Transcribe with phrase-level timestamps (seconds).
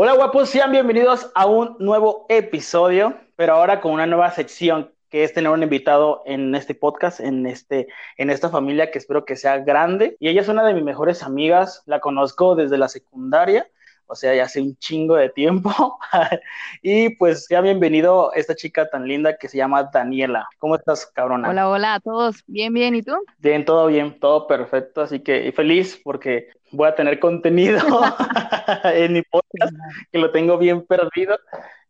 [0.00, 5.24] Hola guapos, sean bienvenidos a un nuevo episodio, pero ahora con una nueva sección que
[5.24, 9.34] es tener un invitado en este podcast, en, este, en esta familia que espero que
[9.34, 10.16] sea grande.
[10.20, 13.68] Y ella es una de mis mejores amigas, la conozco desde la secundaria
[14.08, 15.70] o sea, ya hace un chingo de tiempo.
[16.82, 20.48] y pues ya bienvenido esta chica tan linda que se llama Daniela.
[20.58, 21.50] ¿Cómo estás, cabrona?
[21.50, 22.42] Hola, hola a todos.
[22.46, 22.94] Bien, bien.
[22.94, 23.14] ¿Y tú?
[23.38, 25.02] Bien, todo bien, todo perfecto.
[25.02, 27.78] Así que feliz porque voy a tener contenido
[28.84, 29.74] en mi podcast,
[30.10, 31.38] que lo tengo bien perdido.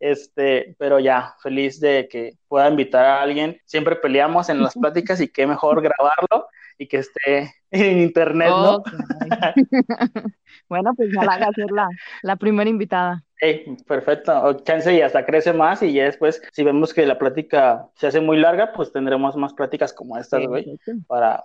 [0.00, 3.60] Este, pero ya, feliz de que pueda invitar a alguien.
[3.64, 8.82] Siempre peleamos en las pláticas y qué mejor grabarlo y que esté en internet, ¿no?
[10.68, 11.88] bueno, pues ya la haga ser la,
[12.22, 13.24] la primera invitada.
[13.40, 14.54] Hey, perfecto.
[14.64, 18.20] chance y hasta crece más y ya después, si vemos que la plática se hace
[18.20, 21.44] muy larga, pues tendremos más pláticas como estas, güey, para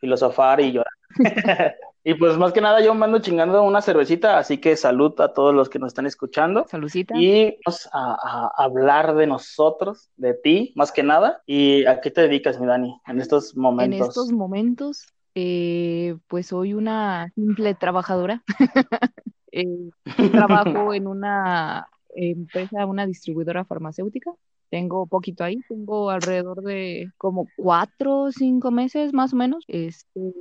[0.00, 0.92] filosofar y llorar.
[2.06, 5.54] y pues más que nada yo mando chingando una cervecita, así que salud a todos
[5.54, 6.66] los que nos están escuchando.
[6.68, 7.14] Saludcita.
[7.16, 11.42] Y vamos a, hablar de nosotros, de ti, más que nada.
[11.46, 14.00] ¿Y a qué te dedicas, mi Dani, en estos momentos?
[14.00, 18.42] En estos momentos, eh, pues soy una simple trabajadora.
[19.56, 19.90] Eh,
[20.32, 24.32] trabajo en una empresa, una distribuidora farmacéutica
[24.74, 29.62] tengo poquito ahí, tengo alrededor de como cuatro o cinco meses más o menos.
[29.68, 30.32] Este,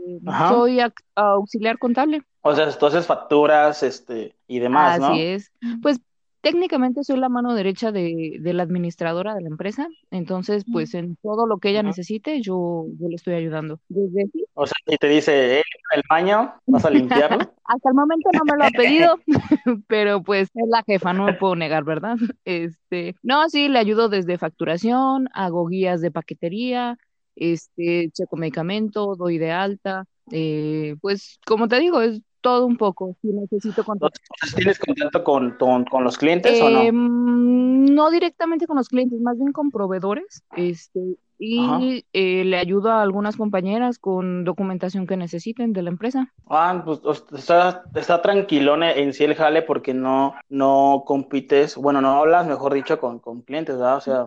[0.50, 0.80] soy
[1.14, 2.24] auxiliar contable.
[2.42, 5.06] O sea, entonces facturas este, y demás, ¿no?
[5.10, 5.52] Así es.
[5.84, 6.00] Pues
[6.44, 11.48] técnicamente soy la mano derecha de, la administradora de la empresa, entonces pues en todo
[11.48, 13.80] lo que ella necesite yo, yo le estoy ayudando.
[13.88, 15.64] Desde O sea, y te dice, eh,
[15.96, 17.38] el baño, vas a limpiarlo.
[17.64, 19.16] Hasta el momento no me lo ha pedido,
[19.88, 22.18] pero pues es la jefa, no me puedo negar, ¿verdad?
[22.44, 26.98] Este, no, sí, le ayudo desde facturación, hago guías de paquetería,
[27.38, 33.16] este, checo medicamento, doy de alta, eh, pues como te digo, es todo un poco,
[33.22, 34.20] si necesito contacto.
[34.56, 36.82] ¿Tienes contacto con, con, los clientes o no?
[36.82, 40.44] Em, no directamente con los clientes, más bien con proveedores.
[40.56, 46.32] Este, y eh, le ayudo a algunas compañeras con documentación que necesiten de la empresa.
[46.48, 47.02] Ah, pues
[47.34, 52.74] está, está tranquilón en sí el jale porque no, no compites, bueno, no hablas, mejor
[52.74, 53.98] dicho, con, con clientes, ¿verdad?
[53.98, 54.26] O sea,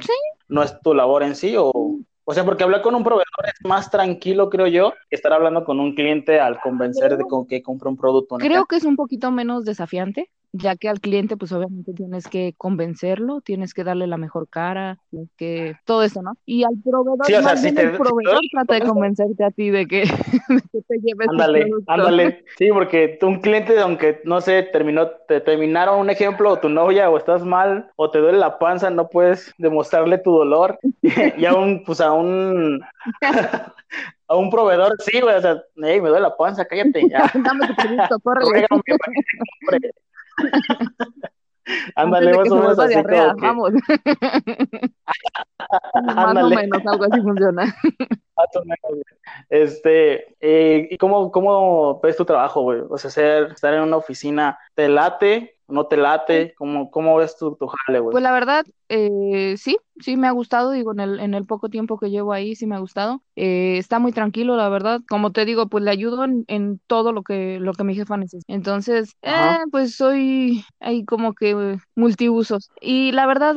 [0.48, 1.72] no es tu labor en sí o...
[2.28, 5.64] O sea, porque hablar con un proveedor es más tranquilo, creo yo, que estar hablando
[5.64, 8.36] con un cliente al convencer de que compre un producto.
[8.38, 10.28] Creo que es un poquito menos desafiante,
[10.58, 14.98] ya que al cliente pues obviamente tienes que convencerlo, tienes que darle la mejor cara,
[15.36, 16.34] que todo eso, ¿no?
[16.44, 20.02] Y al proveedor, el proveedor trata de convencerte a ti de que,
[20.88, 22.44] te lleves Ándale, ándale.
[22.58, 27.10] Sí, porque un cliente, aunque no sé, terminó, te terminaron un ejemplo, o tu novia,
[27.10, 30.78] o estás mal, o te duele la panza, no puedes demostrarle tu dolor.
[31.38, 32.80] y aún, pues a un
[34.28, 37.30] a un proveedor, sí, güey, o sea, me duele la panza, cállate ya.
[37.34, 38.66] Dame tu producto, corre.
[41.96, 42.94] Ándale, más o menos así
[43.38, 43.72] Vamos.
[46.14, 47.76] más o menos, algo así funciona.
[49.48, 52.82] Este, eh, ¿y cómo, cómo ves tu trabajo, güey?
[52.90, 55.55] O sea, ser, estar en una oficina, ¿te late?
[55.68, 56.54] ¿No te late?
[56.56, 58.12] ¿Cómo, cómo ves tu, tu jale, güey?
[58.12, 61.68] Pues la verdad, eh, sí, sí me ha gustado, digo, en el, en el poco
[61.68, 63.22] tiempo que llevo ahí, sí me ha gustado.
[63.34, 65.00] Eh, está muy tranquilo, la verdad.
[65.08, 68.52] Como te digo, pues le ayudo en, todo lo que, lo que mi jefa necesita.
[68.52, 72.70] Entonces, eh, pues soy ahí como que multiusos.
[72.80, 73.56] Y la verdad,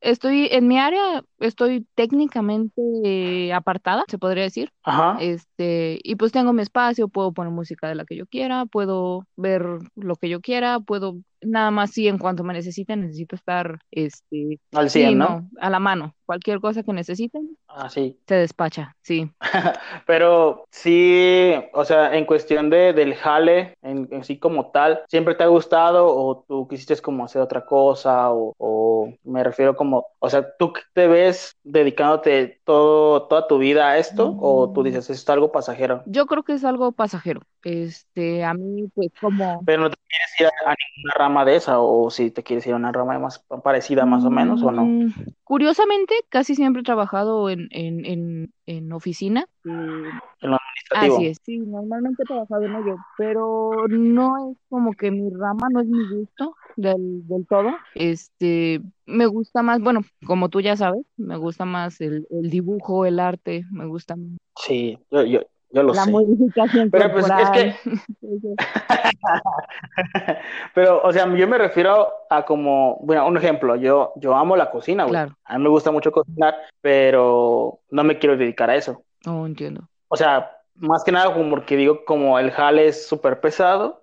[0.00, 4.70] estoy en mi área, estoy técnicamente apartada, se podría decir.
[4.82, 5.16] Ajá.
[5.20, 9.26] Este, y pues tengo mi espacio, puedo poner música de la que yo quiera, puedo
[9.36, 9.64] ver
[9.94, 13.78] lo que yo quiera, puedo little nada más sí en cuanto me necesiten, necesito estar
[13.90, 15.48] este al 100, ¿no?
[15.60, 16.14] A la mano.
[16.26, 18.18] Cualquier cosa que necesiten, ah, sí.
[18.26, 19.30] se despacha, sí.
[20.06, 25.44] Pero sí, o sea, en cuestión de, del jale, en, sí como tal, ¿siempre te
[25.44, 30.30] ha gustado o tú quisiste como hacer otra cosa o, o me refiero como, o
[30.30, 35.28] sea, ¿tú te ves dedicándote todo, toda tu vida a esto o tú dices, es
[35.28, 36.02] algo pasajero?
[36.06, 37.40] Yo creo que es algo pasajero.
[37.62, 39.62] Este, a mí, pues como...
[39.64, 42.74] Pero no te quieres ir a, ninguna rama de esa o si te quieres ir
[42.74, 44.84] a una rama más parecida más o menos o no.
[44.84, 49.46] Mm, curiosamente, casi siempre he trabajado en, en, en, en oficina.
[49.64, 51.16] En lo administrativo.
[51.16, 55.68] Así es, sí, normalmente he trabajado en ello, pero no es como que mi rama,
[55.70, 57.70] no es mi gusto del, del todo.
[57.94, 63.06] Este, me gusta más, bueno, como tú ya sabes, me gusta más el, el dibujo,
[63.06, 64.16] el arte, me gusta.
[64.56, 65.40] Sí, yo, yo,
[65.74, 66.10] yo lo la sé.
[66.10, 67.74] modificación Pero pues es que...
[70.74, 74.70] Pero, o sea, yo me refiero a como, bueno, un ejemplo, yo, yo amo la
[74.70, 75.12] cocina, güey.
[75.12, 75.36] Claro.
[75.44, 79.02] A mí me gusta mucho cocinar, pero no me quiero dedicar a eso.
[79.26, 79.88] No, entiendo.
[80.08, 84.00] O sea, más que nada como porque digo, como el jale es súper pesado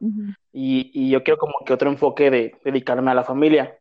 [0.52, 3.78] y, y, yo quiero como que otro enfoque de dedicarme a la familia.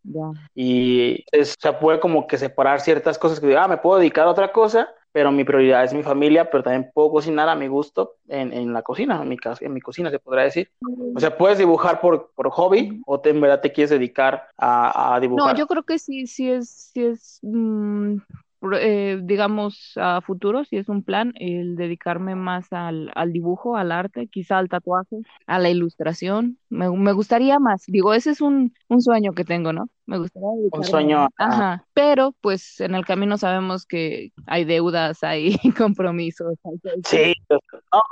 [0.54, 3.98] Y es, o sea, puede como que separar ciertas cosas que digo, ah, me puedo
[3.98, 7.54] dedicar a otra cosa, pero mi prioridad es mi familia, pero también puedo cocinar a
[7.56, 10.70] mi gusto en, en la cocina, en mi, en mi cocina se podrá decir.
[11.14, 15.14] O sea, puedes dibujar por, por hobby o te, en verdad te quieres dedicar a,
[15.14, 15.54] a dibujar.
[15.54, 18.16] No, yo creo que sí, sí es, sí es mm,
[18.78, 23.90] eh, digamos, a futuro, si es un plan, el dedicarme más al, al, dibujo, al
[23.90, 25.16] arte, quizá al tatuaje,
[25.46, 26.58] a la ilustración.
[26.68, 27.84] Me, me gustaría más.
[27.86, 29.88] Digo, ese es un, un, sueño que tengo, ¿no?
[30.06, 31.28] Me gustaría Un sueño.
[31.38, 31.86] Ajá.
[31.94, 36.58] Pero, pues, en el camino sabemos que hay deudas, hay compromisos.
[37.04, 37.32] Sí.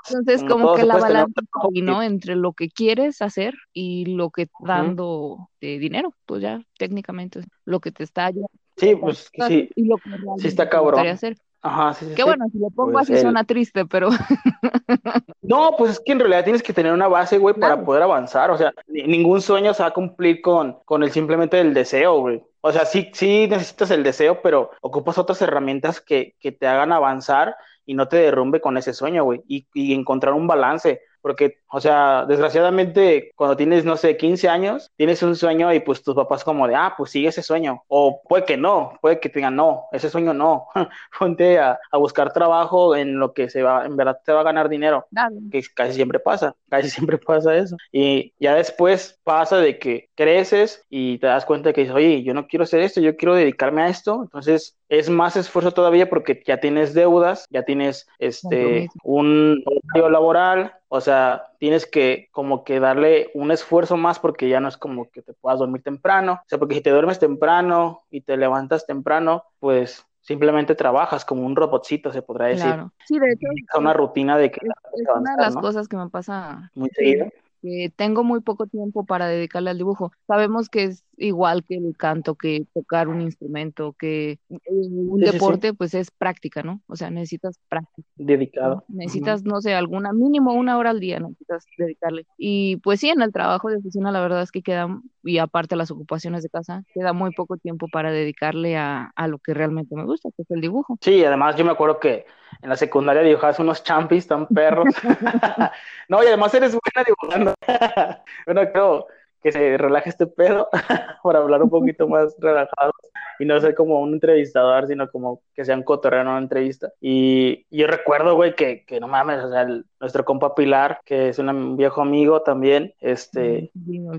[0.09, 1.43] Entonces, como que la balanza
[1.83, 2.03] ¿no?
[2.03, 7.81] Entre lo que quieres hacer y lo que dando de dinero, pues ya técnicamente lo
[7.81, 8.31] que te está
[8.79, 9.71] Sí, pues sí.
[9.75, 11.07] Y lo que sí está cabrón.
[11.07, 11.37] Hacer.
[11.61, 12.15] Ajá, sí, sí.
[12.15, 14.11] Que bueno, si lo pongo pues así suena triste, pero.
[15.43, 18.51] no, pues es que en realidad tienes que tener una base, güey, para poder avanzar.
[18.51, 22.43] O sea, ningún sueño se va a cumplir con, con el simplemente el deseo, güey.
[22.61, 26.93] O sea, sí, sí necesitas el deseo, pero ocupas otras herramientas que, que te hagan
[26.93, 29.43] avanzar y no te derrumbe con ese sueño, güey.
[29.49, 34.91] Y, y encontrar un balance porque, o sea, desgraciadamente, cuando tienes, no sé, 15 años,
[34.97, 37.83] tienes un sueño y pues tus papás como de, ah, pues sigue ese sueño.
[37.89, 40.69] O puede que no, puede que te digan, no, ese sueño no.
[41.19, 44.45] Ponte a, a, buscar trabajo en lo que se va, en verdad te va a
[44.45, 45.07] ganar dinero.
[45.51, 47.77] Que casi siempre pasa, casi siempre pasa eso.
[47.93, 52.35] Y ya después pasa de que creces y te das cuenta que dices, oye, yo
[52.35, 54.21] no quiero hacer esto, yo quiero dedicarme a esto.
[54.23, 60.73] Entonces, es más esfuerzo todavía porque ya tienes deudas, ya tienes este un horario laboral,
[60.89, 65.11] o sea, tienes que como que darle un esfuerzo más porque ya no es como
[65.11, 68.87] que te puedas dormir temprano, o sea, porque si te duermes temprano y te levantas
[68.87, 72.67] temprano, pues simplemente trabajas como un robotcito, se podrá decir.
[72.67, 72.93] Claro.
[73.07, 73.47] Sí, de hecho.
[73.55, 74.61] Es una rutina de que...
[74.67, 76.71] Es, una de las cosas que me pasa.
[76.75, 77.29] Muy seguido
[77.63, 80.13] que tengo muy poco tiempo para dedicarle al dibujo.
[80.27, 85.95] Sabemos que es igual que el canto, que tocar un instrumento, que un deporte, pues
[85.95, 86.81] es práctica, ¿no?
[86.87, 88.09] O sea, necesitas práctica.
[88.17, 88.85] Dedicado.
[88.89, 92.27] Necesitas, no sé, alguna, mínimo una hora al día necesitas dedicarle.
[92.37, 94.89] Y pues sí, en el trabajo de oficina la verdad es que queda,
[95.25, 99.39] y aparte las ocupaciones de casa, queda muy poco tiempo para dedicarle a, a lo
[99.39, 100.97] que realmente me gusta, que es el dibujo.
[101.01, 102.27] Sí, además yo me acuerdo que
[102.63, 104.95] en la secundaria dibujabas unos champis tan perros.
[106.09, 107.55] no, y además eres buena dibujando.
[108.47, 109.07] bueno, creo
[109.43, 110.69] que se relaje este pedo
[111.23, 112.93] para hablar un poquito más relajado
[113.39, 116.93] y no ser como un entrevistador, sino como que sea un cotorreo en una entrevista.
[117.01, 119.67] Y, yo recuerdo, güey, que, que, no mames, o sea,
[120.01, 123.71] nuestro compa Pilar, que es un viejo amigo también, este,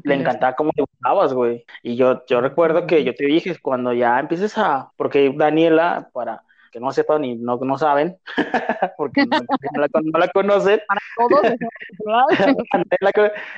[0.03, 1.65] le encantaba cómo dibujabas, güey.
[1.83, 6.43] Y yo, yo recuerdo que yo te dije, cuando ya empieces a, porque Daniela, para
[6.71, 8.17] que no sepan ni no, no saben,
[8.97, 9.37] porque no,
[9.73, 10.79] la, no, la, conocen.
[10.87, 11.41] Para todos,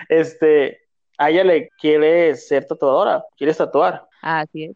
[0.10, 0.82] este,
[1.22, 4.08] a ella le quiere ser tatuadora, quiere tatuar.
[4.24, 4.76] Así es.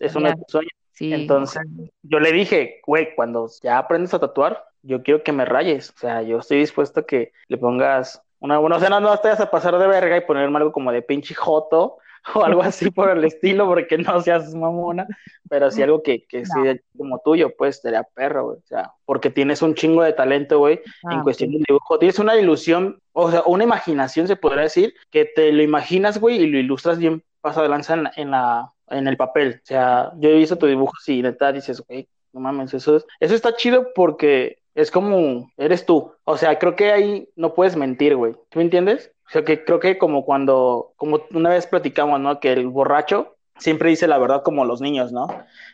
[0.00, 0.72] Es uno de sueños.
[0.92, 1.62] Sí, Entonces,
[2.02, 5.90] yo le dije, güey, cuando ya aprendes a tatuar, yo quiero que me rayes.
[5.90, 9.16] O sea, yo estoy dispuesto a que le pongas una buena, o sea, no, no
[9.18, 11.98] te vas a pasar de verga y ponerme algo como de pinche joto
[12.34, 15.06] o algo así por el estilo, porque no seas mamona,
[15.48, 18.58] pero sí algo que, que sea como tuyo, pues, sería perro, güey.
[18.58, 20.80] O sea, porque tienes un chingo de talento, güey,
[21.10, 21.98] en ah, cuestión de dibujo.
[21.98, 26.36] Tienes una ilusión, o sea, una imaginación, se podría decir, que te lo imaginas, güey,
[26.36, 29.60] y lo ilustras bien paso de lanza en, en, la, en el papel.
[29.62, 33.06] O sea, yo he visto tu dibujo y neta dices, güey, no mames, eso, es,
[33.20, 36.12] eso está chido porque es como, eres tú.
[36.24, 38.34] O sea, creo que ahí no puedes mentir, güey.
[38.50, 39.12] ¿Tú me entiendes?
[39.26, 42.38] O sea, que creo que como cuando, como una vez platicamos, ¿no?
[42.38, 45.26] Que el borracho siempre dice la verdad como los niños, ¿no?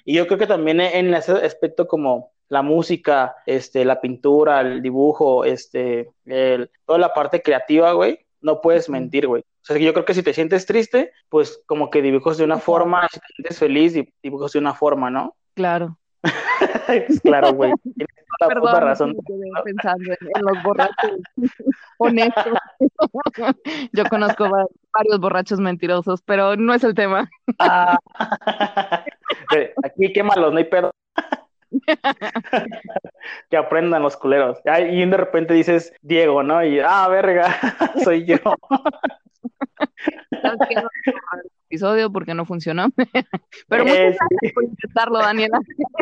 [0.04, 4.82] Y yo creo que también en ese aspecto como la música, este, la pintura, el
[4.82, 9.42] dibujo, este, el, toda la parte creativa, güey, no puedes mentir, güey.
[9.42, 12.58] O sea, yo creo que si te sientes triste, pues como que dibujos de una
[12.58, 15.36] forma, si te sientes feliz, dibujos de una forma, ¿no?
[15.54, 15.98] Claro.
[17.22, 17.72] claro, güey.
[18.48, 19.16] Perdón, razón.
[19.64, 21.12] pensando en, los borrachos
[21.98, 22.58] honestos.
[23.92, 27.28] Yo conozco varios borrachos mentirosos, pero no es el tema.
[27.58, 27.98] Ah.
[29.84, 30.92] Aquí quémalos, no hay pedo.
[33.50, 34.58] que aprendan los culeros.
[34.64, 36.64] Y de repente dices Diego, ¿no?
[36.64, 37.54] Y ah, verga,
[38.02, 38.38] soy yo.
[41.72, 42.88] Episodio porque no funcionó.
[43.68, 45.58] Pero muchas eh, gracias por intentarlo, Daniela.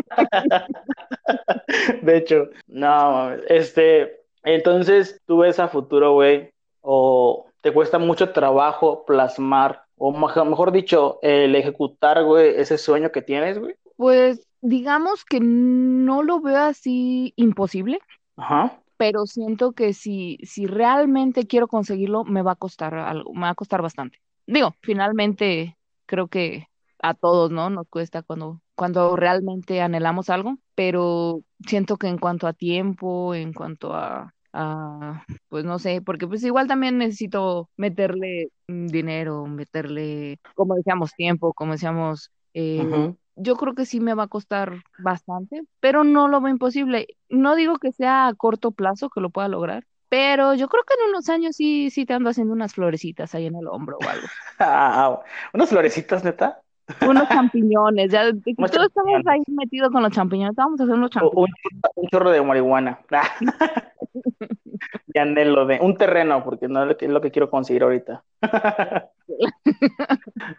[2.01, 6.51] De hecho, no, este, entonces tú ves a futuro, güey,
[6.81, 13.21] o te cuesta mucho trabajo plasmar, o mejor dicho, el ejecutar, güey, ese sueño que
[13.21, 13.75] tienes, güey.
[13.95, 17.99] Pues digamos que no lo veo así imposible.
[18.35, 23.41] Ajá pero siento que si, si realmente quiero conseguirlo, me va a costar algo, me
[23.41, 24.20] va a costar bastante.
[24.47, 26.67] Digo, finalmente creo que
[27.01, 27.69] a todos, ¿no?
[27.69, 33.53] Nos cuesta cuando, cuando realmente anhelamos algo, pero siento que en cuanto a tiempo, en
[33.53, 40.75] cuanto a, a pues no sé, porque pues igual también necesito meterle dinero, meterle, como
[40.75, 42.87] decíamos, tiempo, como decíamos, eh,
[43.35, 47.07] yo creo que sí me va a costar bastante, pero no lo veo imposible.
[47.29, 50.95] No digo que sea a corto plazo que lo pueda lograr, pero yo creo que
[50.95, 54.09] en unos años sí, sí te ando haciendo unas florecitas ahí en el hombro o
[54.09, 54.27] algo.
[54.59, 55.21] Ah,
[55.53, 56.59] unas florecitas, neta.
[57.07, 58.23] Unos champiñones, ya
[58.57, 61.55] todos estamos ahí metidos con los champiñones, vamos a hacer unos champiñones.
[61.95, 62.99] Un, chorro de marihuana.
[65.13, 68.21] y anhelo de un terreno, porque no es lo que quiero conseguir ahorita.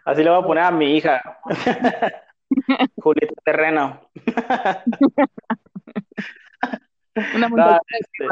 [0.03, 1.21] Así le voy a poner a mi hija.
[2.97, 3.99] Julieta Terreno.
[7.35, 8.27] Una no, este,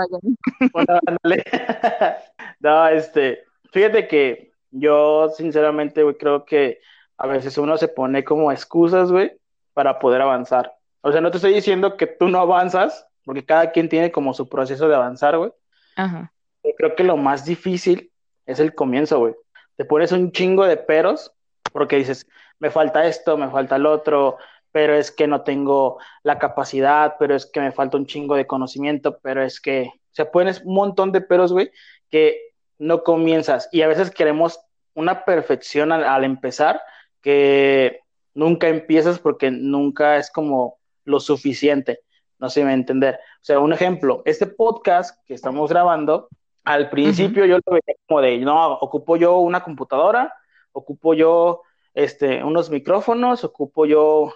[2.59, 6.79] no, este, fíjate que yo sinceramente, güey, creo que
[7.17, 9.37] a veces uno se pone como excusas, güey,
[9.73, 10.73] para poder avanzar.
[11.01, 14.33] O sea, no te estoy diciendo que tú no avanzas, porque cada quien tiene como
[14.33, 15.51] su proceso de avanzar, güey.
[15.95, 16.33] Ajá.
[16.63, 18.11] Yo creo que lo más difícil
[18.45, 19.35] es el comienzo, güey.
[19.75, 21.31] Te pones un chingo de peros
[21.71, 22.27] porque dices,
[22.59, 24.37] me falta esto, me falta el otro,
[24.71, 28.47] pero es que no tengo la capacidad, pero es que me falta un chingo de
[28.47, 31.71] conocimiento, pero es que, o sea, pones un montón de peros, güey,
[32.09, 33.69] que no comienzas.
[33.71, 34.59] Y a veces queremos
[34.93, 36.81] una perfección al, empezar
[37.21, 37.99] que
[38.33, 41.99] nunca empiezas porque nunca es como lo suficiente.
[42.39, 43.15] No sé si me entender.
[43.15, 46.27] O sea, un ejemplo, este podcast que estamos grabando,
[46.63, 50.33] al principio yo lo veía como de, no, ocupo yo una computadora,
[50.71, 51.61] ocupo yo
[51.93, 54.33] este, unos micrófonos, ocupo yo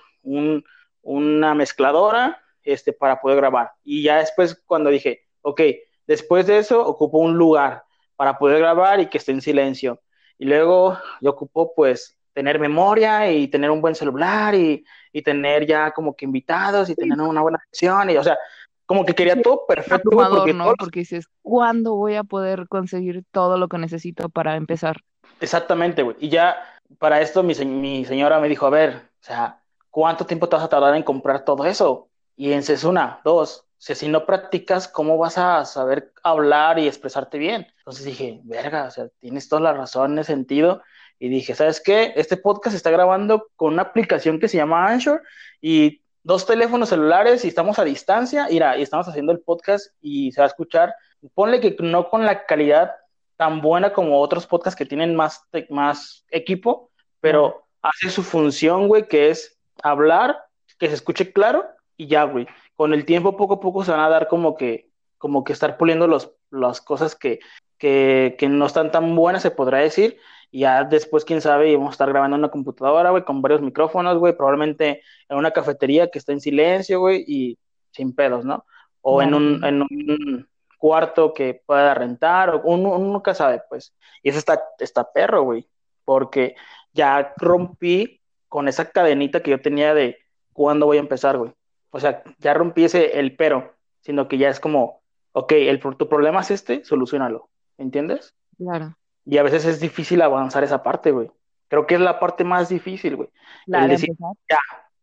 [1.02, 3.72] una mezcladora este, para poder grabar.
[3.84, 5.62] Y ya después cuando dije, ok,
[6.08, 7.84] después de eso ocupo un lugar
[8.16, 10.02] para poder grabar y que esté en silencio.
[10.38, 15.66] Y luego yo ocupo pues tener memoria y tener un buen celular y, y tener
[15.66, 18.38] ya como que invitados y tener una buena sesión y o sea,
[18.86, 20.10] como que quería todo perfecto.
[20.12, 20.74] porque, ¿no?
[20.78, 24.98] porque dices, ¿cuándo voy a poder conseguir todo lo que necesito para empezar?
[25.40, 26.18] Exactamente, güey.
[26.20, 26.58] Y ya
[27.00, 29.62] para esto mi, mi señora me dijo, a ver, o sea,
[29.96, 32.10] ¿cuánto tiempo te vas a tardar en comprar todo eso?
[32.36, 37.66] Y en una, dos, si no practicas, ¿cómo vas a saber hablar y expresarte bien?
[37.78, 40.84] Entonces dije, verga, o sea, tienes toda la razón en ese sentido.
[41.18, 42.12] Y dije, ¿sabes qué?
[42.18, 45.24] Este podcast se está grabando con una aplicación que se llama Anchor
[45.62, 50.42] y dos teléfonos celulares y estamos a distancia, y estamos haciendo el podcast y se
[50.42, 50.94] va a escuchar.
[51.34, 52.96] Ponle que no con la calidad
[53.38, 59.08] tan buena como otros podcasts que tienen más, más equipo, pero hace su función, güey,
[59.08, 60.46] que es hablar,
[60.80, 61.66] que se escuche claro
[61.98, 62.48] y ya, güey.
[62.76, 65.78] Con el tiempo, poco a poco se van a dar como que, como que estar
[65.78, 67.40] puliendo los, las cosas que,
[67.78, 70.18] que, que no están tan buenas, se podrá decir.
[70.52, 73.62] Y ya después, quién sabe, vamos a estar grabando en una computadora, güey, con varios
[73.62, 77.58] micrófonos, güey, probablemente en una cafetería que está en silencio, güey, y
[77.92, 78.66] sin pedos, ¿no?
[79.02, 83.94] O en un, en un cuarto que pueda rentar, o uno, nunca sabe, pues.
[84.24, 85.68] Y eso está, está perro, güey,
[86.04, 86.56] porque
[86.94, 88.22] ya rompí
[88.56, 90.18] con esa cadenita que yo tenía de
[90.54, 91.52] cuándo voy a empezar, güey.
[91.90, 95.02] O sea, ya rompí ese el pero, sino que ya es como,
[95.34, 98.34] ok, el, tu problema es este, solucionalo, ¿entiendes?
[98.58, 98.96] Claro.
[99.26, 101.30] Y a veces es difícil avanzar esa parte, güey.
[101.68, 103.30] Creo que es la parte más difícil, güey.
[103.66, 104.16] Claro, decir,
[104.50, 104.60] ya,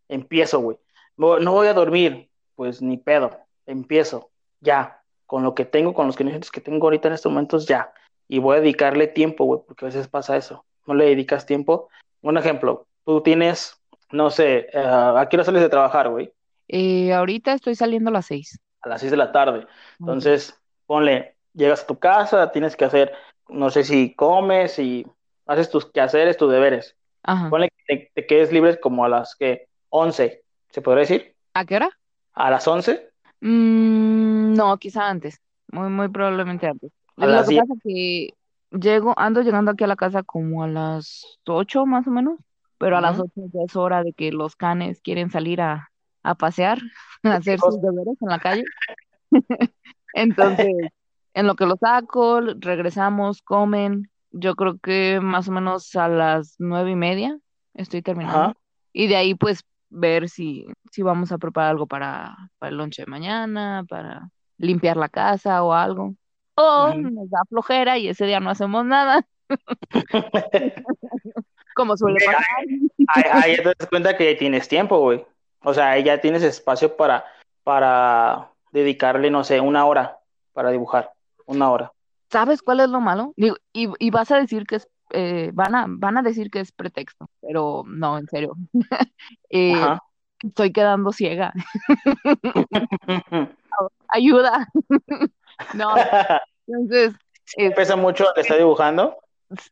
[0.09, 0.79] empiezo, güey.
[1.19, 4.31] No voy a dormir, pues ni pedo, empiezo,
[4.61, 7.93] ya, con lo que tengo, con los conocimientos que tengo ahorita en estos momentos, ya.
[8.29, 10.65] Y voy a dedicarle tiempo, güey, porque a veces pasa eso.
[10.87, 11.91] No le dedicas tiempo.
[12.23, 13.81] Un ejemplo, tú tienes,
[14.11, 16.33] no sé, uh, ¿a qué hora sales de trabajar, güey?
[16.69, 18.59] Eh, ahorita estoy saliendo a las seis.
[18.81, 19.67] A las seis de la tarde.
[19.99, 23.13] Entonces, ponle, llegas a tu casa, tienes que hacer,
[23.49, 25.07] no sé si comes y
[25.47, 26.97] haces tus quehaceres, tus deberes.
[27.23, 27.51] Ajá.
[27.51, 31.37] Ponle que te, quedes libre como a las que 11, ¿se podría decir?
[31.55, 31.91] ¿A qué hora?
[32.33, 33.11] A las 11.
[33.41, 35.41] Mm, no, quizá antes,
[35.71, 36.91] muy, muy probablemente antes.
[37.17, 38.35] A Lo las que pasa que
[38.71, 42.39] llego, ando llegando aquí a la casa como a las 8 más o menos,
[42.83, 43.31] pero a las Ujú.
[43.37, 45.93] 8 ya es hora de que los canes quieren salir a,
[46.25, 46.79] a pasear,
[47.23, 48.65] a hacer sus deberes en la calle.
[50.15, 50.75] Entonces,
[51.33, 54.11] en lo que los saco, regresamos, comen.
[54.33, 57.39] Yo creo que más o menos a las nueve y media
[57.75, 58.37] estoy terminando.
[58.37, 58.57] Ajá.
[58.93, 63.03] Y de ahí, pues, ver si, si vamos a preparar algo para, para el lonche
[63.03, 66.17] de mañana, para limpiar la casa o algo.
[66.57, 67.11] O Ujú.
[67.13, 69.25] nos da flojera y ese día no hacemos nada,
[71.75, 72.43] como suele pasar.
[73.09, 75.25] Ahí, ahí te das cuenta que tienes tiempo, güey.
[75.63, 77.25] O sea, ahí ya tienes espacio para,
[77.63, 80.19] para dedicarle, no sé, una hora
[80.53, 81.13] para dibujar?
[81.47, 81.93] Una hora.
[82.31, 83.35] ¿Sabes cuál es lo malo?
[83.37, 86.61] Digo, y, y vas a decir que es, eh, van a, van a decir que
[86.61, 88.57] es pretexto, pero no, en serio.
[89.51, 89.75] Eh,
[90.43, 91.53] estoy quedando ciega.
[94.09, 94.67] Ayuda.
[95.75, 95.95] No,
[96.67, 97.15] entonces,
[97.77, 99.17] ¿Pesa mucho el estar dibujando?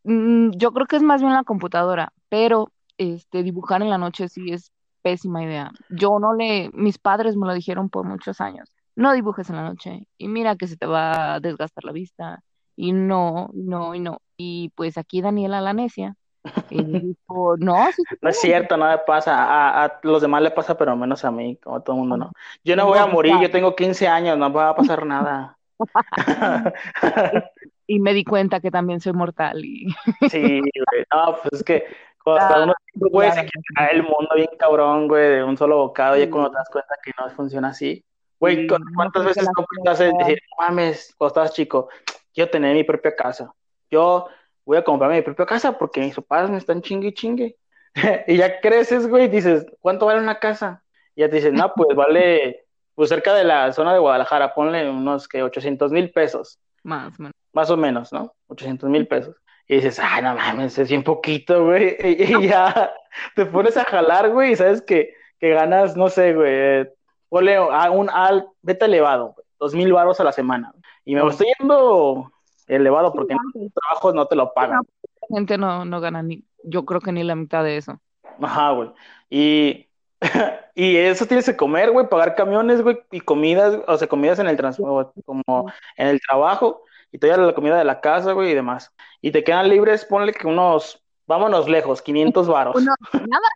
[0.04, 4.28] Mm, yo creo que es más bien la computadora, pero este, dibujar en la noche
[4.28, 4.72] sí es
[5.02, 5.70] pésima idea.
[5.88, 9.62] Yo no le, mis padres me lo dijeron por muchos años, no dibujes en la
[9.62, 12.42] noche y mira que se te va a desgastar la vista
[12.76, 14.20] y no, no, y no.
[14.36, 16.44] Y pues aquí Daniela la necia eh,
[17.28, 19.44] dijo, no, sí se No es cierto, no me pasa.
[19.44, 22.16] A, a los demás le pasa, pero menos a mí, como a todo el mundo,
[22.16, 22.32] ¿no?
[22.64, 25.58] Yo no voy a morir, yo tengo 15 años, no va a pasar nada.
[27.90, 29.86] Y me di cuenta que también soy mortal y
[30.30, 31.04] Sí, güey.
[31.12, 31.84] No, pues es que
[32.22, 33.44] cuando Ah, uno, güey, se
[33.74, 36.70] caer el mundo bien cabrón, güey, de un solo bocado, ya cuando Sí, te das
[36.70, 38.04] cuenta que no funciona así.
[38.38, 41.28] Güey, sí, ¿cu- no ¿cuántas creo que veces tú pensaste en decir, "No mames, cuando
[41.30, 41.88] estabas chico,
[42.32, 43.52] quiero tener mi propia casa?
[43.90, 44.28] Yo
[44.64, 47.56] voy a comprarme mi propia casa porque mis papás me están chingue y chingue.
[48.28, 50.84] Y ya creces, güey, y dices, ¿cuánto vale una casa?
[51.16, 54.88] Y ya te dicen, no, pues vale, pues cerca de la zona de Guadalajara, ponle
[54.88, 57.34] unos que 800 mil pesos más o menos.
[57.52, 58.34] más o menos, ¿no?
[58.48, 59.36] 800 mil pesos.
[59.66, 61.96] Y dices, ay, no mames, es bien poquito, güey.
[62.04, 62.92] Y, y ya
[63.34, 66.88] te pones a jalar, güey, y sabes que, que ganas, no sé, güey,
[67.28, 70.72] ponle a un al, vete elevado, güey, dos mil baros a la semana.
[71.04, 72.32] Y me No, estoy yendo
[72.66, 73.62] elevado sí, porque antes.
[73.62, 74.78] los trabajos no te lo Sí, pagan.
[74.78, 74.82] no,
[75.30, 78.00] la gente no, no gana ni, yo creo que ni la mitad de eso.
[78.40, 78.90] Ajá, güey.
[79.30, 79.89] Y,
[80.74, 84.48] y eso tienes que comer, güey, pagar camiones, güey, y comidas, o sea, comidas en
[84.48, 88.54] el transporte, como en el trabajo, y todavía la comida de la casa, güey, y
[88.54, 88.92] demás.
[89.20, 92.76] Y te quedan libres, ponle que unos, vámonos lejos, 500 varos.
[92.76, 93.48] Uno, nada,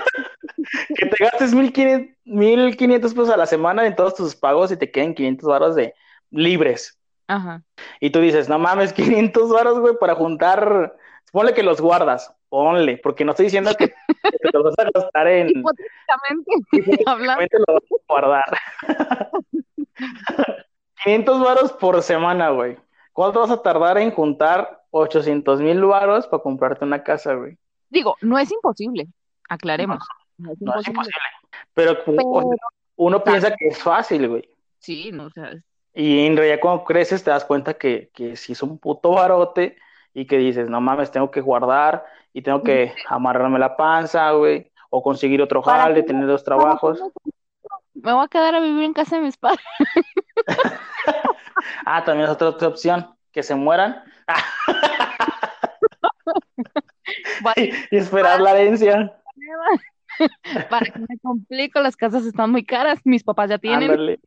[0.96, 4.90] Que te gastes 1500, 1500 pesos a la semana en todos tus pagos y te
[4.92, 5.94] queden 500 varos de
[6.32, 6.98] libres.
[7.28, 7.64] ajá.
[8.00, 10.96] Y tú dices, no mames, 500 varos, güey, para juntar,
[11.32, 13.94] ponle que los guardas, ponle, porque no estoy diciendo que, que
[14.42, 16.52] te los vas a gastar en, Hipotéticamente
[17.06, 18.58] hablando, Hipotéticamente lo vas a guardar.
[21.04, 22.78] 500 varos por semana, güey.
[23.14, 27.58] ¿Cuánto vas a tardar en juntar 800 mil varos para comprarte una casa, güey?
[27.90, 29.08] digo, no es imposible,
[29.48, 30.00] aclaremos,
[30.38, 31.16] no es No es imposible.
[31.74, 32.56] Pero pero o-
[32.98, 34.50] uno piensa que es fácil, güey.
[34.80, 35.52] sí, no, o sea,
[35.94, 39.78] Y en realidad cuando creces te das cuenta que, que sí es un puto barote
[40.16, 44.72] y que dices, no mames, tengo que guardar y tengo que amarrarme la panza, güey.
[44.90, 47.04] O conseguir otro ¿Para jale, tener dos ¿para qué trabajos.
[47.94, 49.64] me voy a quedar a vivir en casa de mis padres?
[51.86, 54.04] Ah, también es otra, otra opción, que se mueran
[57.92, 59.14] y esperar la herencia.
[60.70, 63.92] Para que me complico, las casas están muy caras, mis papás ya tienen.
[63.92, 64.20] Ándale.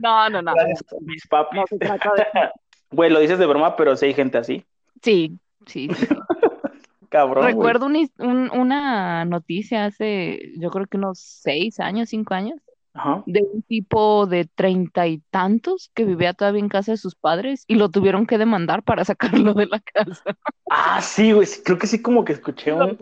[0.00, 0.52] No, no, no,
[1.00, 2.50] mis no de
[2.90, 4.64] Güey, lo dices de broma, pero sí hay gente así.
[5.02, 6.06] Sí, sí, sí.
[7.10, 7.44] Cabrón.
[7.46, 12.60] Recuerdo una, his- un- una noticia hace, yo creo que unos seis años, cinco años,
[12.94, 13.22] Ajá.
[13.26, 17.64] de un tipo de treinta y tantos que vivía todavía en casa de sus padres
[17.66, 20.22] y lo tuvieron que demandar para sacarlo de la casa.
[20.70, 21.46] Ah, sí, güey.
[21.64, 22.98] creo que sí, como que escuché ¿Lo un,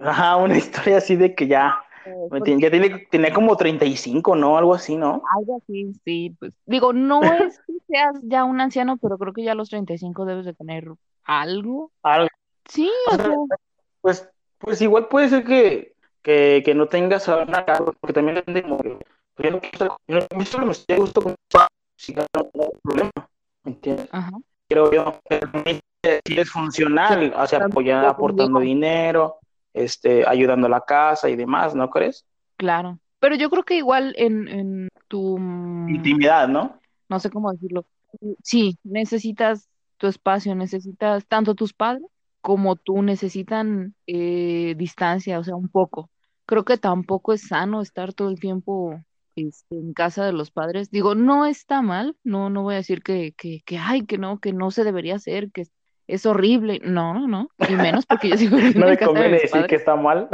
[0.00, 1.82] ajá, una historia así de que ya,
[2.28, 4.56] porque tiene- ya tiene, tenía como 35, ¿no?
[4.56, 5.22] Algo así, ¿no?
[5.36, 7.20] algo así, sí, pues digo, no
[7.54, 10.54] es que seas ya un anciano, pero creo que ya a los 35 debes de
[10.54, 10.88] tener
[11.24, 11.90] algo.
[12.02, 12.28] Algo.
[12.68, 13.34] Sí, O sea,
[14.00, 18.62] pues, pues igual puede ser que, que, que no tengas una casa, porque también depende
[18.62, 18.96] como que,
[19.34, 21.34] pues, yo no yo solo me estoy a gusto con
[21.96, 23.10] si no hay problema,
[23.64, 24.08] ¿me entiendes?
[24.10, 24.30] ajá.
[24.68, 25.18] creo yo.
[25.28, 25.50] Pero
[26.24, 29.39] sí es funcional, o sea, apoyar, Tampoco aportando dinero,
[29.74, 32.26] este, ayudando a la casa y demás, ¿no crees?
[32.56, 32.98] Claro.
[33.18, 36.80] Pero yo creo que igual en, en tu, mm, Intimidad, ¿no?
[37.08, 37.84] no sé cómo decirlo,
[38.42, 42.06] sí, necesitas tu espacio, necesitas tanto tus padres
[42.40, 46.08] como tú necesitan eh, distancia, o sea, un poco.
[46.46, 48.98] Creo que tampoco es sano estar todo el tiempo
[49.36, 50.90] este, en casa de los padres.
[50.90, 54.38] Digo, no está mal, no, no voy a decir que, que, que, ay, que no,
[54.38, 55.66] que no se debería hacer, que
[56.12, 56.80] es, horrible.
[56.84, 59.66] No, no, no, y menos porque yo sigo viviendo No en casa de mis decir
[59.66, 60.28] que está mal.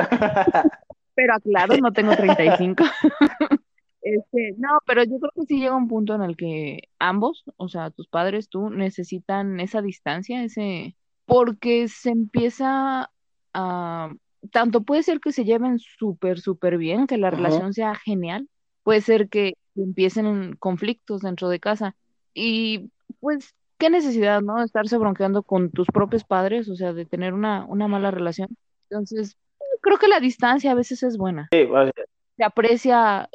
[1.14, 2.84] Pero aclaro, no tengo 35.
[4.08, 7.68] Este, no, pero yo creo que sí llega un punto en el que ambos, o
[7.68, 13.10] sea, tus padres, tú, necesitan esa distancia, ese, porque se empieza
[13.52, 14.10] a,
[14.52, 18.48] tanto puede ser que se lleven súper, súper bien, que la relación sea genial,
[18.84, 21.96] puede ser que empiecen conflictos dentro de casa.
[22.32, 24.58] Y pues, qué necesidad, ¿no?
[24.58, 28.48] De estarse bronqueando con tus propios padres, o sea, de tener una, una mala relación.
[28.88, 29.36] Entonces,
[29.80, 31.92] creo que la distancia a veces es buena Sí, sea,
[32.36, 33.28] se aprecia,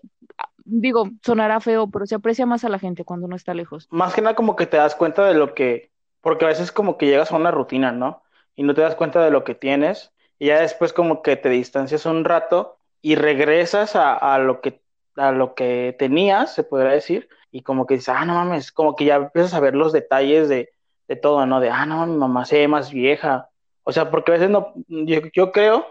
[0.63, 3.87] digo, sonará feo, pero se aprecia más a la gente cuando no está lejos.
[3.89, 6.97] Más que nada como que te das cuenta de lo que, porque a veces como
[6.97, 8.21] que llegas a una rutina, ¿no?
[8.55, 11.49] Y no te das cuenta de lo que tienes y ya después como que te
[11.49, 14.81] distancias un rato y regresas a, a lo que
[15.17, 18.95] a lo que tenías, se podría decir, y como que dices, ah, no mames, como
[18.95, 20.69] que ya empiezas a ver los detalles de,
[21.07, 21.59] de todo, ¿no?
[21.59, 23.49] De, ah, no, mi mamá se ve más vieja.
[23.83, 25.87] O sea, porque a veces no, yo, yo creo,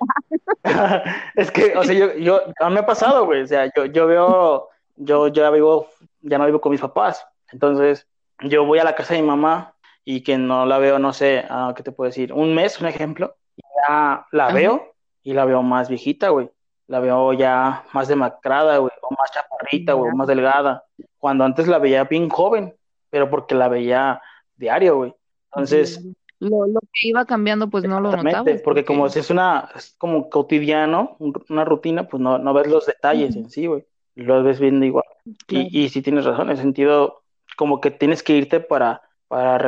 [1.35, 3.85] es que, o sea, yo, yo, a mí me ha pasado, güey, o sea, yo,
[3.87, 5.89] yo veo, yo ya vivo,
[6.21, 8.07] ya no vivo con mis papás, entonces
[8.43, 11.45] yo voy a la casa de mi mamá y que no la veo, no sé,
[11.51, 12.33] ah, ¿qué te puedo decir?
[12.33, 14.55] Un mes, un ejemplo, y ya la Ajá.
[14.55, 14.95] veo
[15.25, 16.49] y la veo más viejita, güey,
[16.91, 20.85] la veo ya más demacrada, güey, o más chaparrita, güey, o más delgada,
[21.19, 22.75] cuando antes la veía bien joven,
[23.11, 24.21] pero porque la veía
[24.57, 25.15] diario, güey.
[25.53, 26.05] Entonces.
[26.41, 29.31] Lo, lo que iba cambiando, pues no lo Exactamente, notabas, porque como porque si es
[29.31, 33.67] una, es como cotidiano, un- una rutina, pues no, no ves los detalles en sí,
[33.67, 35.05] güey, lo ves viendo igual.
[35.47, 35.69] claro.
[35.71, 37.23] Y, y sí tienes razón, en el sentido
[37.59, 39.61] como que tienes que irte para, para,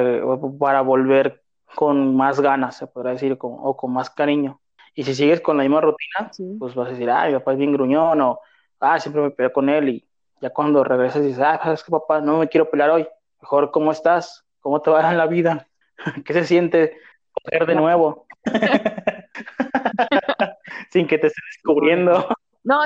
[0.59, 1.43] para volver
[1.75, 4.62] con más ganas, se podrá decir, con- o con más cariño.
[4.95, 6.57] Y si sigues con la misma rutina, Sí.
[6.59, 8.41] pues vas a decir, ah, mi papá es bien gruñón, o
[8.81, 10.09] ah, siempre me peleo con él, y
[10.41, 13.07] ya cuando regresas dices, ah, sabes que papá, no me quiero pelear hoy,
[13.41, 14.45] mejor, ¿cómo estás?
[14.61, 15.67] ¿Cómo te va en la vida?
[16.25, 16.97] ¿Qué se siente
[17.33, 18.27] coger de nuevo?
[20.91, 22.29] sin que te estés descubriendo.
[22.65, 22.81] No,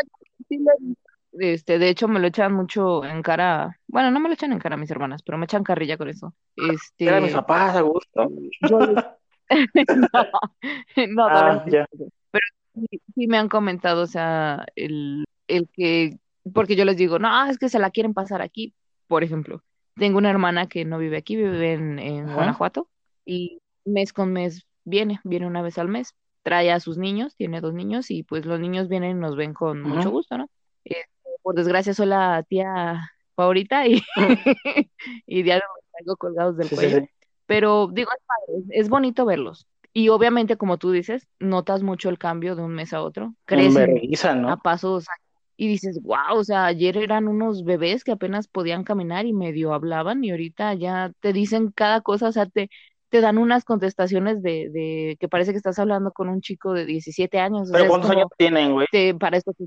[0.49, 0.73] sí lo-
[1.39, 4.59] este, de hecho me lo echan mucho en cara, bueno, no me lo echan en
[4.59, 6.33] cara mis hermanas, pero me echan carrilla con eso.
[6.57, 8.31] Era mis Este, papás a gusto.
[8.63, 8.79] yo
[11.09, 11.87] no, no, Ah, ya.
[12.31, 16.19] Pero sí, sí me han comentado, o sea, el, el que,
[16.53, 18.75] porque yo les digo, no, es que se la quieren pasar aquí,
[19.07, 19.63] por ejemplo.
[19.95, 22.33] Tengo una hermana que no vive aquí, vive en, en.
[22.33, 22.89] Guanajuato,
[23.25, 27.61] y mes con mes viene, viene una vez al mes, trae a sus niños, tiene
[27.61, 30.49] dos niños, y pues los niños vienen y nos ven con mucho gusto, ¿no?
[30.85, 31.09] Este,
[31.43, 34.03] por desgracia soy la tía favorita y,
[35.27, 36.99] y diario los traigo colgados del sí, cuello.
[37.01, 37.11] sí.
[37.47, 39.67] Pero digo, es padre, es bonito verlos.
[39.93, 43.35] Y obviamente, como tú dices, notas mucho el cambio de un mes a otro.
[43.51, 44.01] En Crecen
[44.45, 45.07] a pasos
[45.57, 49.73] y dices, wow, o sea, ayer eran unos bebés que apenas podían caminar y medio
[49.73, 52.69] hablaban y ahorita ya te dicen cada cosa, o sea, te,
[53.09, 56.85] te dan unas contestaciones de, de que parece que estás hablando con un chico de
[56.85, 57.71] 17 años.
[57.71, 58.87] O Pero sea, ¿cuántos años tienen, güey?
[58.91, 59.65] te, para esto que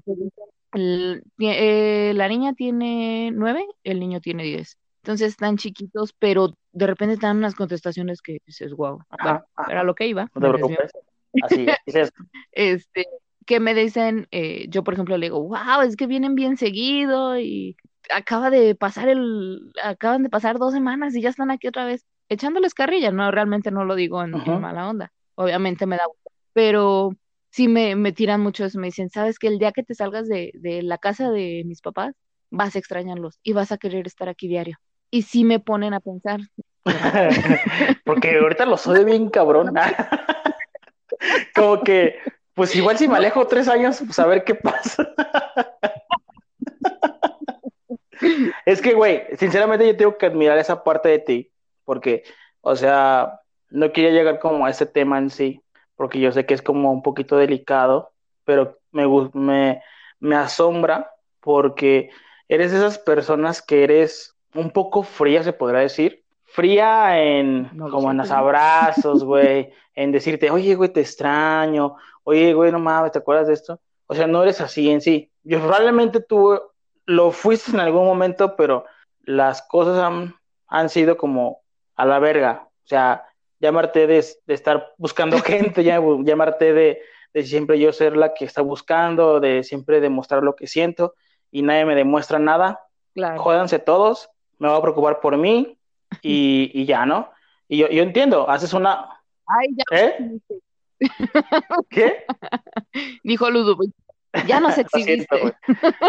[0.73, 4.77] el- eh, la niña tiene nueve, el niño tiene diez.
[5.03, 8.97] Entonces están chiquitos, pero de repente te dan unas contestaciones que dices, wow.
[8.97, 9.83] Bueno, Ajá, pero a ajá.
[9.83, 10.91] lo que iba, No te preocupes.
[11.43, 12.11] Así es.
[12.51, 13.05] Este,
[13.45, 17.39] que me dicen, eh, yo por ejemplo le digo, wow, es que vienen bien seguido
[17.39, 17.77] y
[18.11, 22.05] acaba de pasar el, acaban de pasar dos semanas y ya están aquí otra vez,
[22.27, 27.15] echándoles carrilla, no, realmente no lo digo en, mala onda, obviamente me da gusto, pero
[27.49, 30.27] sí me, me tiran mucho eso, me dicen, sabes que el día que te salgas
[30.27, 32.15] de, de la casa de mis papás,
[32.51, 34.77] vas a extrañarlos y vas a querer estar aquí diario.
[35.11, 36.39] Y sí me ponen a pensar.
[38.05, 39.73] Porque ahorita lo soy bien cabrón.
[41.55, 42.19] Como que,
[42.53, 45.07] pues igual si me alejo tres años, pues a ver qué pasa.
[48.65, 51.51] Es que, güey, sinceramente yo tengo que admirar esa parte de ti,
[51.85, 52.23] porque,
[52.61, 55.63] o sea, no quería llegar como a ese tema en sí,
[55.95, 58.11] porque yo sé que es como un poquito delicado,
[58.43, 59.81] pero me, me,
[60.19, 62.09] me asombra porque
[62.49, 67.89] eres de esas personas que eres un poco fría, se podrá decir, fría en, no
[67.89, 73.11] como en los abrazos, güey, en decirte, oye, güey, te extraño, oye, güey, no mames,
[73.11, 73.79] ¿te acuerdas de esto?
[74.07, 75.31] O sea, no eres así en sí.
[75.43, 76.59] Yo probablemente tú
[77.05, 78.85] lo fuiste en algún momento, pero
[79.21, 80.35] las cosas han,
[80.67, 81.61] han sido como
[81.95, 82.67] a la verga.
[82.83, 83.25] O sea,
[83.59, 87.01] llamarte de, de estar buscando gente, ya, llamarte de,
[87.33, 91.13] de siempre yo ser la que está buscando, de siempre demostrar lo que siento
[91.51, 92.81] y nadie me demuestra nada.
[93.13, 93.41] Claro.
[93.41, 94.29] Jódanse todos,
[94.59, 95.77] me voy a preocupar por mí
[96.21, 97.31] y, y ya, ¿no?
[97.67, 99.21] Y yo, yo entiendo, haces una...
[99.47, 100.15] Ay, ya ¿Eh?
[100.19, 100.55] exhibiste.
[101.89, 102.25] ¿Qué?
[103.23, 103.91] Dijo Ludovic,
[104.45, 105.39] ya nos Lo siento, exhibiste.
[105.39, 105.53] güey.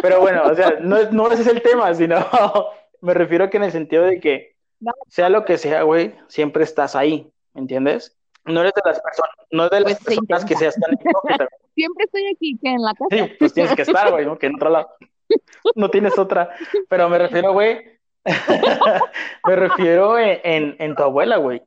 [0.02, 2.16] Pero bueno, o sea, no, no ese es el tema, sino
[3.00, 6.64] me refiero que en el sentido de que No, sea lo que sea, güey, siempre
[6.64, 8.16] estás ahí, ¿me entiendes?
[8.44, 11.48] No eres de las personas, no es de las pues personas que seas tan hipócrita.
[11.74, 13.08] Siempre estoy aquí, que en la casa.
[13.10, 14.38] Sí, pues tienes que estar, güey, ¿no?
[14.38, 14.88] Que en otro lado.
[15.74, 16.50] No tienes otra.
[16.88, 17.99] Pero me refiero, güey,
[19.46, 21.62] me refiero en, en, en tu abuela, güey.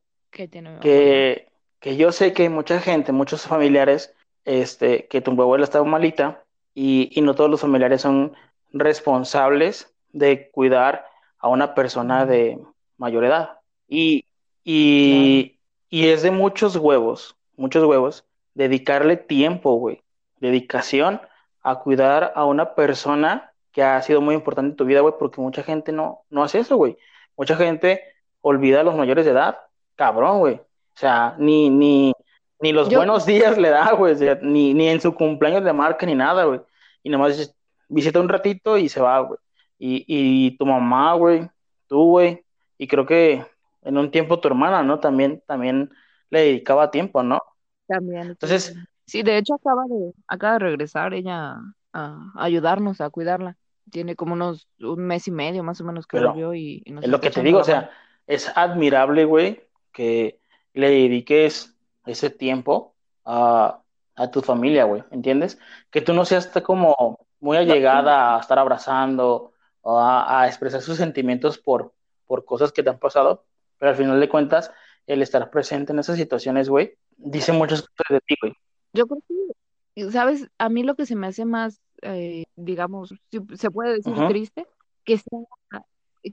[0.81, 1.47] Que,
[1.79, 4.13] que yo sé que hay mucha gente, muchos familiares,
[4.45, 8.33] este, que tu abuela estaba malita y, y no todos los familiares son
[8.71, 11.07] responsables de cuidar
[11.39, 12.59] a una persona de
[12.97, 13.59] mayor edad.
[13.87, 14.25] Y,
[14.63, 20.01] y, y es de muchos huevos, muchos huevos, dedicarle tiempo, güey,
[20.39, 21.21] dedicación
[21.61, 25.41] a cuidar a una persona que ha sido muy importante en tu vida, güey, porque
[25.41, 26.97] mucha gente no, no hace eso, güey.
[27.36, 28.01] Mucha gente
[28.41, 29.57] olvida a los mayores de edad,
[29.95, 30.55] cabrón, güey.
[30.55, 32.13] O sea, ni, ni,
[32.59, 36.15] ni los buenos días le da, güey, ni, ni en su cumpleaños de marca ni
[36.15, 36.62] nada, güey.
[37.01, 37.53] Y nomás
[37.89, 39.39] visita un ratito y se va, güey.
[39.79, 41.49] Y, y tu mamá, güey,
[41.88, 42.45] tú, güey,
[42.77, 43.45] y creo que
[43.81, 44.99] en un tiempo tu hermana, ¿no?
[44.99, 45.91] También, también
[46.29, 47.39] le dedicaba tiempo, ¿no?
[47.88, 48.29] También.
[48.29, 51.57] Entonces, sí, de hecho acaba de, acaba de regresar ella
[51.93, 53.57] a, ayudarnos, a cuidarla.
[53.89, 57.19] Tiene como unos un mes y medio más o menos que volvió y, Es lo
[57.19, 57.91] que te digo, o sea,
[58.28, 60.39] es admirable, güey, que
[60.74, 63.82] le dediques ese tiempo a,
[64.15, 65.60] a tu familia, güey, ¿entiendes?
[65.91, 71.58] Que tú no seas como muy allegada a estar abrazando o a, expresar sus sentimientos
[71.58, 71.93] por,
[72.26, 73.46] por cosas que te han pasado,
[73.78, 74.72] pero al final de cuentas,
[75.08, 78.54] el estar presente en esas situaciones, güey, dice muchas cosas de ti, güey.
[78.93, 80.48] Yo creo que, ¿sabes?
[80.58, 83.13] A mí lo que se me hace más, eh, digamos,
[83.55, 84.65] se puede decir triste,
[85.03, 85.19] que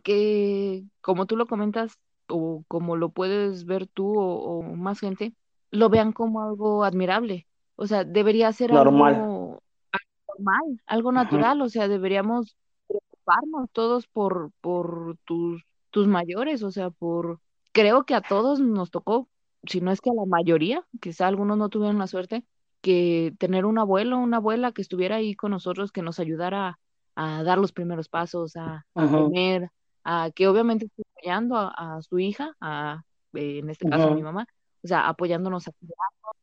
[0.03, 5.35] que como tú lo comentas, o como lo puedes ver tú o, más gente,
[5.71, 7.47] lo vean como algo admirable.
[7.77, 9.15] O sea, debería ser normal.
[9.15, 9.63] algo,
[10.29, 11.61] normal, algo natural.
[11.63, 12.57] O sea, deberíamos
[12.87, 16.63] preocuparnos todos por, por tus, tus mayores.
[16.63, 17.41] O sea, por,
[17.73, 19.29] creo que a todos nos tocó,
[19.65, 22.45] si no es que a la mayoría, quizá algunos no tuvieron la suerte,
[22.81, 26.79] que tener un abuelo, una abuela que estuviera ahí con nosotros, que nos ayudara
[27.15, 29.71] a, dar los primeros pasos, a, comer,
[30.05, 33.03] a que obviamente esté apoyando a, su hija, a,
[33.35, 34.47] eh, en este caso a mi mamá,
[34.83, 35.73] o sea, apoyándonos a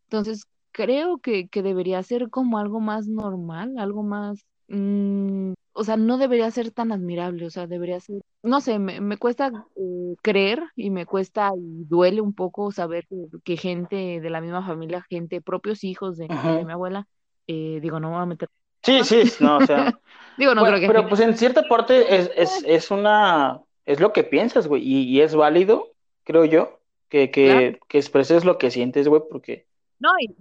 [0.03, 5.95] Entonces, creo que, que debería ser como algo más normal, algo más, mm, o sea,
[5.95, 10.15] no debería ser tan admirable, o sea, debería ser, no sé, me, me cuesta eh,
[10.23, 13.07] creer y me cuesta y duele un poco saber
[13.43, 17.07] que, gente de la misma familia, gente, propios hijos de, mi abuela,
[17.45, 18.49] eh, digo, no me voy a meter.
[18.81, 19.99] Sí, sí, no, o sea.
[20.39, 20.87] digo, no creo que.
[20.87, 25.03] Pero pues en cierta parte es, es, es una, es lo que piensas, güey, y,
[25.03, 25.91] y, es válido,
[26.23, 29.67] creo yo, que, que, que expreses lo que sientes, güey, porque.
[29.99, 30.35] No, y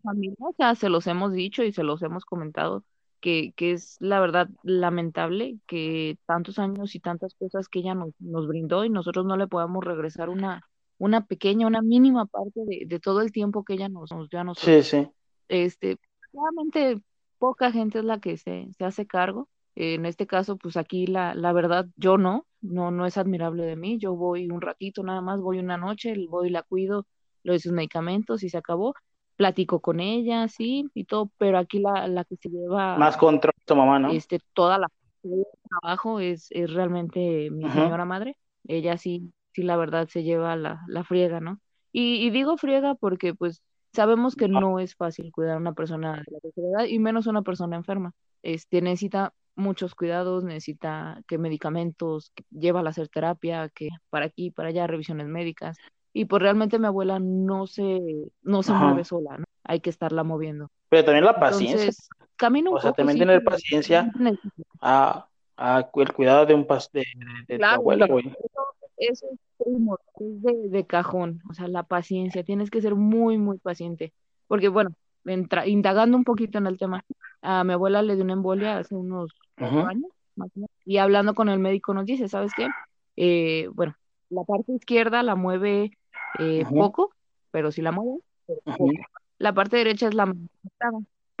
[0.00, 2.84] familia, o sea, se los hemos dicho y se los hemos comentado
[3.20, 8.10] que, que es la verdad lamentable que tantos años y tantas cosas que ella nos,
[8.18, 10.62] nos brindó y nosotros no le podamos regresar una,
[10.98, 14.40] una pequeña, una mínima parte de, de todo el tiempo que ella nos, nos dio
[14.40, 14.86] a nosotros.
[14.86, 15.08] Sí, sí.
[15.48, 15.98] Este,
[16.32, 17.02] realmente
[17.38, 19.48] poca gente es la que se, se hace cargo.
[19.74, 23.76] En este caso, pues aquí la, la verdad, yo no, no, no es admirable de
[23.76, 23.98] mí.
[23.98, 27.06] Yo voy un ratito nada más, voy una noche, voy y la cuido,
[27.42, 28.94] le doy sus medicamentos y se acabó
[29.40, 32.98] platico con ella, sí, y todo, pero aquí la, la que se lleva...
[32.98, 34.10] Más control tu mamá, ¿no?
[34.10, 34.86] Este, toda la
[35.80, 38.36] trabajo es, es realmente mi señora madre.
[38.68, 41.58] Ella sí, sí, la verdad se lleva la, la friega, ¿no?
[41.90, 43.62] Y, y, digo friega porque pues
[43.94, 47.26] sabemos que no es fácil cuidar a una persona de la tercera edad y menos
[47.26, 48.12] una persona enferma.
[48.42, 54.50] Este, necesita muchos cuidados, necesita que medicamentos, que lleva a hacer terapia, que para aquí,
[54.50, 55.78] para allá, revisiones médicas
[56.12, 58.00] y pues realmente mi abuela no se,
[58.42, 59.44] no se mueve sola, ¿no?
[59.64, 60.70] Hay que estarla moviendo.
[60.88, 61.80] Pero también la paciencia.
[61.80, 64.10] Entonces, camino un o sea, también tener paciencia
[64.80, 67.04] a, a, el cuidado de un pas de,
[67.46, 68.32] de, tu abuela, güey.
[68.96, 69.26] Eso,
[69.58, 74.12] es de, de, cajón, o sea, la paciencia, tienes que ser muy, muy paciente,
[74.46, 74.90] porque bueno,
[75.24, 77.04] entra, indagando un poquito en el tema,
[77.40, 81.34] a mi abuela le dio una embolia hace unos años, más o menos, y hablando
[81.34, 82.68] con el médico nos dice, ¿sabes qué?
[83.16, 83.94] Eh, bueno,
[84.28, 85.92] la parte izquierda la mueve
[86.38, 87.10] eh, poco,
[87.50, 88.20] pero sí la mueve.
[89.38, 90.36] La parte derecha es la más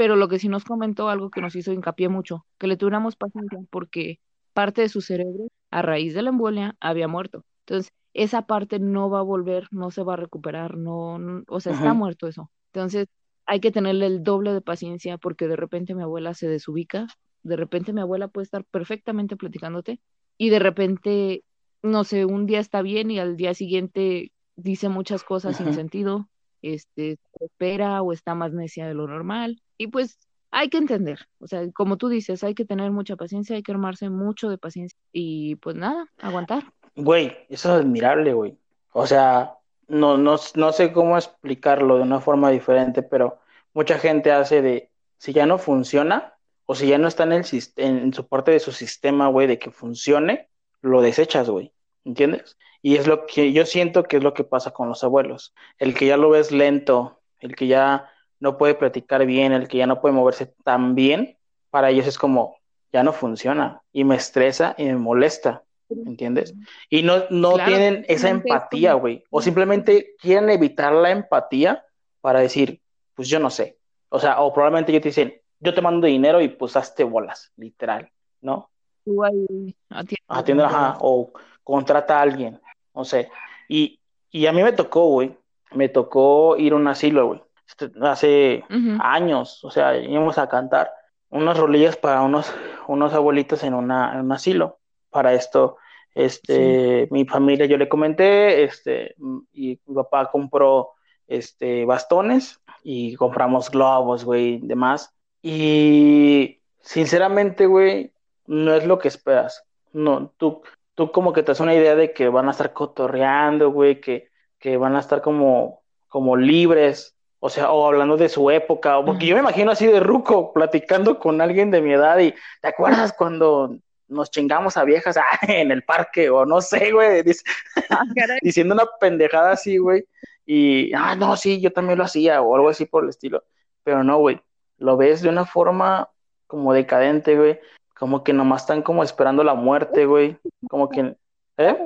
[0.00, 3.16] pero lo que sí nos comentó, algo que nos hizo hincapié mucho, que le tuviéramos
[3.16, 4.18] paciencia porque
[4.54, 7.44] parte de su cerebro, a raíz de la embolia, había muerto.
[7.66, 11.74] Entonces, esa parte no va a volver, no se va a recuperar, no, o sea,
[11.74, 12.50] está muerto eso.
[12.72, 13.08] Entonces,
[13.44, 17.06] hay que tenerle el doble de paciencia porque de repente mi abuela se desubica,
[17.42, 20.00] de repente mi abuela puede estar perfectamente platicándote
[20.38, 21.44] y de repente,
[21.82, 26.28] no sé, un día está bien y al día siguiente dice muchas cosas sin sentido,
[26.62, 29.62] este, espera o está más necia de lo normal.
[29.78, 30.18] Y pues
[30.50, 33.72] hay que entender, o sea, como tú dices, hay que tener mucha paciencia, hay que
[33.72, 36.64] armarse mucho de paciencia y pues nada, aguantar.
[36.96, 38.58] Güey, eso es admirable, güey.
[38.92, 39.54] O sea,
[39.88, 43.38] no, no, no sé cómo explicarlo de una forma diferente, pero
[43.74, 46.34] mucha gente hace de, si ya no funciona,
[46.66, 47.44] o si ya no está en, el,
[47.76, 50.48] en su parte de su sistema, güey, de que funcione,
[50.82, 51.72] lo desechas, güey.
[52.04, 52.56] ¿Entiendes?
[52.82, 55.54] Y es lo que yo siento que es lo que pasa con los abuelos.
[55.78, 59.78] El que ya lo ves lento, el que ya no puede platicar bien, el que
[59.78, 61.36] ya no puede moverse tan bien,
[61.70, 62.56] para ellos es como,
[62.92, 66.54] ya no funciona y me estresa y me molesta, ¿entiendes?
[66.88, 71.84] Y no, no tienen esa empatía, güey, o simplemente quieren evitar la empatía
[72.20, 72.80] para decir,
[73.14, 73.78] pues yo no sé.
[74.08, 77.52] O sea, o probablemente ellos te dicen, yo te mando dinero y pues hazte bolas,
[77.56, 78.10] literal.
[78.40, 78.70] ¿no?
[79.04, 80.64] Tú ahí atiende.
[80.64, 81.30] ajá, o
[81.64, 82.60] contrata a alguien,
[82.94, 83.30] no sé.
[83.68, 85.36] Y, y a mí me tocó, güey,
[85.72, 88.64] me tocó ir a un asilo, güey, este, hace
[89.00, 90.92] años, o sea, íbamos a cantar
[91.30, 92.52] unas rolillas para unos,
[92.88, 94.78] unos abuelitos en, una, en un asilo.
[95.10, 95.76] Para esto,
[96.14, 99.14] este, mi familia, yo le comenté, este,
[99.52, 100.90] y mi papá compró,
[101.26, 105.14] este, bastones y compramos globos, güey, demás.
[105.42, 108.12] Y sinceramente, güey,
[108.46, 109.64] no es lo que esperas.
[109.92, 110.62] No, tú,
[111.00, 114.28] tú como que te das una idea de que van a estar cotorreando, güey, que,
[114.58, 119.24] que van a estar como, como libres, o sea, o hablando de su época, porque
[119.24, 123.14] yo me imagino así de ruco, platicando con alguien de mi edad y, ¿te acuerdas
[123.14, 126.28] cuando nos chingamos a viejas ah, en el parque?
[126.28, 127.22] O no sé, güey,
[127.90, 128.04] ah,
[128.42, 130.04] diciendo una pendejada así, güey,
[130.44, 133.42] y, ah, no, sí, yo también lo hacía, o algo así por el estilo,
[133.84, 134.38] pero no, güey,
[134.76, 136.10] lo ves de una forma
[136.46, 137.58] como decadente, güey,
[138.00, 140.38] como que nomás están como esperando la muerte, güey,
[140.70, 141.14] como que,
[141.58, 141.76] ¿eh?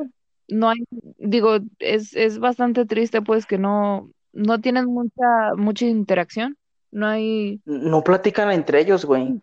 [0.47, 0.79] No hay,
[1.19, 6.57] digo, es, es bastante triste, pues, que no, no tienen mucha, mucha interacción.
[6.93, 7.61] No hay.
[7.65, 9.41] No platican entre ellos, güey.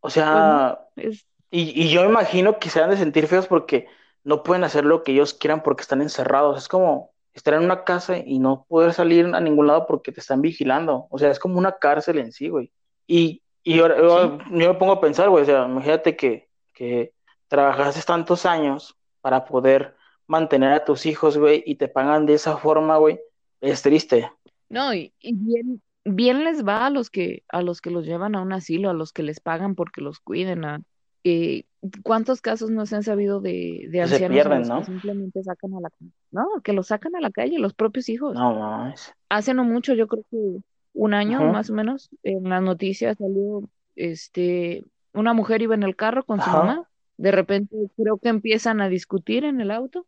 [0.00, 3.86] O sea, pues y, y, yo imagino que se han de sentir feos porque
[4.24, 6.58] no pueden hacer lo que ellos quieran porque están encerrados.
[6.58, 10.18] Es como estar en una casa y no poder salir a ningún lado porque te
[10.18, 11.06] están vigilando.
[11.10, 12.72] O sea, es como una cárcel en sí, güey.
[13.06, 17.12] Y, y yo, yo, me pongo a pensar, güey, o sea, imagínate que, que
[17.48, 19.96] trabajaste tantos años para poder
[20.26, 23.18] mantener a tus hijos, güey, y te pagan de esa forma, güey
[23.64, 24.30] es triste.
[24.68, 28.42] No, y, bien, bien les va a los que, a los que los llevan a
[28.42, 30.80] un asilo, a los que les pagan porque los cuiden, a
[31.24, 31.64] eh,
[32.02, 35.88] ¿cuántos casos no se han sabido de, de ancianos que simplemente sacan a la
[36.30, 38.34] no, que los sacan a la calle, los propios hijos?
[38.34, 38.94] No, no
[39.30, 40.60] Hace no mucho, yo creo que
[40.94, 45.94] un año más o menos, en las noticias salió este una mujer iba en el
[45.94, 50.06] carro con su mamá, de repente creo que empiezan a discutir en el auto.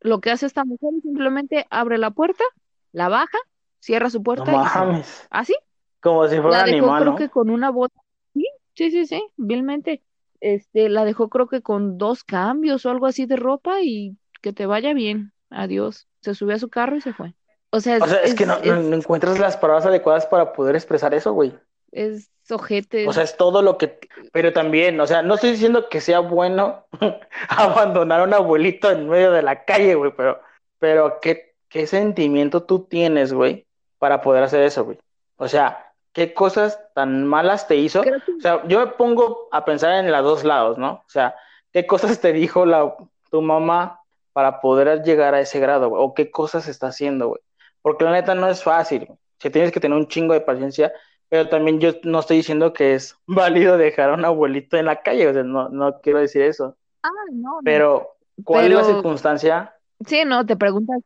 [0.00, 2.44] Lo que hace esta mujer es simplemente abre la puerta
[2.92, 3.38] la baja,
[3.80, 5.54] cierra su puerta no y así.
[6.00, 8.00] Como si fuera la dejó, creo que con una bota.
[8.34, 10.02] Sí, sí, sí, sí, vilmente.
[10.40, 14.52] Este, la dejó creo que con dos cambios o algo así de ropa y que
[14.52, 15.32] te vaya bien.
[15.50, 16.06] Adiós.
[16.20, 17.34] Se subió a su carro y se fue.
[17.70, 21.54] O sea, es, que no, encuentras las palabras adecuadas para poder expresar eso, güey.
[21.92, 23.06] Es ojete.
[23.06, 23.98] O sea, es todo lo que.
[24.32, 26.86] Pero también, o sea, no estoy diciendo que sea bueno
[27.48, 30.40] abandonar a un abuelito en medio de la calle, güey, pero,
[30.78, 33.66] pero ¿qué ¿qué sentimiento tú tienes, güey,
[33.98, 34.98] para poder hacer eso, güey?
[35.36, 38.00] O sea, ¿qué cosas tan malas te hizo?
[38.00, 41.04] O sea, yo me pongo a pensar en los dos lados, ¿no?
[41.06, 41.34] O sea,
[41.72, 42.94] ¿qué cosas te dijo la,
[43.30, 44.00] tu mamá
[44.32, 46.02] para poder llegar a ese grado, güey?
[46.02, 47.40] ¿O qué cosas está haciendo, güey?
[47.88, 49.08] Porque la neta no es fácil.
[49.38, 50.92] Si tienes que tener un chingo de paciencia,
[51.30, 55.00] pero también yo no estoy diciendo que es válido dejar a un abuelito en la
[55.00, 56.76] calle, o sea, no, no quiero decir eso.
[57.02, 57.60] Ah, no.
[57.64, 58.10] Pero,
[58.44, 59.74] ¿cuál es la circunstancia?
[60.06, 60.98] Sí, no, te preguntas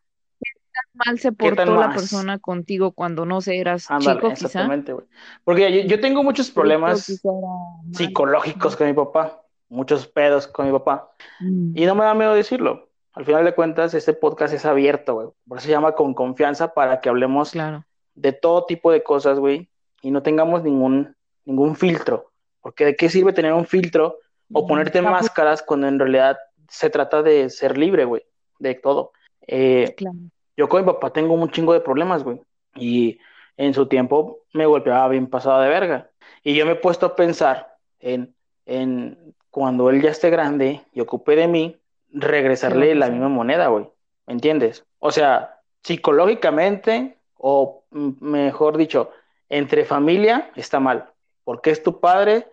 [0.94, 5.06] mal se portó la persona contigo cuando no sé, eras chico, exactamente, güey.
[5.44, 7.20] Porque yo, tengo muchos problemas
[7.92, 11.76] psicológicos con mi papá, muchos pedos con mi papá, mm.
[11.76, 12.88] y no me da miedo decirlo.
[13.14, 15.28] Al final de cuentas, este podcast es abierto, güey.
[15.46, 17.52] Por eso se llama Con Confianza, para que hablemos
[18.14, 19.68] de todo tipo de cosas, güey,
[20.00, 22.30] y no tengamos ningún, ningún filtro.
[22.60, 24.18] Porque ¿de qué sirve tener un filtro
[24.52, 28.22] o ponerte máscaras cuando en realidad se trata de ser libre, güey,
[28.58, 29.12] de todo?
[29.46, 30.16] Eh, claro.
[30.56, 32.40] Yo con mi papá tengo un chingo de problemas, güey.
[32.76, 33.18] Y
[33.56, 36.10] en su tiempo me golpeaba bien pasado de verga.
[36.42, 38.34] Y yo me he puesto a pensar en,
[38.66, 41.81] en cuando él ya esté grande y ocupe de mí,
[42.12, 43.88] regresarle la misma moneda, güey.
[44.26, 44.84] ¿Me entiendes?
[44.98, 49.10] O sea, psicológicamente, o mejor dicho,
[49.48, 51.10] entre familia está mal.
[51.44, 52.46] Porque es tu padre,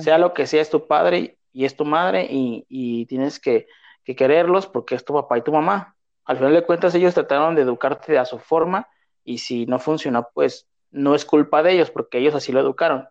[0.00, 3.68] sea lo que sea, es tu padre y es tu madre, y, y tienes que,
[4.04, 7.54] que quererlos porque es tu papá y tu mamá al final de cuentas ellos trataron
[7.54, 8.88] de educarte a su forma
[9.24, 13.08] y si no funcionó, pues no es culpa de ellos porque ellos así lo educaron.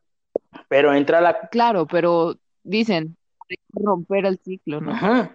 [0.68, 1.48] Pero entra la...
[1.50, 3.18] Claro, pero dicen,
[3.74, 4.94] romper el ciclo, ¿no?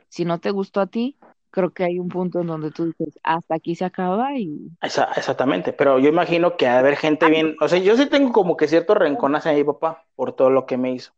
[0.08, 1.16] Si no te gustó a ti,
[1.50, 4.70] creo que hay un punto en donde tú dices, hasta aquí se acaba y...
[4.82, 8.56] exactamente, pero yo imagino que a haber gente bien, o sea, yo sí tengo como
[8.56, 11.12] que cierto rencón hacia mi papá por todo lo que me hizo.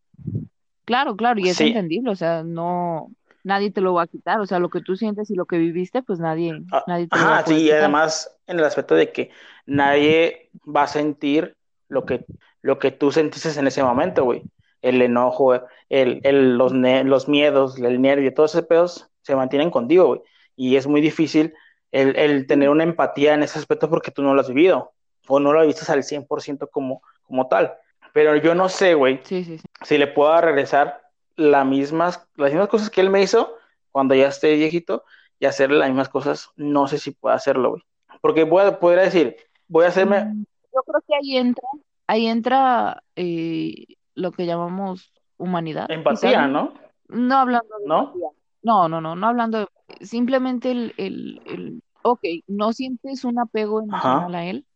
[0.85, 3.11] Claro, claro, y es entendible, o sea, no,
[3.45, 5.59] nadie te lo va a quitar, o sea, lo que tú sientes y lo que
[5.59, 8.95] viviste, pues nadie, ah, nadie te lo va a sí, y además en el aspecto
[8.95, 9.31] de que
[9.67, 11.55] nadie va a sentir
[11.89, 12.25] lo que,
[12.63, 14.43] lo que tú sentiste en ese momento, güey.
[14.83, 15.55] El enojo,
[15.89, 20.21] el, el, los, los miedos, el nervio, todos esos pedos se mantienen contigo, güey.
[20.57, 21.55] Y es muy difícil
[21.93, 24.93] el, el, tener una empatía en ese aspecto porque tú no lo has vivido
[25.29, 27.75] o no lo viste al 100% como, como tal.
[28.13, 29.65] Pero yo no sé, güey, sí, sí, sí.
[29.83, 31.03] si le puedo regresar
[31.37, 33.55] las mismas, las mismas cosas que él me hizo
[33.93, 35.05] cuando ya esté viejito
[35.39, 37.83] y hacerle las mismas cosas, no sé si pueda hacerlo, güey.
[38.21, 39.37] Porque voy podría decir,
[39.69, 40.25] voy a hacerme...
[40.25, 41.69] Mm, yo creo que ahí entra,
[42.07, 43.87] ahí entra eh,
[44.21, 45.91] lo que llamamos humanidad.
[45.91, 46.75] Empatía, ¿no?
[47.09, 48.15] No hablando de ¿No?
[48.63, 49.67] No, no, no, no hablando de...
[50.07, 54.67] Simplemente el, el, el ok, no sientes un apego emocional a él,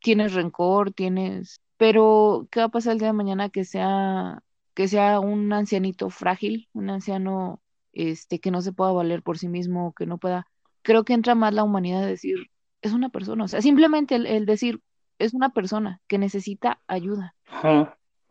[0.00, 1.60] tienes rencor, tienes...
[1.76, 4.42] Pero, ¿qué va a pasar el día de mañana que sea,
[4.74, 7.60] que sea un ancianito frágil, un anciano
[7.92, 10.46] este, que no se pueda valer por sí mismo, que no pueda...
[10.82, 12.50] Creo que entra más la humanidad de decir,
[12.80, 14.80] es una persona, o sea, simplemente el, decir,
[15.18, 17.34] es una persona que necesita ayuda,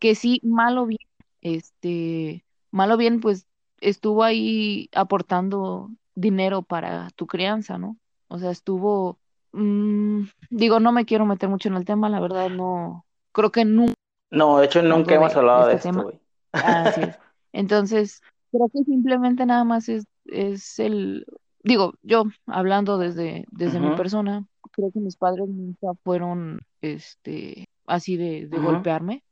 [0.04, 0.99] que sí, mal o bien,
[1.39, 3.47] este, mal o bien, pues
[3.80, 7.95] estuvo ahí aportando dinero para tu crianza, ¿no?
[8.28, 9.18] O sea, estuvo,
[9.54, 13.64] mm, digo, no me quiero meter mucho en el tema, la verdad, no, creo que
[13.64, 13.93] nunca.
[14.30, 16.20] No, de hecho, nunca hemos hablado de, este esto, güey.
[16.51, 17.18] Así es.
[17.54, 21.26] Entonces, creo que simplemente nada más es, es el,
[21.64, 28.18] digo, yo hablando desde, desde mi persona, creo que mis padres nunca fueron, este, así
[28.18, 29.24] de, de golpearme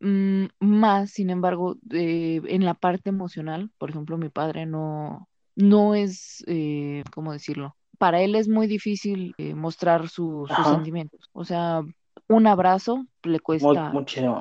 [0.00, 6.44] Mm, más, sin embargo, en la parte emocional, por ejemplo, mi padre no, no es,
[6.46, 7.76] eh, ¿cómo decirlo?
[7.98, 11.20] Para él es muy difícil eh, mostrar sus sentimientos.
[11.32, 11.82] O sea,
[12.28, 13.98] un abrazo le cuesta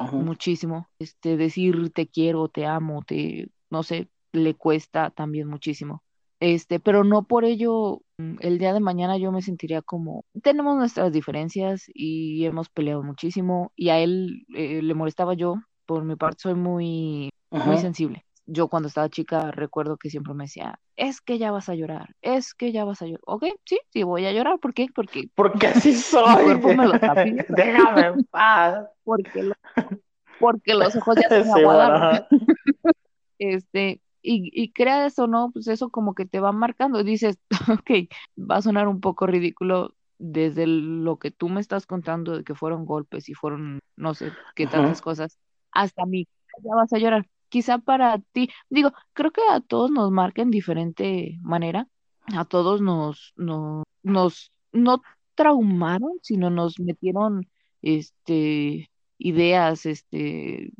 [0.09, 0.89] muchísimo.
[0.99, 6.03] Este, decir te quiero, te amo, te, no sé, le cuesta también muchísimo.
[6.43, 10.75] Este, pero no por ello mm, el día de mañana yo me sentiría como, tenemos
[10.75, 16.17] nuestras diferencias y hemos peleado muchísimo y a él eh, le molestaba yo, por mi
[16.17, 18.25] parte soy muy, muy sensible.
[18.45, 22.13] Yo cuando estaba chica recuerdo que siempre me decía, es que ya vas a llorar,
[22.21, 23.21] es que ya vas a llorar.
[23.25, 24.87] Ok, sí, sí voy a llorar, ¿por qué?
[24.93, 26.39] Porque, porque así soy.
[26.39, 28.85] Mi cuerpo me lo está Déjame en paz.
[29.05, 29.49] Porque,
[30.41, 32.25] porque los ojos ya se me aguadaron.
[33.37, 37.03] este, y, y creas o no, pues eso como que te va marcando.
[37.03, 37.37] Dices,
[37.79, 38.09] ok,
[38.39, 42.55] va a sonar un poco ridículo desde lo que tú me estás contando de que
[42.55, 45.37] fueron golpes y fueron no sé qué tantas cosas,
[45.71, 46.27] hasta mí,
[46.63, 47.27] ya vas a llorar.
[47.49, 51.87] Quizá para ti, digo, creo que a todos nos marca en diferente manera,
[52.33, 55.01] a todos nos, nos, nos, no
[55.35, 57.47] traumaron, sino nos metieron,
[57.81, 58.89] este,
[59.23, 60.73] ideas, este,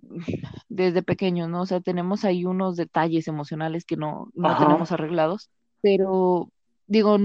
[0.67, 1.61] desde pequeños, ¿no?
[1.61, 5.49] O sea, tenemos ahí unos detalles emocionales que no, no tenemos arreglados,
[5.81, 6.49] pero
[6.85, 7.17] digo,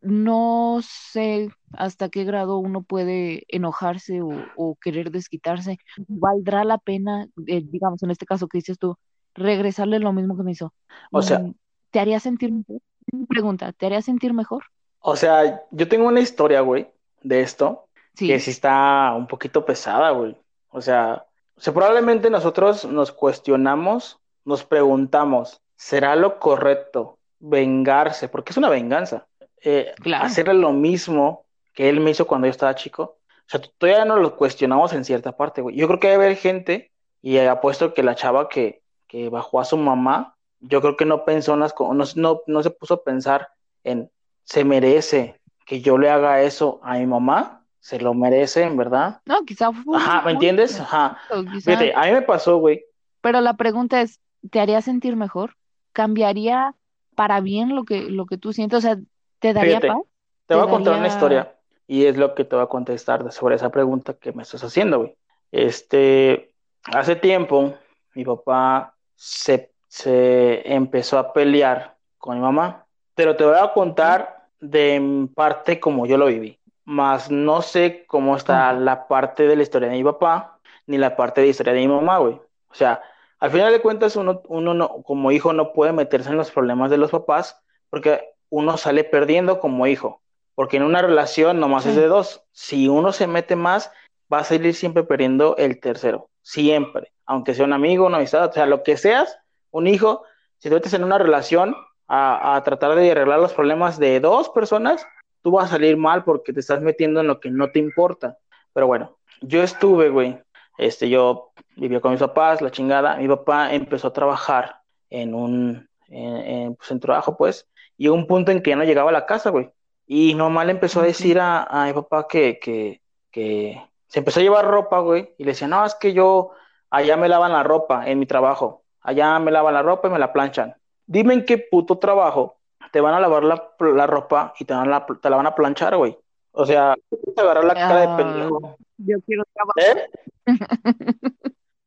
[0.00, 5.78] no sé hasta qué grado uno puede enojarse o, querer desquitarse.
[6.06, 8.96] ¿Valdrá la pena, eh, digamos, en este caso que dices tú,
[9.34, 10.72] regresarle lo mismo que me hizo?
[11.12, 11.44] O sea,
[11.90, 12.80] ¿te haría sentir mejor?
[13.28, 14.64] Pregunta, ¿te haría sentir mejor?
[15.00, 16.88] O sea, yo tengo una historia, güey,
[17.22, 17.87] de esto,
[18.18, 20.36] que sí está un poquito pesada, güey.
[20.70, 21.24] O sea,
[21.56, 28.28] o sea, probablemente nosotros nos cuestionamos, nos preguntamos, ¿será lo correcto vengarse?
[28.28, 29.26] Porque es una venganza.
[29.62, 33.18] Eh, hacerle lo mismo que él me hizo cuando yo estaba chico.
[33.28, 35.74] O sea, todavía no lo cuestionamos en cierta parte, güey.
[35.74, 36.92] Yo creo que debe haber gente,
[37.22, 41.24] y apuesto que la chava que, que bajó a su mamá, yo creo que no
[41.24, 43.48] pensó en las no, no, no se puso a pensar
[43.82, 44.10] en,
[44.44, 49.20] se merece que yo le haga eso a mi mamá se lo merecen, ¿verdad?
[49.24, 50.80] No, quizá fue Ajá, ¿me entiendes?
[50.80, 51.18] Ajá.
[51.62, 52.84] Fíjate, a mí me pasó, güey.
[53.20, 54.20] Pero la pregunta es,
[54.50, 55.56] ¿te haría sentir mejor?
[55.92, 56.74] ¿Cambiaría
[57.14, 58.78] para bien lo que, lo que tú sientes?
[58.78, 58.98] O sea,
[59.38, 59.98] ¿te daría paz?
[60.46, 61.54] Te, voy a contar una historia
[61.86, 64.98] y es lo que te voy a contestar sobre esa pregunta que me estás haciendo,
[64.98, 65.16] güey.
[65.50, 66.52] Este,
[66.84, 67.74] hace tiempo
[68.14, 74.46] mi papá se, se empezó a pelear con mi mamá, pero te voy a contar
[74.60, 76.58] de parte como yo lo viví
[76.88, 81.16] más no sé cómo está la parte de la historia de mi papá, ni la
[81.16, 82.40] parte de la historia de mi mamá, güey.
[82.70, 83.02] O sea,
[83.38, 86.90] al final de cuentas, uno, uno no, como hijo no puede meterse en los problemas
[86.90, 87.60] de los papás
[87.90, 90.22] porque uno sale perdiendo como hijo.
[90.54, 92.42] Porque en una relación nomás es de dos.
[92.52, 93.92] Si uno se mete más,
[94.32, 96.30] va a salir siempre perdiendo el tercero.
[96.40, 97.12] Siempre.
[97.26, 99.38] Aunque sea un amigo, una amistad, o sea, lo que seas,
[99.70, 100.22] un hijo,
[100.56, 101.76] si te metes en una relación
[102.06, 105.06] a, a tratar de arreglar los problemas de dos personas,
[105.42, 108.38] tú vas a salir mal porque te estás metiendo en lo que no te importa.
[108.72, 110.38] Pero bueno, yo estuve, güey,
[110.78, 114.80] este, yo vivía con mis papás, la chingada, mi papá empezó a trabajar
[115.10, 119.12] en un, en, pues, trabajo, pues, y un punto en que ya no llegaba a
[119.12, 119.70] la casa, güey.
[120.06, 124.42] Y normal empezó a decir a, a mi papá que, que, que se empezó a
[124.42, 126.52] llevar ropa, güey, y le decía, no, es que yo,
[126.90, 130.18] allá me lavan la ropa en mi trabajo, allá me lavan la ropa y me
[130.18, 130.74] la planchan.
[131.06, 132.57] Dime en qué puto trabajo
[132.90, 135.54] te van a lavar la, la ropa y te, van la, te la van a
[135.54, 136.16] planchar, güey.
[136.52, 136.94] O sea,
[137.34, 138.76] te agarrar la cara de pendejo.
[138.98, 140.08] Yo quiero trabajar.
[140.46, 140.52] ¿Eh?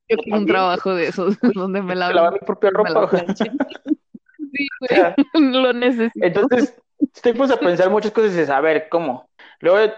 [0.09, 3.05] Yo quiero un trabajo de esos, donde me lave, lavar mi propia ropa.
[3.11, 3.25] güey.
[3.35, 6.25] Sí, O sea, güey, lo necesito.
[6.25, 6.77] entonces,
[7.21, 9.29] te pones a pensar muchas cosas y dices, a ver, ¿cómo?
[9.59, 9.93] Luego de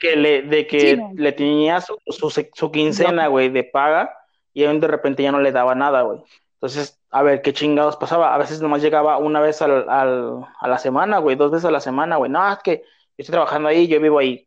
[0.00, 1.12] que le, de que Sí, no.
[1.14, 4.16] le tenía su, su, su quincena, güey, de paga,
[4.52, 6.22] y de repente ya no le daba nada, güey.
[6.62, 8.32] Entonces, a ver, ¿qué chingados pasaba?
[8.34, 11.72] A veces nomás llegaba una vez al, al- a la semana, güey, dos veces a
[11.72, 12.30] la semana, güey.
[12.30, 12.84] No, es que yo
[13.18, 14.46] estoy trabajando ahí, yo vivo ahí.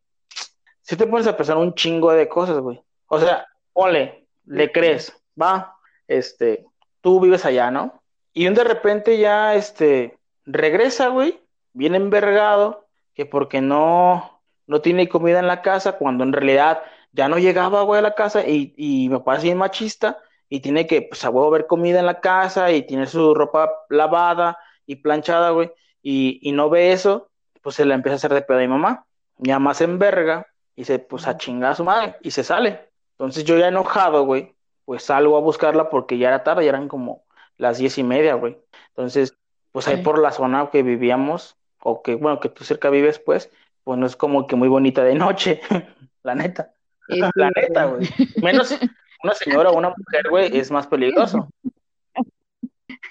[0.80, 2.80] Si te pones a pensar un chingo de cosas, güey.
[3.08, 5.76] O sea, ponle, le crees, va,
[6.08, 6.64] este,
[7.02, 8.02] tú vives allá, ¿no?
[8.32, 11.38] Y un de repente ya, este, regresa, güey,
[11.74, 17.28] bien envergado, que porque no, no tiene comida en la casa, cuando en realidad ya
[17.28, 20.18] no llegaba, güey, a la casa y, y mi papá es bien machista
[20.48, 23.70] y tiene que, pues, a huevo ver comida en la casa y tiene su ropa
[23.88, 25.70] lavada y planchada, güey,
[26.02, 27.30] y, y no ve eso,
[27.62, 29.06] pues se le empieza a hacer de pedo a mi mamá.
[29.38, 32.90] Mi mamá se enverga y se, pues, a chingar a su madre y se sale.
[33.12, 36.86] Entonces yo ya enojado, güey, pues salgo a buscarla porque ya era tarde, ya eran
[36.88, 37.24] como
[37.56, 38.56] las diez y media, güey.
[38.90, 39.36] Entonces,
[39.72, 40.02] pues ahí Sí.
[40.02, 43.50] por la zona que vivíamos, o que, bueno, que tú cerca vives, pues,
[43.84, 45.60] pues no es como que muy bonita de noche,
[46.22, 46.72] la neta,
[47.08, 48.08] la neta, güey.
[48.42, 48.78] Menos
[49.22, 51.48] una señora o una mujer, güey, es más peligroso.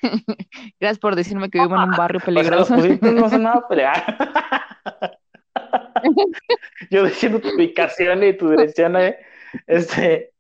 [0.79, 3.11] Gracias por decirme que vivo en un barrio O sea, los peligroso.
[3.11, 5.19] no son nada pelear.
[6.91, 9.17] Yo diciendo tu ubicación y tu dirección, eh,
[9.65, 10.33] este,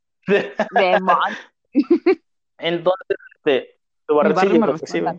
[2.57, 5.09] entonces, este, tu barrio, barrio sí, mí.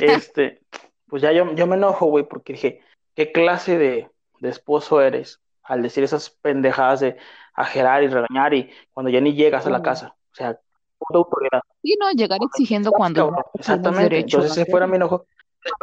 [0.00, 0.60] Este,
[1.06, 2.82] pues ya yo, yo me enojo, güey, porque dije,
[3.14, 7.16] ¿qué clase de, de esposo eres al decir esas pendejadas de
[7.54, 10.14] ajerar y regañar y cuando ya ni llegas a la casa?
[10.32, 10.58] O sea,
[10.98, 11.60] puta autoridad.
[11.82, 14.14] Sí, no, llegar exigiendo cuando tienes Exactamente.
[14.14, 15.26] derecho Entonces a ese fuera mi enojo.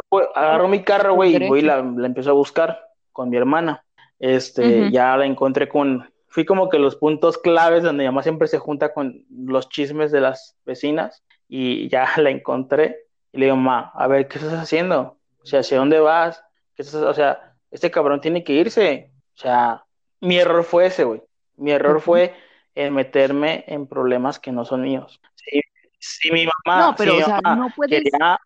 [0.08, 2.80] Pues, agarro mi carro, güey, y voy la, la empiezo a buscar
[3.12, 3.84] con mi hermana.
[4.18, 8.48] Este, ya la encontré con, fui como que los puntos claves donde mi mamá siempre
[8.48, 13.56] se junta con los chismes de las vecinas y ya la encontré y le digo,
[13.56, 15.18] mamá, a ver, ¿qué estás haciendo?
[15.42, 16.42] O sea, ¿hacia dónde vas?
[16.74, 19.10] ¿Qué estás- O sea, este cabrón tiene que irse.
[19.34, 19.84] O sea,
[20.20, 21.22] mi error fue ese, güey.
[21.56, 22.34] Mi error fue
[22.74, 25.20] en meterme en problemas que no son míos.
[25.34, 25.60] Si,
[25.98, 28.02] si mi mamá, No, pero, si o sea, no puedes.
[28.02, 28.38] quería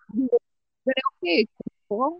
[0.84, 1.45] Creo que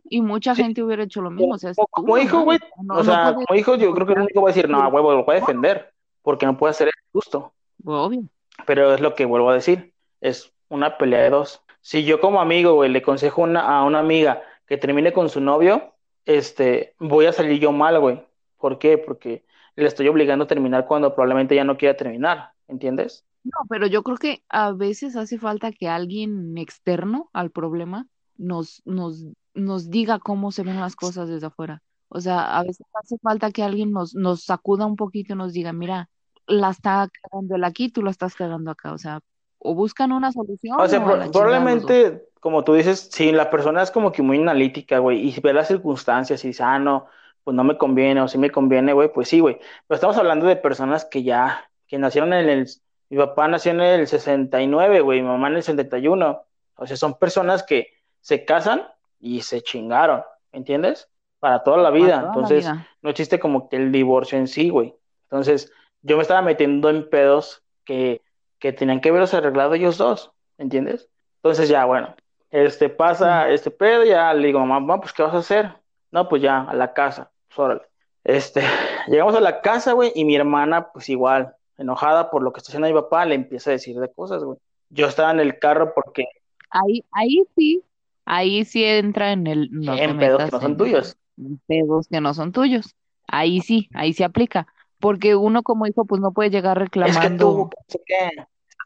[0.09, 0.63] y mucha Sí.
[0.63, 1.55] gente hubiera hecho lo mismo.
[1.55, 2.59] O sea, como, tú, como no hijo, güey.
[2.83, 3.47] No, o no sea, puedes.
[3.47, 5.41] como hijo, yo creo que el único va a decir, no, huevo, lo voy a
[5.41, 5.93] defender,
[6.23, 7.53] porque no puede hacer eso justo.
[7.85, 8.23] Obvio.
[8.67, 9.93] Pero es lo que vuelvo a decir,
[10.23, 11.63] es una pelea de dos.
[11.81, 15.41] Si yo como amigo, güey, le aconsejo una- a una amiga que termine con su
[15.41, 15.95] novio,
[16.25, 18.23] este, voy a salir yo mal, güey.
[18.59, 18.99] ¿Por qué?
[18.99, 19.45] Porque
[19.77, 23.25] le estoy obligando a terminar cuando probablemente ya no quiera terminar, ¿entiendes?
[23.45, 28.07] No, pero yo creo que a veces hace falta que alguien externo al problema
[28.37, 31.83] nos, nos, nos diga cómo se ven las cosas desde afuera.
[32.09, 35.53] O sea, a veces hace falta que alguien nos, nos sacuda un poquito y nos
[35.53, 36.09] diga, mira,
[36.47, 38.93] la está cagando él aquí, tú la estás cagando acá.
[38.93, 39.21] O sea,
[39.59, 43.91] o buscan una solución O sea, o probablemente, como tú dices, si la persona es
[43.91, 47.07] como que muy analítica, güey, y ve las circunstancias y dice, ah, no,
[47.45, 49.57] pues no me conviene, o sí me conviene, güey, pues sí, güey.
[49.87, 52.69] Pero estamos hablando de personas que ya, que nacieron en el,
[53.09, 56.43] mi papá nació en el 69, güey, mi mamá en el 71.
[56.77, 57.89] O sea, son personas que
[58.21, 58.87] se casan
[59.19, 60.23] y se chingaron,
[60.53, 61.09] ¿entiendes?
[61.39, 62.21] Para toda la vida.
[62.21, 62.89] toda la Entonces, vida.
[63.03, 64.95] no existe como que el divorcio en sí, güey.
[65.25, 65.73] Entonces,
[66.03, 68.23] yo me estaba metiendo en pedos que,
[68.59, 71.09] que tenían que verlos arreglado ellos dos, ¿entiendes?
[71.37, 72.15] Entonces ya, bueno,
[72.51, 75.73] este pasa este pedo, ya le digo, mamá, mamá, pues ¿qué vas a hacer?
[76.11, 77.83] No, pues ya, a la casa, pues órale.
[78.25, 78.63] Este,
[79.09, 82.71] llegamos a la casa, güey, y mi hermana, pues igual, enojada por lo que está
[82.71, 84.59] haciendo mi papá, le empieza a decir de cosas, güey.
[84.91, 86.25] Yo estaba en el carro porque
[86.71, 87.83] Ahí, ahí sí,
[88.25, 91.17] ahí sí entra en el no en pedos que no son en, tuyos.
[91.39, 92.95] en pedos que no son tuyos.
[93.27, 94.67] Ahí sí, ahí sí aplica.
[94.99, 97.71] Porque uno como hijo, pues no puede llegar Es que reclamando tú, no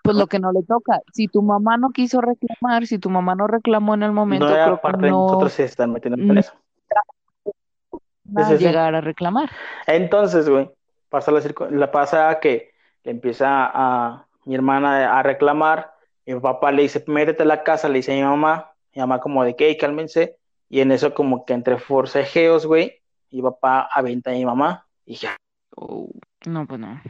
[0.02, 1.00] pues lo que no le toca.
[1.12, 4.46] Si tu mamá no quiso reclamar, si tu mamá no reclamó en el No momento,
[4.46, 6.52] creo era que parte de no nosotros se están metiendo en eso.
[6.96, 8.64] A Sí, sí, sí.
[8.64, 9.50] llegar a reclamar.
[9.86, 10.70] Entonces, güey,
[11.08, 12.72] pasa la, la pasa que
[13.04, 15.92] le empieza a mi hermana a reclamar,
[16.24, 19.00] y mi papá le dice, métete a la casa, le dice a mi mamá, mi
[19.00, 20.38] mamá como de que, "Ey, cálmense,
[20.68, 24.86] y en eso como que entre forcejeos, güey, y mi papá avienta a mi mamá,
[25.04, 25.28] y dije,
[25.74, 26.08] Oh,
[26.46, 27.00] no, pues no.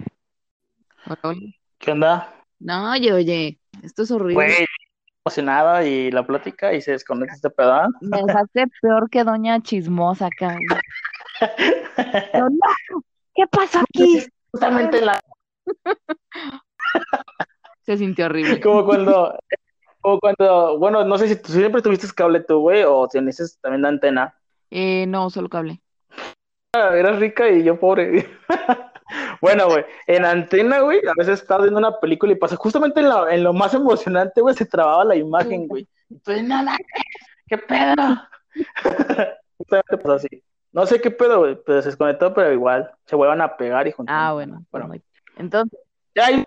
[1.22, 2.32] Oye, ¿qué onda?
[2.60, 4.34] No, oye, oye, esto es horrible.
[4.46, 4.66] Güey,
[5.24, 7.92] emocionada y la plática, y se desconecta este pedazo.
[8.00, 10.28] Me dejaste peor que doña chismosa.
[12.34, 13.02] Yo, no,
[13.34, 14.26] ¿qué pasó aquí?
[14.50, 15.20] Justamente la,
[17.82, 18.60] Se sintió horrible.
[18.60, 19.38] como cuando,
[20.00, 23.82] como cuando, bueno, no sé si tú siempre tuviste cable tú, güey, o tienes también
[23.82, 24.34] la antena.
[24.70, 25.80] Eh, no, solo cable.
[26.72, 28.28] Eras rica y yo pobre.
[29.40, 33.08] Bueno, güey, en antena, güey, a veces estaba viendo una película y pasa justamente en
[33.08, 35.86] lo, en lo más emocionante, güey, se trababa la imagen, güey.
[36.10, 36.76] Entonces, nada,
[37.46, 37.94] ¿qué pedo?
[39.56, 40.42] justamente pasó así.
[40.72, 43.92] No sé qué pedo, güey, pero se desconectó, pero igual se vuelvan a pegar y
[43.92, 44.16] juntar.
[44.18, 44.64] Ah, bueno.
[44.70, 44.90] Bueno.
[45.36, 45.78] Entonces,
[46.14, 46.44] Ya ahí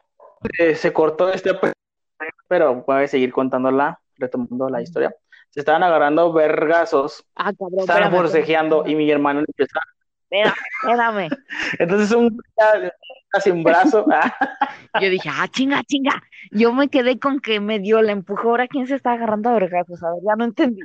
[0.60, 1.74] eh, se cortó este, pues,
[2.48, 5.16] pero voy a seguir contándola, retomando la historia.
[5.50, 7.80] Se estaban agarrando vergazos, ah, cabrón.
[7.80, 9.80] estaban forcejeando y mi hermano empezó
[10.30, 11.30] espérame, espérame.
[11.80, 12.40] Entonces un
[13.30, 14.06] casi un brazo.
[14.12, 16.22] ah, Yo dije, ah, chinga, chinga.
[16.52, 18.50] Yo me quedé con que me dio la empujó.
[18.50, 20.02] Ahora, ¿quién se está agarrando a vergazos?
[20.04, 20.82] A ver, ya no entendí.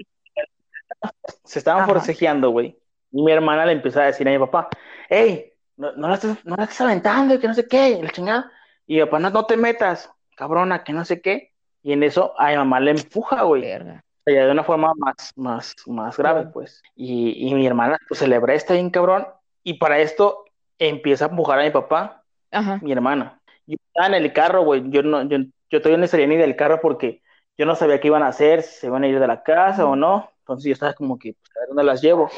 [1.45, 1.93] se estaban Ajá.
[1.93, 2.76] forcejeando, güey.
[3.12, 4.68] Y mi hermana le empieza a decir a mi papá,
[5.09, 8.03] hey, no, no la estés, no la estés aventando, y que no sé qué, y
[8.03, 8.53] la chingada.
[8.86, 11.53] Y mi papá, no, no te metas, cabrona, que no sé qué.
[11.82, 13.62] Y en eso a mi mamá le empuja, güey.
[13.62, 14.05] Verga.
[14.25, 16.83] Sea, de una forma más, más, más grave, pues.
[16.95, 19.27] Y, y mi hermana, pues, se le presta bien cabrón.
[19.62, 20.45] Y para esto
[20.79, 22.79] empieza a empujar a mi papá, Ajá.
[22.83, 23.41] mi hermana.
[23.66, 24.83] Yo estaba en el carro, güey.
[24.91, 25.39] Yo, no, yo,
[25.71, 27.23] yo todavía no salía ni del carro porque
[27.57, 29.87] yo no sabía qué iban a hacer, si se iban a ir de la casa
[29.87, 30.31] o no.
[30.41, 32.31] Entonces yo estaba como que, pues, a ver dónde las llevo.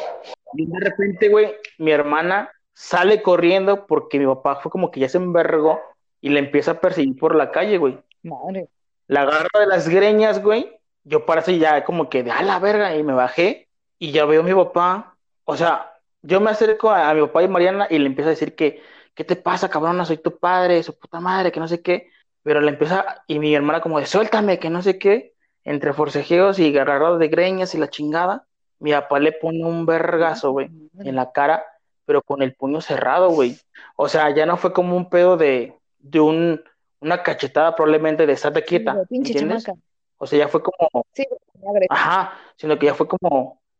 [0.54, 5.08] Y de repente, güey, mi hermana sale corriendo porque mi papá fue como que ya
[5.08, 5.80] se envergó
[6.20, 7.98] y le empieza a perseguir por la calle, güey.
[8.22, 8.68] Madre.
[9.06, 10.70] La agarro de las greñas, güey.
[11.04, 14.24] Yo para eso ya como que de a la verga y me bajé y ya
[14.24, 15.16] veo a mi papá.
[15.44, 15.92] O sea,
[16.22, 18.82] yo me acerco a, a mi papá y Mariana y le empiezo a decir que,
[19.14, 20.04] ¿qué te pasa, cabrona?
[20.04, 22.10] Soy tu padre, su puta madre, que no sé qué.
[22.44, 25.34] Pero le empieza, y mi hermana como de, suéltame, que no sé qué.
[25.64, 28.46] Entre forcejeos y agarrados de greñas y la chingada.
[28.80, 31.64] Mi papá le pone un vergazo, güey, en la cara,
[32.04, 33.56] pero con el puño cerrado, güey.
[33.96, 36.60] O sea, ya no fue como un pedo de, de un,
[37.00, 39.62] una cachetada probablemente de estate quieta, Sí, ¿entiendes?
[39.64, 39.80] chamaca.
[40.22, 41.24] O sea, ya fue como, Sí,
[41.62, 41.86] madre.
[41.90, 43.28] ajá, sino que ya fue como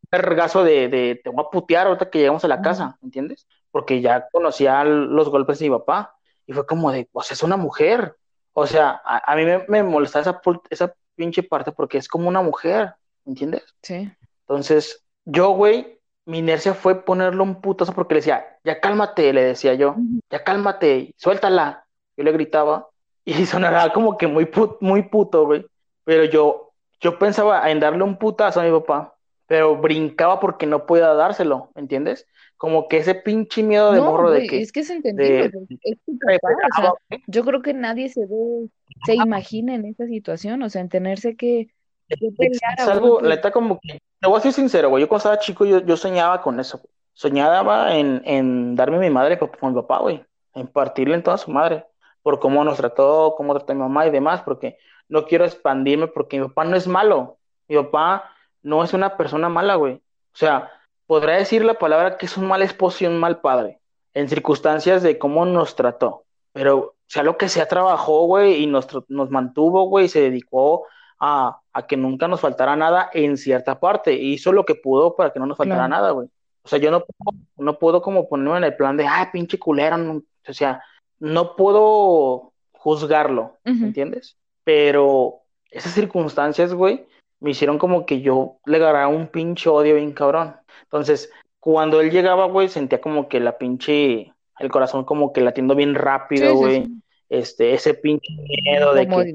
[0.02, 3.46] un vergazo de, de te voy a putear ahorita que llegamos a la casa, ¿entiendes?
[3.70, 6.16] Porque ya conocía los golpes de mi papá
[6.46, 8.16] y fue como de, o sea, es una mujer.
[8.54, 12.28] O sea, a, a mí me, me molesta esa, esa pinche parte porque es como
[12.28, 13.64] una mujer, ¿entiendes?
[13.82, 14.10] Sí.
[14.48, 19.42] Entonces, yo, güey, mi inercia fue ponerle un putazo porque le decía, ya cálmate, le
[19.44, 19.94] decía yo,
[20.30, 21.86] ya cálmate, suéltala.
[22.16, 22.88] Yo le gritaba
[23.24, 25.64] y sonaba como que muy, pu- muy puto, güey.
[26.04, 29.14] Pero yo, yo pensaba en darle un putazo a mi papá,
[29.46, 32.26] pero brincaba porque no podía dárselo, ¿me entiendes?
[32.56, 35.66] Como que ese pinche miedo de No, morro de que es que es entendible, de,
[35.82, 37.22] es tu papá, o sea, güey.
[37.26, 38.68] yo creo que nadie se ve,
[39.04, 41.68] se imagina en esa situación, o sea, en tenerse que,
[42.08, 45.18] Es a algo, la neta, como que, te voy a ser sincero, güey, yo cuando
[45.18, 46.88] estaba chico, yo, yo soñaba con eso, güey.
[47.14, 50.24] Soñaba en, en darme mi madre con con mi papá, güey,
[50.54, 51.84] en partirle en toda su madre,
[52.22, 54.78] por cómo nos trató, cómo trató a mi mamá y demás, porque
[55.12, 57.36] no quiero expandirme, porque mi papá no es malo,
[57.68, 58.30] mi papá
[58.62, 59.94] no es una persona mala, güey.
[59.94, 60.70] O sea,
[61.06, 63.78] podrá decir la palabra que es un mal esposo y un mal padre,
[64.14, 68.88] en circunstancias de cómo nos trató, pero sea lo que sea, trabajó, güey, y nos,
[69.08, 70.86] nos mantuvo, güey, y se dedicó
[71.20, 74.14] a, a que nunca nos faltara nada en cierta parte.
[74.14, 75.90] Hizo lo que pudo para que no nos faltara Claro.
[75.90, 76.28] nada, güey.
[76.64, 79.58] O sea, yo no, puedo- no puedo como ponerme en el plan de, ay, pinche
[79.58, 79.98] culero.
[79.98, 80.22] no".
[80.48, 80.82] O sea,
[81.20, 83.84] no puedo juzgarlo, Ujú.
[83.84, 84.36] ¿entiendes?
[84.64, 85.40] Pero
[85.70, 87.06] esas circunstancias, güey,
[87.40, 90.56] me hicieron como que yo le agarraba un pinche odio bien cabrón.
[90.84, 95.74] Entonces, cuando él llegaba, güey, sentía como que la pinche, el corazón como que latiendo
[95.74, 96.84] bien rápido, sí, güey.
[96.84, 96.98] sí.
[97.28, 98.28] Este, ese pinche
[98.64, 99.34] miedo de que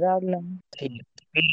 [0.78, 1.02] Sí,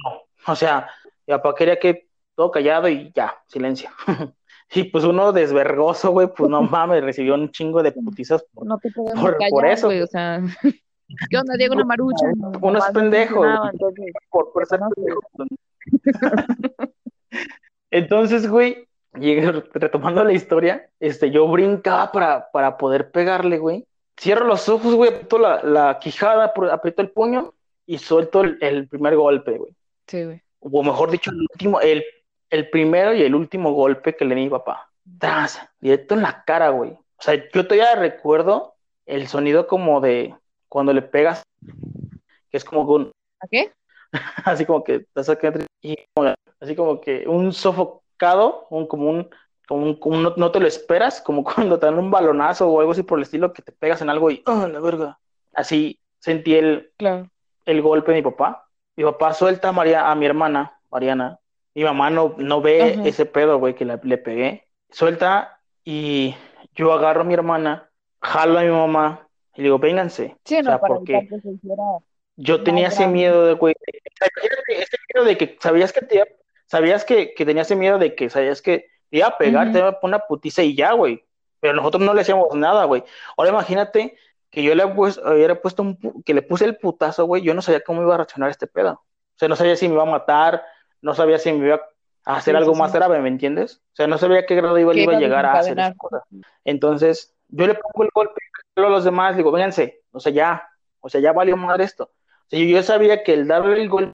[0.05, 0.23] no.
[0.47, 0.91] O sea,
[1.27, 3.91] mi papá quería que todo callado y ya, silencio.
[4.75, 8.79] Y pues uno desvergoso, güey, pues no mames, recibió un chingo de putizas por, No
[8.79, 9.89] te por, por callar, eso.
[9.89, 10.41] güey, o sea,
[11.31, 12.27] ¿qué onda, Diego una marucha?
[12.37, 15.05] No, Uno es nomás no pendejo, funcionaba, güey, entonces, por, por ser conoces.
[15.05, 15.21] pendejo.
[17.91, 23.87] Entonces, güey, llegué- retomando la historia, este, yo brincaba para, para poder pegarle, güey.
[24.19, 27.53] Cierro los ojos, güey, aprieto la, la quijada, apr- aprieto el puño
[27.87, 29.73] y suelto el, el primer golpe, güey.
[30.07, 30.43] Sí, güey.
[30.61, 32.05] o mejor dicho, el último, el,
[32.51, 34.91] el primero y el último golpe que le di a mi papá.
[35.19, 36.91] Tras, directo en la cara, güey.
[36.93, 38.75] O sea, yo todavía recuerdo
[39.07, 40.35] el sonido como de
[40.75, 41.45] cuando le pegas,
[42.51, 43.71] que es como un, ¿A qué?
[44.45, 45.07] así como que
[45.83, 45.97] y
[46.61, 49.31] así como que un sofocado, un, como un,
[49.69, 52.67] como un, como un- no, no te lo esperas, como cuando te dan un balonazo
[52.69, 55.17] o algo así por el estilo, que te pegas en algo y, ¡ah, la verga!
[55.53, 57.31] Así sentí el, Claro.
[57.67, 58.67] el golpe de mi papá.
[58.97, 61.39] Mi papá suelta a, María, a mi hermana, Mariana.
[61.73, 63.05] Mi mamá no, no ve Ajá.
[63.05, 64.67] ese pedo, güey, que la- le pegué.
[64.91, 66.35] Suelta y
[66.75, 69.24] yo agarro a mi hermana, jalo a mi mamá
[69.55, 70.37] y le digo, vénganse.
[70.45, 71.29] Sí, O no, sea, para porque
[72.37, 73.75] yo tenía ese miedo de, güey,
[74.69, 76.27] ese miedo de que sabías que te iba-
[76.67, 79.73] sabías que, que tenía ese miedo de que sabías que te iba a pegar, Ujú.
[79.73, 81.25] te iba a poner una putiza y ya, güey.
[81.61, 83.05] Pero nosotros no le hacíamos nada, güey.
[83.37, 84.17] Ahora imagínate
[84.51, 87.81] que yo le hubiera puesto un, que le puse el putazo, güey, yo no sabía
[87.83, 88.93] cómo iba a reaccionar este pedo.
[88.93, 90.63] O sea, no sabía si me iba a matar,
[91.01, 91.81] no sabía si me iba
[92.25, 93.83] a hacer algo más grave, ¿me entiendes?
[93.93, 96.25] O sea, no sabía qué grado iba, iba a llegar a hacer esa cosa.
[96.65, 98.41] Entonces, yo le pongo el golpe
[98.77, 100.69] a los demás, digo, vénganse, o sea, ya,
[101.01, 102.05] o sea, ya valió madre esto.
[102.05, 104.13] O sea, yo, sabía que el darle el golpe,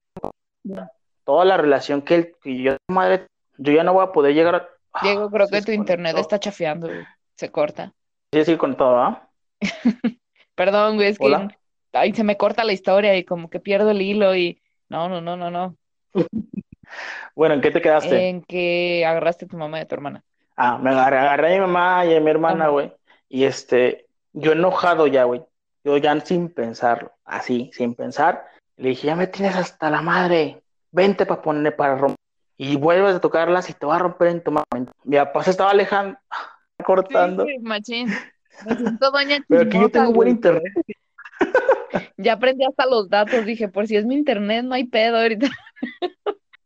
[1.24, 3.26] toda la relación que, él, que yo, madre,
[3.58, 4.68] yo ya no voy a poder llegar a...
[5.02, 6.88] Diego, creo que tu internet está chafeando,
[7.36, 7.92] se corta.
[8.32, 9.28] Sí, sí, con todo, ¿ah?
[10.54, 11.48] Perdón, güey, es que
[11.92, 15.20] ahí se me corta la historia y como que pierdo el hilo y no, no,
[15.20, 15.76] no, no, no.
[17.34, 18.28] bueno, ¿en qué te quedaste?
[18.28, 20.22] En que agarraste a tu mamá y a tu hermana.
[20.56, 22.92] Ah, me agarré, a mi mamá y a mi hermana, güey.
[23.28, 25.42] Y este, yo enojado ya, güey.
[25.84, 30.62] Yo ya sin pensarlo, así, sin pensar, le dije, ya me tienes hasta la madre,
[30.90, 32.16] vente para poner, para romper.
[32.58, 34.92] Y vuelves a tocarlas y te va a romper en tu mano.
[35.04, 36.18] Mi papá se estaba alejando,
[36.84, 37.46] cortando.
[37.46, 38.08] Sí, machín.
[38.66, 40.72] Me siento doña Pero aquí yo tengo buen internet.
[42.16, 45.48] Ya aprendí hasta los datos, dije, por si es mi internet, no hay pedo ahorita.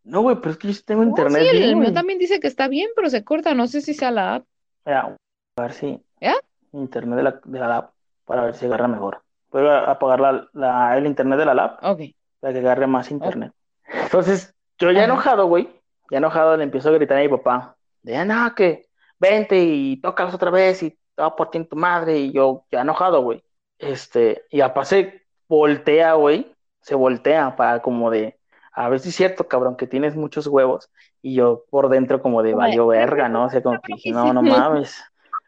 [0.02, 1.46] No, güey, pero es que yo sí tengo internet.
[1.50, 4.10] Sí, el mío también dice que está bien, pero se corta, no sé si sea
[4.10, 4.46] la app.
[4.84, 5.16] Ya,
[5.56, 6.00] a ver si.
[6.20, 6.34] ¿Ya?
[6.74, 7.90] Internet de la, de la app,
[8.24, 9.22] para ver si agarra mejor.
[9.50, 11.84] Voy a apagar la, la, el internet de la app.
[11.84, 12.00] Ok.
[12.40, 13.52] Para que agarre más internet.
[13.86, 15.68] Entonces, yo ya enojado, güey,
[16.10, 18.86] ya enojado le empiezo a gritar a mi papá, de, ah, no, que
[19.18, 22.82] vente y tócalas otra vez y estaba por ti en tu madre y yo ya
[22.82, 23.42] enojado, güey.
[23.78, 28.38] Este, y aparte se voltea, güey, se voltea para como de,
[28.72, 30.90] a ver si es cierto, cabrón, que tienes muchos huevos.
[31.22, 33.44] Y yo por dentro como de valió verga, ¿no?
[33.44, 35.02] O sea, como que dije, no, no mames.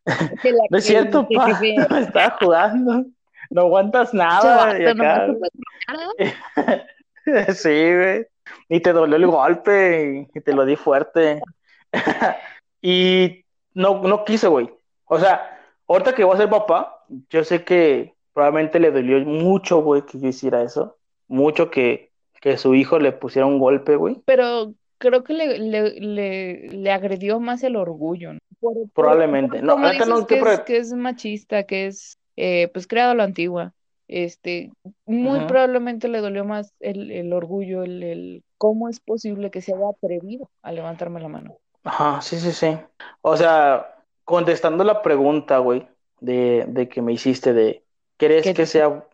[0.70, 3.04] no es cierto, pa, me estaba jugando.
[3.50, 4.78] No aguantas nada.
[4.78, 5.28] Y acá...
[7.54, 8.26] sí, güey.
[8.68, 11.40] Ni te dolió el golpe y te lo di fuerte.
[12.82, 13.44] y
[13.74, 14.70] no, no quise, güey.
[15.07, 19.82] O sea, ahorita que voy a ser papá, yo sé que probablemente le dolió mucho,
[19.82, 20.96] güey, que yo hiciera eso.
[21.28, 24.20] Mucho que, que su hijo le pusiera un golpe, güey.
[24.24, 28.38] Pero creo que le, le, le, agredió más el orgullo, ¿no?
[28.94, 29.62] probablemente.
[29.62, 33.72] no, no que, es, que es machista, que es, eh, pues, creado a la antigua.
[34.09, 34.70] Este,
[35.05, 39.74] muy probablemente le dolió más el, el orgullo, el, el cómo es posible que se
[39.74, 41.59] haya atrevido a levantarme la mano.
[41.82, 42.78] Ajá, sí, sí, sí.
[43.22, 45.88] O sea, contestando la pregunta, güey,
[46.20, 47.82] de, de, que me hiciste de,
[48.16, 49.05] ¿crees que sea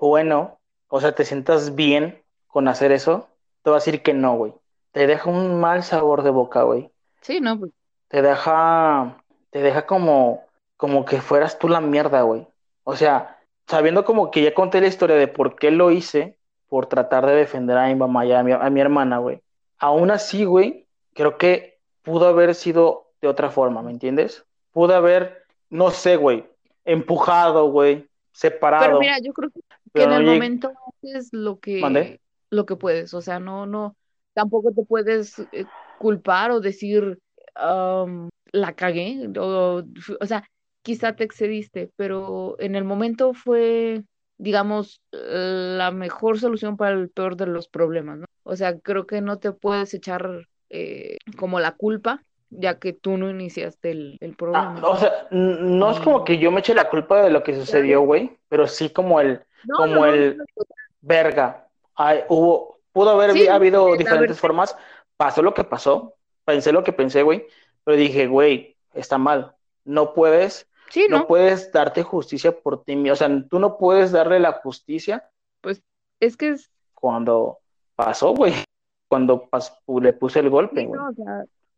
[0.00, 0.58] bueno?
[0.88, 3.28] O sea, ¿te sientas bien con hacer eso?
[3.62, 4.52] Te voy a decir que no, güey.
[4.96, 6.90] Te deja un mal sabor de boca, güey.
[7.20, 7.70] Sí, no, pues.
[8.08, 10.46] Te deja, te deja como,
[10.78, 12.46] como que fueras tú la mierda, güey.
[12.82, 16.86] O sea, sabiendo como que ya conté la historia de por qué lo hice, por
[16.86, 19.42] tratar de defender a mi mamá y a mi, a mi hermana, güey.
[19.76, 24.46] Aún así, güey, creo que pudo haber sido de otra forma, ¿me entiendes?
[24.72, 26.46] pude haber, no sé, güey,
[26.86, 28.86] empujado, güey, separado.
[28.86, 29.60] Pero mira, yo creo que
[30.02, 32.18] en el momento haces lo que,
[32.48, 33.94] lo que puedes, o sea, no, no,
[34.36, 35.64] tampoco te puedes eh,
[35.98, 37.18] culpar o decir,
[37.54, 39.82] la cagué, o,
[40.20, 40.46] o sea,
[40.82, 44.04] quizá te excediste, pero en el momento fue,
[44.36, 48.26] digamos, la mejor solución para el peor de los problemas, ¿no?
[48.42, 53.16] O sea, creo que no te puedes echar eh, como la culpa ya que tú
[53.16, 54.80] no iniciaste el, el programa.
[54.80, 57.54] Ah, o sea, no es como que yo me eche la culpa de lo que
[57.54, 59.40] sucedió, güey, pero sí como el,
[59.74, 60.42] como el
[61.00, 61.66] verga.
[62.28, 64.74] hubo, pudo haber habido diferentes formas,
[65.18, 66.14] pasó lo que pasó,
[66.46, 67.46] pensé lo que pensé, güey,
[67.84, 70.66] pero dije, güey, está mal, no puedes,
[71.10, 71.26] ¿no?
[71.26, 75.28] puedes darte justicia por ti mismo, o sea, tú no puedes darle la justicia.
[75.60, 75.82] Pues
[76.20, 76.70] es que es...
[76.94, 77.58] Cuando
[77.96, 78.54] pasó, güey,
[79.08, 79.46] cuando
[80.00, 80.98] le puse el golpe, güey.
[80.98, 81.14] O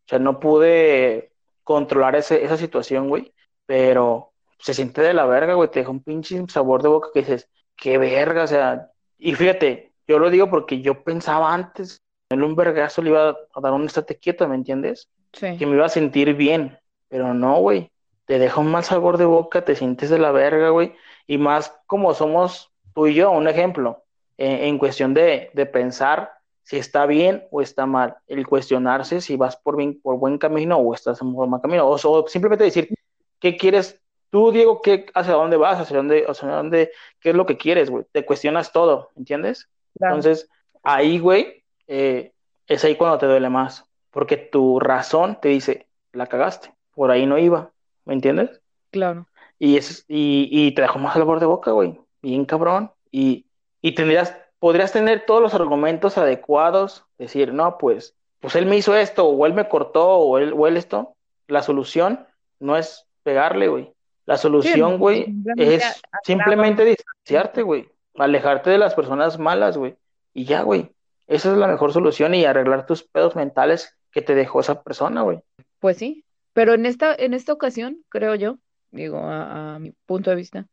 [0.07, 1.33] sea, no pude
[1.65, 3.35] controlar ese, esa situación, güey,
[3.67, 7.23] pero se siente de la verga, güey, te deja un pinche sabor de boca que
[7.23, 12.43] dices, qué verga, o sea, y fíjate, yo lo digo porque yo pensaba antes, en
[12.43, 15.09] un vergazo le iba a dar un estate quieto, ¿me entiendes?
[15.33, 15.57] Sí.
[15.57, 16.79] Que me iba a sentir bien,
[17.09, 17.93] pero no, güey,
[18.25, 20.95] te deja un mal sabor de boca, te sientes de la verga, güey,
[21.27, 24.05] y más como somos tú y yo, un ejemplo,
[24.39, 26.33] en, cuestión de, de pensar
[26.63, 30.77] si está bien o está mal, el cuestionarse si vas por, bien, por buen camino
[30.77, 32.95] o estás en mal camino, o, simplemente decir,
[33.41, 34.01] ¿qué quieres
[34.31, 37.89] tú, Diego, qué, hacia dónde vas, hacia dónde, hacia dónde, qué es lo que quieres,
[37.89, 38.05] güey?
[38.13, 39.69] Te cuestionas todo, ¿entiendes?
[40.01, 40.49] Entonces,
[40.83, 42.33] ahí, güey, eh,
[42.67, 47.27] es ahí cuando te duele más, porque tu razón te dice, la cagaste, por ahí
[47.27, 47.71] no iba,
[48.05, 48.61] ¿me entiendes?
[48.91, 49.27] Claro.
[49.59, 53.47] Y, es, y, y te dejó más al borde de boca, güey, bien cabrón, y,
[53.81, 58.97] y tendrías podrías tener todos los argumentos adecuados, decir, no, pues, pues él me hizo
[58.97, 61.15] esto, o él me cortó, o él, o él esto.
[61.47, 62.27] La solución
[62.61, 63.93] no es pegarle, güey.
[64.27, 67.89] La solución, güey, es simplemente distanciarte, güey.
[68.17, 69.97] Alejarte de las personas malas, güey.
[70.35, 70.93] Y ya, güey.
[71.27, 75.23] Esa es la mejor solución y arreglar tus pedos mentales que te dejó esa persona,
[75.23, 75.41] güey.
[75.79, 78.59] Pues sí, pero en esta, en esta ocasión, creo yo,
[78.91, 80.67] digo, a, mi punto de vista,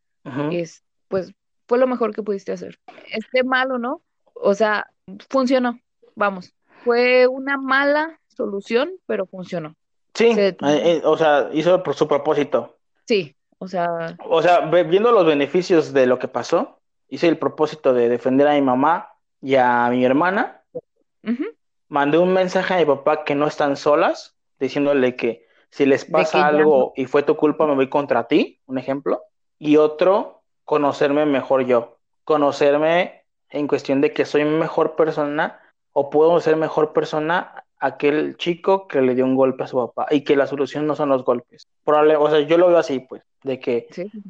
[0.52, 1.34] es, pues,
[1.68, 2.80] fue lo mejor que pudiste hacer.
[3.12, 4.02] Esté malo, ¿no?
[4.34, 4.90] O sea,
[5.30, 5.80] funcionó,
[6.16, 6.54] vamos.
[6.84, 9.76] Fue una mala solución, pero funcionó.
[10.14, 12.78] Sí, eh, eh, o sea, hizo por su propósito.
[13.06, 14.16] Sí, o sea.
[14.28, 18.54] O sea, viendo los beneficios de lo que pasó, hice el propósito de defender a
[18.54, 20.64] mi mamá y a mi hermana.
[21.88, 26.48] Mandé un mensaje a mi papá que no están solas, diciéndole que si les pasa
[26.48, 29.22] algo y fue tu culpa, me voy contra ti, un ejemplo.
[29.60, 31.98] Y otro, conocerme mejor yo.
[32.24, 35.60] Conocerme en cuestión de que soy mejor persona
[35.94, 40.08] o puedo ser mejor persona aquel chico que le dio un golpe a su papá
[40.10, 41.68] y que la solución no son los golpes.
[41.84, 43.88] Probable, o sea, yo lo veo así, pues, de que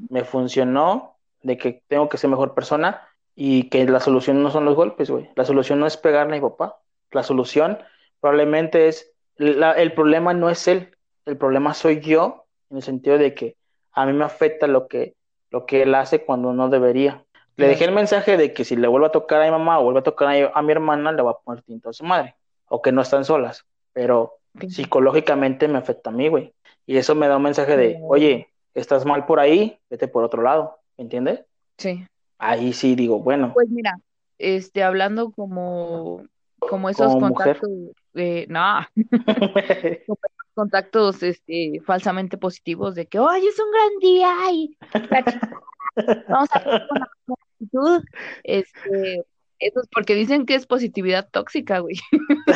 [0.09, 1.14] me funcionó,
[1.45, 5.11] de que tengo que ser mejor persona y que la solución no son los golpes,
[5.11, 5.29] güey.
[5.35, 6.79] La solución no es pegarle a mi papá.
[7.11, 7.77] La solución
[8.19, 13.35] probablemente es, el problema no es él, el problema soy yo, en el sentido de
[13.35, 13.57] que
[13.91, 15.15] a mí me afecta lo que,
[15.51, 17.23] lo que él hace cuando no debería.
[17.57, 19.83] Le dejé el mensaje de que si le vuelve a tocar a mi mamá o
[19.83, 22.35] vuelve a tocar a, mi hermana, le va a poner tinto a su madre.
[22.67, 23.65] O que no están solas.
[23.93, 26.53] Pero psicológicamente me afecta a mí, güey.
[26.87, 30.41] Y eso me da un mensaje de, oye, estás mal por ahí, vete por otro
[30.41, 30.79] lado.
[30.97, 31.45] ¿Me entiendes?
[31.77, 32.05] Sí.
[32.37, 33.53] Ahí sí digo, bueno.
[33.53, 33.99] Pues mira,
[34.37, 36.23] este, hablando como,
[36.59, 37.69] como esos contactos,
[38.13, 38.85] eh, no,
[40.53, 44.77] contactos este, falsamente positivos de que, oye, es un gran día y
[46.29, 48.03] vamos a ver con la actitud.
[48.43, 49.25] Este,
[49.59, 51.95] eso es porque dicen que es positividad tóxica, güey.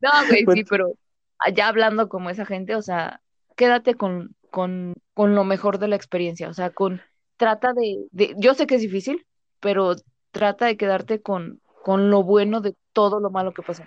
[0.00, 0.94] no, güey, sí, pues pero
[1.38, 3.20] allá hablando como esa gente, o sea,
[3.56, 7.00] quédate con, con, con lo mejor de la experiencia, o sea, con,
[7.36, 9.26] trata de, de, yo sé que es difícil,
[9.58, 9.96] pero
[10.30, 13.82] trata de quedarte con, con lo bueno de todo lo malo que pasó.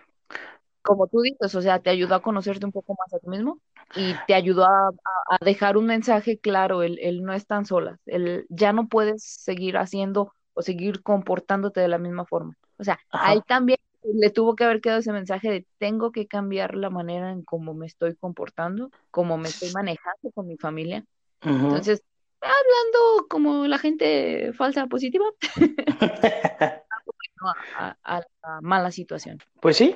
[0.82, 3.60] Como tú dices, o sea, te ayudó a conocerte un poco más a ti mismo
[3.96, 4.92] y te ayudó a,
[5.42, 10.34] dejar un mensaje claro, el, el, no están solas, el ya no puedes seguir haciendo
[10.54, 12.58] o seguir comportándote de la misma forma.
[12.78, 13.78] O sea, ahí también
[14.14, 17.74] le tuvo que haber quedado ese mensaje de tengo que cambiar la manera en cómo
[17.74, 21.06] me estoy comportando, cómo me estoy manejando con mi familia.
[21.42, 22.02] Entonces,
[22.42, 25.26] hablando como la gente falsa positiva,
[27.78, 29.40] a, a, la mala situación.
[29.60, 29.96] Pues sí.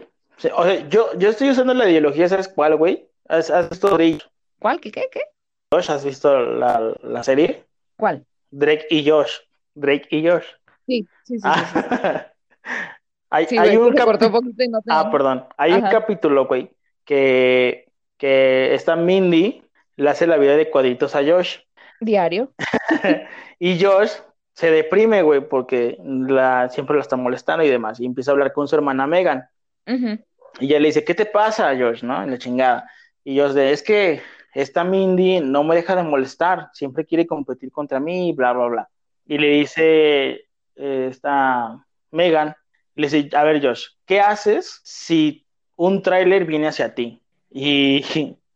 [0.56, 3.10] O sea, yo, yo estoy usando la ideología, ¿sabes cuál, güey?
[3.28, 4.22] ¿Has, visto Drake?
[4.60, 4.80] ¿Cuál?
[4.80, 5.22] ¿Qué, qué, qué?
[5.74, 7.66] Josh, ¿has visto la, la serie?
[7.98, 8.26] ¿Cuál?
[8.52, 9.40] Drake y Josh.
[9.76, 10.46] Drake y Josh.
[10.86, 11.48] Sí, sí, sí.
[13.30, 14.42] hay, hay un capítulo.
[14.88, 15.46] ah, perdón.
[15.58, 16.72] Hay un capítulo, güey,
[17.06, 19.64] que, que esta Mindy
[19.96, 21.58] le hace la vida de cuadritos a Josh.
[22.00, 22.52] Diario.
[23.60, 24.12] y Josh
[24.54, 28.00] se deprime, güey, porque la, siempre la está molestando y demás.
[28.00, 29.48] Y empieza a hablar con su hermana Megan.
[29.86, 32.04] Y ella le dice, ¿qué te pasa, Josh?
[32.04, 32.22] ¿No?
[32.24, 32.90] En la chingada.
[33.24, 34.22] Y Josh de, es que
[34.54, 38.90] esta Mindy no me deja de molestar, siempre quiere competir contra mí, bla, bla, bla.
[39.26, 42.56] Y le dice eh, esta Megan,
[43.00, 45.46] le dice, a ver, Josh, ¿qué haces si
[45.76, 47.22] un tráiler viene hacia ti?
[47.50, 48.04] Y,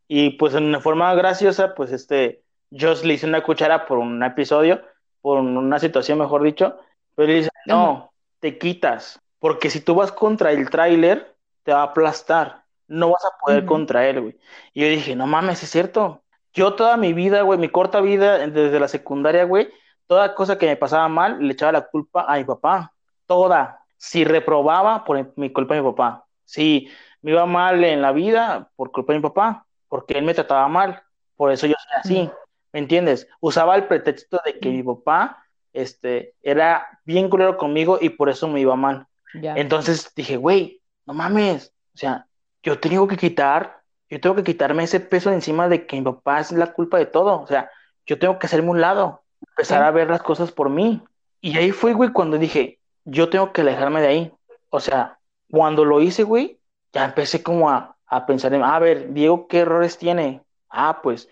[0.07, 4.23] y pues en una forma graciosa, pues este, Josh le hizo una cuchara por un
[4.23, 4.81] episodio,
[5.21, 6.77] por una situación, mejor dicho,
[7.15, 11.81] pero le dice, no, te quitas, porque si tú vas contra el tráiler, te va
[11.81, 14.37] a aplastar, no vas a poder contra él, güey.
[14.73, 16.21] Y yo dije, no mames, es cierto.
[16.53, 19.69] Yo toda mi vida, güey, mi corta vida, desde la secundaria, güey,
[20.07, 22.93] toda cosa que me pasaba mal, le echaba la culpa a mi papá,
[23.25, 23.82] toda.
[24.03, 26.25] Si reprobaba, por mi culpa a mi papá.
[26.43, 26.91] Si
[27.21, 30.67] me iba mal en la vida, por culpa de mi papá, porque él me trataba
[30.67, 31.01] mal,
[31.37, 32.31] por eso yo soy así.
[32.73, 33.29] ¿Me entiendes?
[33.39, 38.49] Usaba el pretexto de que mi papá este, era bien culero conmigo y por eso
[38.49, 39.07] me iba mal.
[39.33, 42.27] Entonces dije, güey, no mames, o sea,
[42.61, 43.79] yo tengo que quitar,
[44.09, 46.97] yo tengo que quitarme ese peso de encima de que mi papá es la culpa
[46.97, 47.71] de todo, o sea,
[48.05, 51.01] yo tengo que hacerme un lado, empezar a ver las cosas por mí.
[51.39, 54.33] Y ahí fue, güey, cuando dije, yo tengo que alejarme de ahí.
[54.69, 56.59] O sea, cuando lo hice, güey,
[56.91, 60.41] ya empecé como a, a pensar en, a ver, Diego, ¿qué errores tiene?
[60.69, 61.29] Ah, pues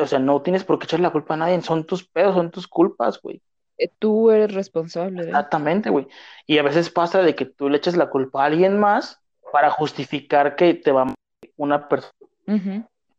[0.00, 2.50] o sea, no tienes por qué echarle la culpa a nadie, son tus pedos, son
[2.50, 3.42] tus culpas, güey.
[3.78, 5.24] Eh, tú eres responsable.
[5.24, 6.06] Exactamente, güey.
[6.46, 9.20] Y a veces pasa de que tú le eches la culpa a alguien más
[9.52, 11.12] para justificar que te va
[11.56, 12.12] una persona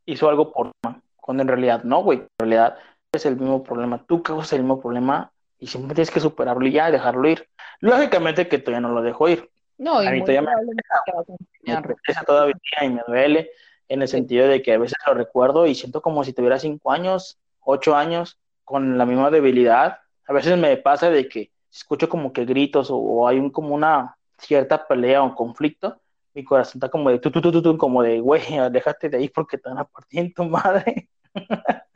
[0.05, 0.71] hizo algo por
[1.15, 2.19] cuando en realidad no, güey.
[2.19, 2.77] En realidad
[3.11, 4.03] es el mismo problema.
[4.05, 7.47] Tú causas el mismo problema y siempre tienes que superarlo y ya dejarlo ir.
[7.79, 9.49] Lógicamente que todavía no lo dejo ir.
[9.77, 11.85] No, y a mí todavía me, me,
[12.25, 13.51] todavía y me duele
[13.87, 16.91] en el sentido de que a veces lo recuerdo y siento como si tuviera cinco
[16.91, 19.99] años, ocho años, con la misma debilidad.
[20.27, 24.17] A veces me pasa de que escucho como que gritos o, hay un, como una
[24.39, 26.01] cierta pelea o conflicto,
[26.33, 28.41] mi corazón está como de tu, tu, tu, tu, como de, güey,
[28.71, 31.09] déjate de ahí porque te van a partir en tu madre.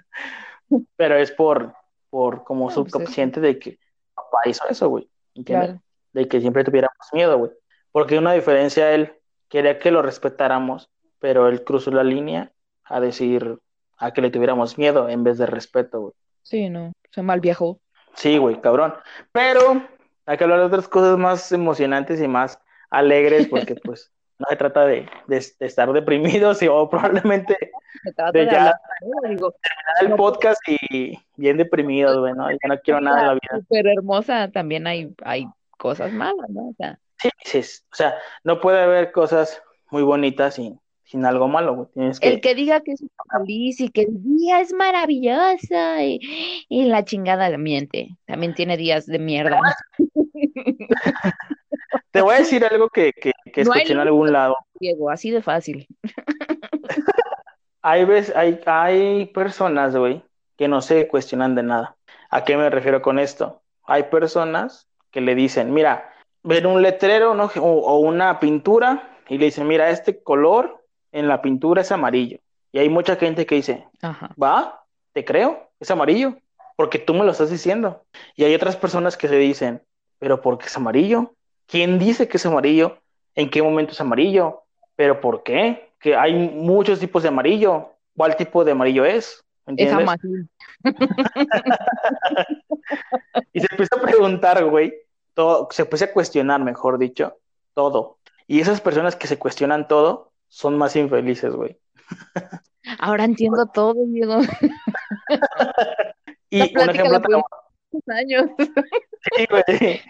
[0.95, 1.73] Pero es por,
[2.15, 3.77] por como pues subconsciente de que
[4.13, 5.09] papá hizo eso, güey.
[5.33, 5.81] ¿Entiendes?
[6.13, 7.51] De que siempre tuviéramos miedo, güey.
[7.91, 9.11] Porque una diferencia, él
[9.49, 10.89] quería que lo respetáramos,
[11.19, 12.53] pero él cruzó la línea
[12.85, 13.59] a decir
[13.97, 16.13] a que le tuviéramos miedo en vez de respeto, güey.
[16.41, 17.81] Sí, no, se mal viajó.
[18.13, 18.93] Sí, güey, cabrón.
[19.33, 19.85] Pero
[20.25, 22.61] hay que hablar de otras cosas más emocionantes y más
[22.91, 25.09] alegres, porque pues no se trata de,
[25.59, 27.57] estar deprimidos o probablemente
[28.33, 28.79] de, ya
[29.29, 29.53] digo,
[30.01, 32.49] el podcast y bien deprimidos, güey, ¿no?
[32.49, 33.65] Ya no quiero nada en la vida.
[33.69, 35.47] Pero hermosa, también hay, hay
[35.77, 36.69] cosas malas, ¿no?
[36.69, 37.59] O sea, sí, sí,
[37.91, 41.87] o sea, no puede haber cosas muy bonitas sin, sin algo malo, güey.
[41.93, 46.85] Tienes El que diga que es feliz y que el día es maravilloso y, y
[46.85, 48.17] la chingada miente.
[48.25, 49.59] También tiene días de mierda.
[52.11, 54.55] Te voy a decir algo que, que, escuché en algún lado.
[54.79, 55.87] Diego, así de fácil.
[57.85, 60.23] hay, veces, hay, hay personas, güey,
[60.57, 61.95] que no se cuestionan de nada.
[62.31, 63.61] ¿A qué me refiero con esto?
[63.83, 66.11] Hay personas que le dicen, mira,
[66.41, 67.51] ven un letrero ¿no?
[67.61, 72.39] o, una pintura y le dicen, mira, este color en la pintura es amarillo.
[72.71, 73.87] Y hay mucha gente que dice,
[74.41, 74.83] va,
[75.13, 76.33] te creo, es amarillo,
[76.75, 78.03] porque tú me lo estás diciendo.
[78.35, 79.83] Y hay otras personas que se dicen,
[80.17, 81.35] pero ¿por qué es amarillo?
[81.67, 82.97] ¿Quién dice que es amarillo?
[83.35, 84.63] ¿En qué momento es amarillo?
[84.95, 85.91] ¿Pero por qué?
[86.05, 87.95] Que hay muchos tipos de amarillo.
[88.15, 89.43] ¿Cuál tipo de amarillo es?
[89.75, 90.45] Es amarillo.
[93.53, 94.93] y se empieza a preguntar, güey,
[95.33, 97.39] todo, se empieza a cuestionar, mejor dicho,
[97.73, 98.19] todo.
[98.45, 101.79] Y esas personas que se cuestionan todo son más infelices, güey.
[102.99, 104.41] Ahora entiendo todo, Diego.
[106.51, 107.43] y un ejemplo
[108.09, 108.51] años.
[109.35, 110.01] Sí, güey.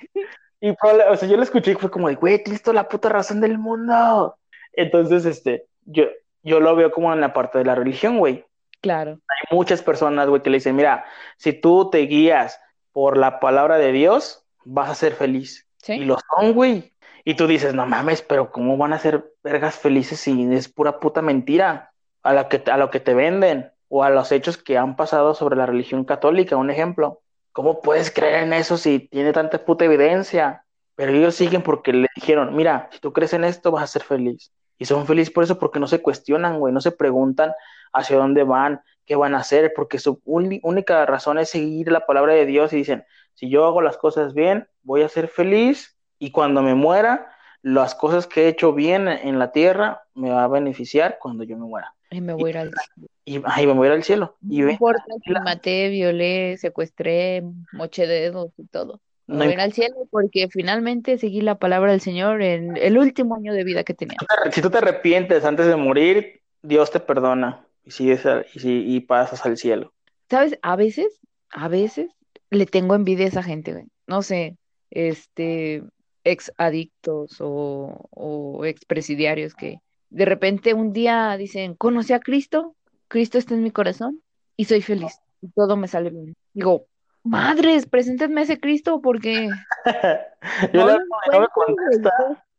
[0.59, 3.39] Y o sea, yo lo escuché y fue como de, güey, listo la puta razón
[3.39, 4.35] del mundo.
[4.73, 6.05] Entonces, este, yo,
[6.43, 8.45] yo lo veo como en la parte de la religión, güey.
[8.81, 9.19] Claro.
[9.27, 11.05] Hay muchas personas, güey, que le dicen, mira,
[11.37, 12.59] si tú te guías
[12.91, 15.67] por la palabra de Dios, vas a ser feliz.
[15.77, 15.93] ¿Sí?
[15.93, 16.93] Y lo son, güey.
[17.23, 20.99] Y tú dices, no mames, pero ¿cómo van a ser vergas felices si es pura
[20.99, 21.91] puta mentira?
[22.21, 25.33] A lo que, a lo que te venden o a los hechos que han pasado
[25.33, 27.21] sobre la religión católica, un ejemplo.
[27.51, 30.65] ¿Cómo puedes creer en eso si tiene tanta puta evidencia?
[30.95, 34.03] Pero ellos siguen porque le dijeron, mira, si tú crees en esto vas a ser
[34.03, 34.51] feliz.
[34.77, 37.53] Y son felices por eso porque no se cuestionan, güey, no se preguntan
[37.93, 42.33] hacia dónde van, qué van a hacer, porque su única razón es seguir la palabra
[42.33, 46.31] de Dios y dicen, si yo hago las cosas bien, voy a ser feliz y
[46.31, 50.47] cuando me muera, las cosas que he hecho bien en la tierra me va a
[50.47, 51.93] beneficiar cuando yo me muera.
[52.11, 53.09] Y me voy a ir al cielo.
[53.25, 54.37] Y, me voy a ir al cielo.
[54.47, 59.01] Y no importa si maté, violé, secuestré, moché dedos y todo.
[59.27, 63.53] A ir al cielo porque finalmente seguí la palabra del Señor en el último año
[63.53, 64.17] de vida que tenía.
[64.51, 68.23] Si tú te arrepientes antes de morir, Dios te perdona y, sigues
[68.53, 69.93] y, y pasas al cielo.
[70.29, 70.59] ¿Sabes?
[70.61, 71.19] A veces,
[71.49, 72.11] a veces
[72.51, 73.85] le tengo envidia a esa gente, güey.
[74.07, 74.57] No sé,
[74.91, 75.83] este,
[76.23, 82.75] ex adictos o, o ex presidiarios que de repente un día dicen, conocí a Cristo,
[83.07, 84.21] Cristo está en mi corazón
[84.57, 86.35] y soy feliz y todo me sale bien.
[86.53, 86.87] Digo,
[87.25, 89.49] madres, preséntenme ese Cristo porque
[90.73, 90.99] yo no,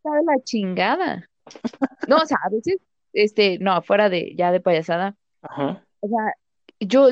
[0.04, 1.28] la chingada.
[2.08, 2.76] No, o sea, a veces,
[3.12, 5.16] este, no, fuera de ya de payasada.
[5.42, 6.34] O sea,
[6.80, 7.08] yo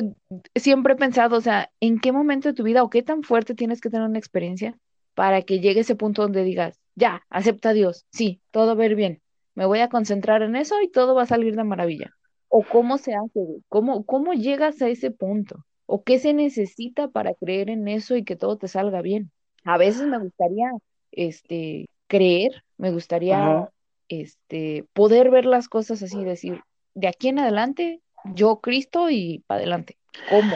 [0.55, 3.55] siempre he pensado, o sea, ¿en qué momento de tu vida o qué tan fuerte
[3.55, 4.77] tienes que tener una experiencia
[5.13, 8.85] para que llegue ese punto donde digas, ya, acepta a Dios, sí, todo va a
[8.87, 9.21] ir bien
[9.55, 12.13] me voy a concentrar en eso y todo va a salir de maravilla.
[12.49, 13.39] ¿O cómo se hace?
[13.69, 15.65] ¿Cómo, cómo llegas a ese punto?
[15.85, 19.31] ¿O qué se necesita para creer en eso y que todo te salga bien?
[19.63, 20.71] A veces me gustaría
[21.11, 23.69] este, creer, me gustaría
[24.09, 26.61] este, poder ver las cosas así, decir,
[26.93, 28.01] de aquí en adelante,
[28.33, 29.97] yo Cristo y para adelante.
[30.29, 30.55] ¿Cómo?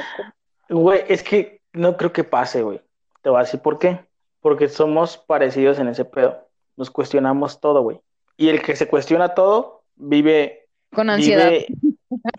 [0.70, 2.82] Güey, es que no creo que pase, güey.
[3.22, 4.00] Te voy a decir por qué.
[4.42, 6.48] Porque somos parecidos en ese pedo.
[6.78, 8.00] Nos cuestionamos todo, güey.
[8.38, 10.68] Y el que se cuestiona todo vive.
[10.94, 11.52] Con ansiedad.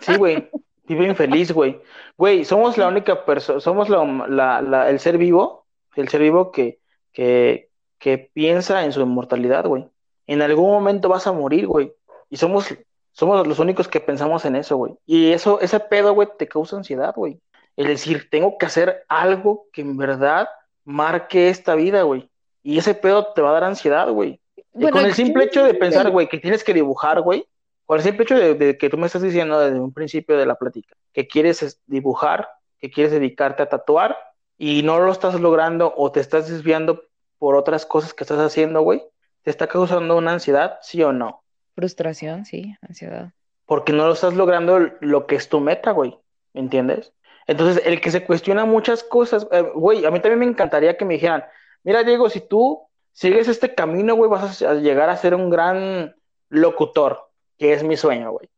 [0.01, 0.49] sí, güey.
[0.95, 1.81] Vive infeliz, güey.
[2.17, 5.67] Güey, somos la única persona, somos la, el ser vivo,
[5.97, 6.81] el ser vivo que,
[7.13, 9.87] que, que piensa en su inmortalidad, güey.
[10.27, 11.93] En algún momento vas a morir, güey.
[12.29, 12.75] Y somos,
[13.13, 14.95] somos los únicos que pensamos en eso, güey.
[15.07, 17.41] Y eso, ese pedo, güey, te causa ansiedad, güey.
[17.77, 20.49] Es decir, tengo que hacer algo que en verdad
[20.85, 22.29] marque esta vida, güey.
[22.63, 24.41] Y ese pedo te va a dar ansiedad, güey
[24.73, 27.47] con el simple hecho de pensar, güey, que tienes que dibujar, güey,
[27.91, 30.55] Por el simple hecho de, que tú me estás diciendo desde un principio de la
[30.55, 34.17] plática que quieres dibujar, que quieres dedicarte a tatuar
[34.57, 37.03] y no lo estás logrando o te estás desviando
[37.39, 39.03] por otras cosas que estás haciendo, güey,
[39.43, 41.43] ¿te está causando una ansiedad, sí o no?
[41.75, 43.33] Frustración, sí, ansiedad.
[43.67, 46.17] Porque no lo estás logrando lo que es tu meta, güey,
[46.53, 47.13] ¿me entiendes?
[47.49, 51.05] Entonces, el que se cuestiona muchas cosas, eh, güey, a mí también me encantaría que
[51.05, 51.43] me dijeran,
[51.83, 56.15] mira, Diego, si tú sigues este camino, güey, vas a llegar a ser un gran
[56.51, 57.30] locutor,
[57.61, 58.49] que es mi sueño, güey.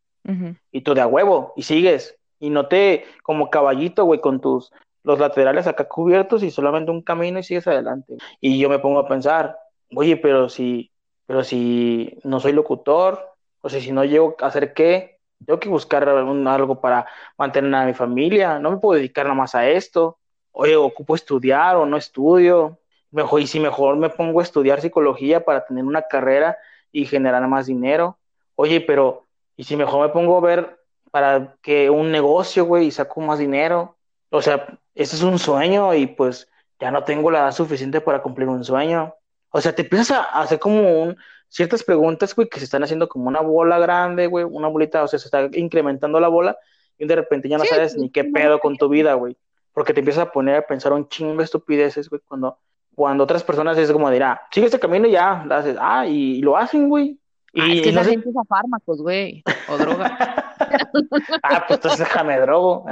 [0.70, 4.72] Y tú de a huevo, y sigues, y no te como caballito, güey, con tus
[5.02, 8.16] los laterales acá cubiertos y solamente un camino y sigues adelante.
[8.40, 9.58] Y yo me pongo a pensar,
[9.92, 10.92] oye, pero si,
[11.26, 15.68] pero si no soy locutor, o sea, si no llego a hacer qué, tengo que
[15.68, 17.04] buscar algo para
[17.36, 20.18] mantener a mi familia, no me puedo dedicar nada más a esto.
[20.52, 22.78] Oye, ocupo estudiar o no estudio.
[23.10, 26.56] Mejor, y si mejor me pongo a estudiar psicología para tener una carrera
[26.92, 28.18] y generar más dinero.
[28.56, 29.26] Oye, pero,
[29.56, 30.78] ¿y si mejor me pongo a ver
[31.10, 33.96] para que un negocio, güey, y saco más dinero?
[34.30, 36.48] O sea, ese es un sueño y pues
[36.80, 39.14] ya no tengo la edad suficiente para cumplir un sueño.
[39.50, 41.16] O sea, te empiezas a hacer como un,
[41.48, 45.08] ciertas preguntas, güey, que se están haciendo como una bola grande, güey, una bolita, o
[45.08, 46.56] sea, se está incrementando la bola
[46.98, 49.36] y de repente ya no sabes ni qué pedo con tu vida, güey.
[49.74, 52.58] Porque te empiezas a poner a pensar un chingo de estupideces, güey, cuando,
[52.94, 56.40] cuando otras personas es como dirá, ah, sigue este camino y ya, haces, ah, y,
[56.40, 57.18] lo hacen, güey.
[57.54, 60.16] Ah, y es que no gente usa fármacos, güey, o droga.
[61.42, 62.86] ah, pues entonces déjame drogo.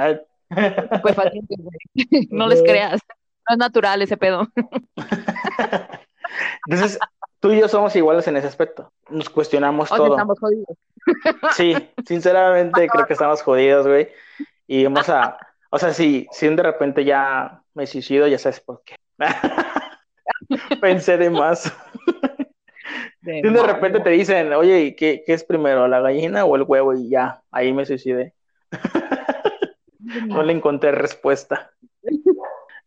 [1.01, 1.79] Pues fácil, güey.
[2.29, 3.01] No les creas.
[3.49, 4.47] No es natural ese pedo.
[6.67, 6.99] Entonces,
[7.39, 8.91] tú y yo somos iguales en ese aspecto.
[9.09, 10.13] Nos cuestionamos o todo.
[10.13, 10.77] estamos jodidos.
[11.53, 14.09] Sí, sinceramente creo que estamos jodidos, güey.
[14.67, 15.37] Y vamos a,
[15.71, 18.95] o sea, si, si de repente ya me suicido, ya sabes por qué.
[20.79, 21.73] Pensé de más.
[23.21, 26.93] De, de repente te dicen, oye, ¿qué, ¿qué es primero, la gallina o el huevo?
[26.93, 28.33] Y ya, ahí me suicidé.
[30.27, 31.71] no le encontré respuesta.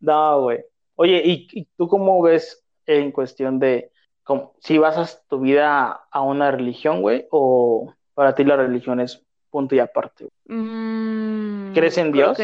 [0.01, 0.65] No, güey.
[0.97, 3.91] Oye, ¿y, tú cómo ves en cuestión de
[4.61, 9.75] si basas tu vida a una religión, güey, o para ti la religión es punto
[9.75, 10.29] y aparte?
[10.47, 12.39] Mm, ¿Crees en Dios?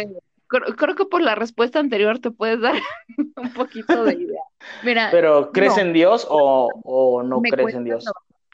[0.51, 2.75] Creo, que por la respuesta anterior te puedes dar
[3.37, 4.43] un poquito de idea.
[4.83, 8.05] Mira, Pero ¿crees en Dios o, no crees en Dios?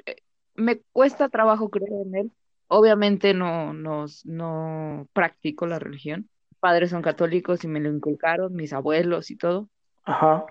[0.05, 0.17] Eh,
[0.55, 2.33] me cuesta trabajo creer en él.
[2.69, 6.29] Obviamente no, no, no practico la religión.
[6.61, 9.69] padres son católicos y me lo inculcaron, mis abuelos y todo.
[10.05, 10.45] Ajá.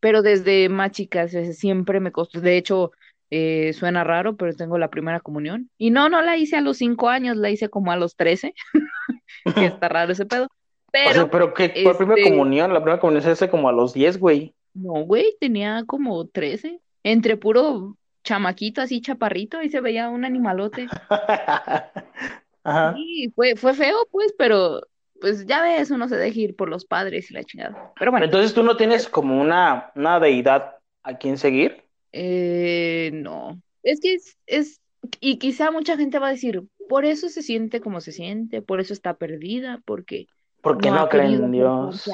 [0.00, 2.40] Pero, desde más chicas siempre me costó.
[2.40, 2.92] De hecho,
[3.30, 5.70] eh, suena raro, pero tengo la primera comunión.
[5.78, 8.54] Y no, no la hice a los cinco años, la hice como a los trece.
[9.54, 10.48] que está raro ese pedo.
[10.92, 11.82] Pero, pero ¿qué?
[11.82, 12.72] ¿Cuál primera este comunión?
[12.72, 14.54] La primera comunión se hace como a los diez, güey.
[14.74, 16.80] No, güey, tenía como trece.
[17.02, 20.88] Entre puro chamaquito así chaparrito y se veía un animalote.
[22.64, 22.94] Ajá.
[22.94, 24.82] Sí, fue, fue feo, pues, pero
[25.20, 27.92] pues ya ves, uno se deja ir por los padres y la chingada.
[27.98, 28.26] Pero bueno.
[28.26, 31.84] Entonces tú no tienes como una, una deidad a quien seguir.
[32.12, 33.60] Eh, no.
[33.82, 34.80] Es que es, es,
[35.20, 38.80] y quizá mucha gente va a decir, por eso se siente como se siente, por
[38.80, 40.26] eso está perdida, porque.
[40.66, 42.10] Porque no, creen en Dios.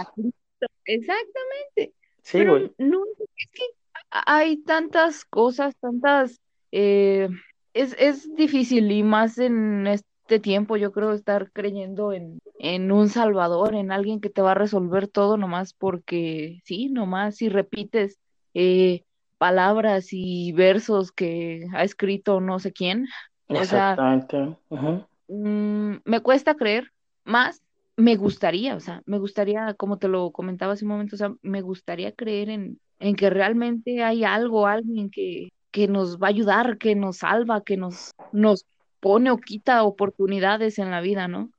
[0.84, 1.94] Exactamente.
[2.20, 2.70] Sí, güey.
[2.76, 2.98] No,
[3.34, 3.64] es que
[4.10, 6.38] hay tantas cosas, tantas...
[6.70, 7.30] Eh,
[7.72, 13.08] es, es difícil y más en este tiempo yo creo estar creyendo en, en un
[13.08, 18.18] salvador, en alguien que te va a resolver todo nomás porque sí, nomás si repites
[18.52, 19.04] eh,
[19.38, 23.08] palabras y versos que ha escrito no sé quién.
[23.48, 24.56] Exactamente.
[25.28, 26.92] Mm, me cuesta creer,
[27.24, 27.62] más
[27.96, 31.34] me gustaría, o sea, me gustaría, como te lo comentaba hace un momento, o sea,
[31.42, 36.30] me gustaría creer en, en que realmente hay algo, alguien que, que nos va a
[36.30, 38.64] ayudar, que nos salva, que nos, nos
[39.00, 41.50] pone o quita oportunidades en la vida, ¿no?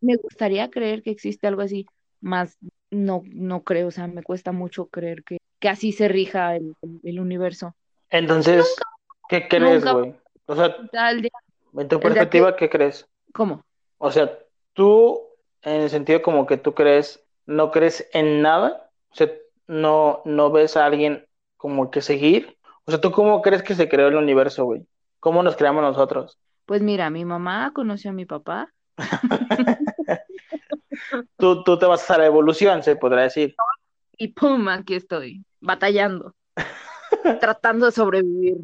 [0.00, 1.86] Me gustaría creer que existe algo así,
[2.20, 2.58] más
[2.90, 6.74] no, no creo, o sea, me cuesta mucho creer que, que así se rija el,
[7.04, 7.76] el universo.
[8.10, 8.76] Entonces,
[9.28, 10.14] ¿qué crees, güey?
[10.46, 10.76] O sea,
[11.74, 13.06] en tu perspectiva, ¿qué crees?
[13.32, 13.64] ¿Cómo?
[13.98, 14.36] O sea,
[14.72, 15.20] tú,
[15.62, 19.30] en el sentido como que tú crees, no crees en nada, o sea,
[19.66, 21.26] no, no ves a alguien
[21.56, 22.56] como que seguir?
[22.84, 24.86] O sea, ¿tú cómo crees que se creó el universo, güey?
[25.20, 26.38] ¿Cómo nos creamos nosotros?
[26.66, 28.72] Pues mira, mi mamá conoció a mi papá.
[31.36, 33.54] tú, tú te vas a la evolución, se podrá decir.
[34.16, 36.34] Y pum, aquí estoy, batallando,
[37.40, 38.58] tratando de sobrevivir.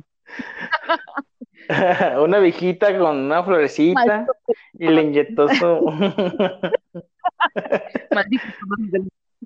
[2.19, 4.27] una viejita con una florecita
[4.75, 5.93] y le inyectó su...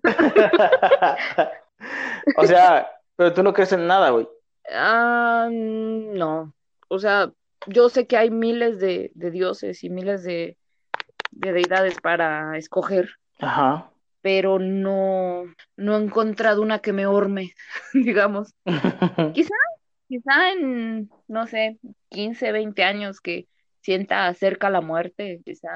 [2.37, 4.29] o sea, pero tú no crees en nada, güey.
[4.73, 6.55] Ah, no.
[6.89, 7.33] O sea,
[7.67, 10.57] yo sé que hay miles de, de dioses y miles de,
[11.31, 13.91] de deidades para escoger, Ajá.
[14.21, 15.45] pero no,
[15.77, 17.55] no he encontrado una que me orme,
[17.95, 18.55] digamos.
[19.35, 19.55] Quizá,
[20.09, 21.79] quizá en, no sé,
[22.11, 23.47] 15, 20 años que
[23.81, 25.71] sienta cerca la muerte, quizá.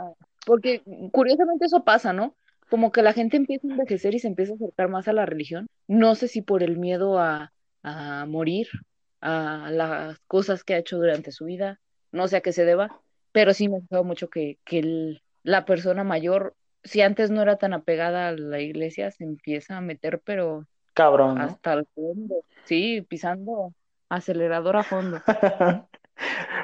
[0.47, 2.35] Porque curiosamente eso pasa, ¿no?
[2.71, 5.27] Como que la gente empieza a envejecer y se empieza a acercar más a la
[5.27, 5.67] religión.
[5.87, 7.53] No sé si por el miedo a,
[7.83, 8.69] a morir,
[9.21, 11.81] a las cosas que ha hecho durante su vida,
[12.13, 13.01] no sé a qué se deba,
[13.33, 16.55] pero sí me ha gustado mucho que, que el- la persona mayor,
[16.85, 21.37] si antes no era tan apegada a la iglesia, se empieza a meter, pero Cabrón,
[21.39, 21.45] ¿no?
[21.45, 22.35] hasta el fondo,
[22.65, 23.75] sí, pisando
[24.09, 25.19] acelerador a fondo.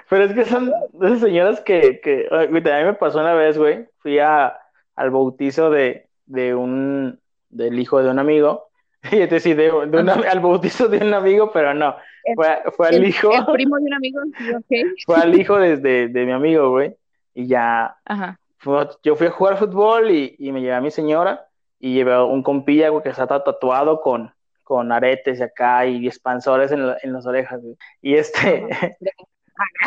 [0.08, 0.72] Pero es que son
[1.02, 3.86] esas señoras que, que güey, también me pasó una vez, güey.
[3.98, 4.58] Fui a,
[4.96, 8.68] al bautizo de, de un, del hijo de un amigo.
[9.12, 11.96] Y es decir, de, de una- al bautizo de un amigo, pero no.
[12.24, 14.88] El- Fue, fue al El, hijo, el primo de un amigo, sí, ok.
[15.06, 16.94] fue al hijo de, de, de mi amigo, güey.
[17.32, 20.90] Y ya, Ajá, fuimos- yo fui a jugar fútbol y, y me llevé a mi
[20.90, 21.46] señora
[21.78, 26.06] y llevé a un compilla, güey, que está tatuado con, con aretes y acá y
[26.06, 27.76] expansores en, la- en las orejas, güey.
[28.02, 28.66] Y este,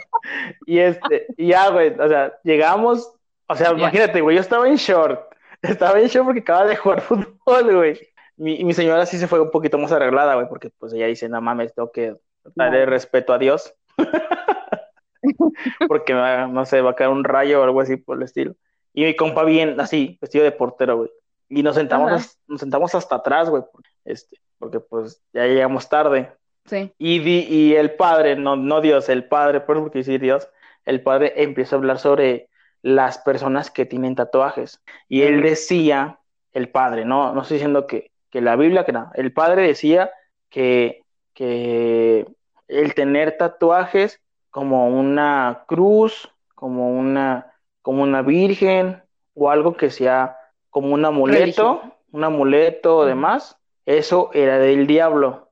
[0.67, 3.13] y este, y ya, güey, o sea, llegamos,
[3.49, 3.79] o sea, Ya.
[3.79, 5.21] imagínate, güey, yo estaba en short,
[5.63, 8.01] estaba en short porque acaba de jugar fútbol, güey.
[8.37, 11.07] Mi, y mi señora sí se fue un poquito más arreglada, güey, porque pues ella
[11.07, 12.17] dice, no mames, tengo que
[12.55, 12.91] darle Claro.
[12.91, 13.75] respeto a Dios.
[15.89, 18.55] Porque no sé, va a caer un rayo o algo así por el estilo.
[18.93, 21.11] Y mi compa bien, así, vestido de portero, güey.
[21.49, 22.27] Y nos sentamos, Ajá.
[22.47, 23.63] nos sentamos hasta atrás, güey,
[24.05, 26.31] este, porque pues ya llegamos tarde.
[26.67, 26.93] Sí.
[26.99, 30.49] Y, di- y el padre, no, no Dios, el padre, por porque decir Dios,
[30.85, 32.49] el padre empieza a hablar sobre
[32.83, 34.81] las personas que tienen tatuajes.
[35.09, 36.19] Y él decía,
[36.53, 40.11] el padre, no, no estoy diciendo que, que la Biblia, que no, el padre decía
[40.51, 41.03] que,
[41.35, 42.27] que
[42.69, 44.21] el tener tatuajes
[44.51, 47.53] como una cruz, como una,
[47.83, 49.03] como una virgen,
[49.35, 50.39] o algo que sea
[50.71, 51.83] como un amuleto,
[52.13, 55.51] un amuleto o demás, eso era del diablo.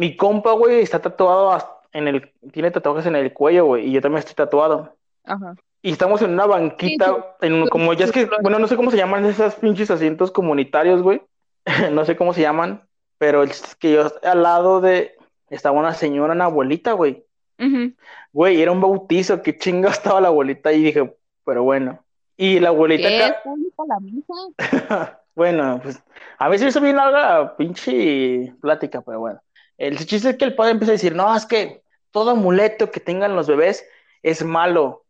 [0.00, 1.56] Mi compa, güey, está tatuado
[1.92, 4.96] en el, tiene tatuajes en el cuello, güey, y yo también estoy tatuado.
[5.24, 5.54] Ajá.
[5.82, 8.90] Y estamos en una banquita, en un- como ya es que, bueno, no sé cómo
[8.90, 11.20] se llaman esas pinches asientos comunitarios, güey.
[11.92, 12.82] No sé cómo se llaman,
[13.18, 15.16] pero es que yo al lado de
[15.50, 17.22] estaba una señora, una abuelita, güey.
[17.58, 17.92] Ujú.
[18.32, 21.14] Güey, era un bautizo, qué chinga estaba la abuelita y dije,
[21.44, 22.02] pero bueno.
[22.38, 23.42] Y la abuelita ¿Qué acá,
[23.86, 24.34] la misa?
[25.34, 26.02] Bueno, pues
[26.38, 29.40] a veces hizo bien larga pinche plática, pero bueno.
[29.80, 33.00] El chiste es que el padre empieza a decir, no, es que todo amuleto que
[33.00, 33.88] tengan los bebés
[34.22, 35.06] es malo.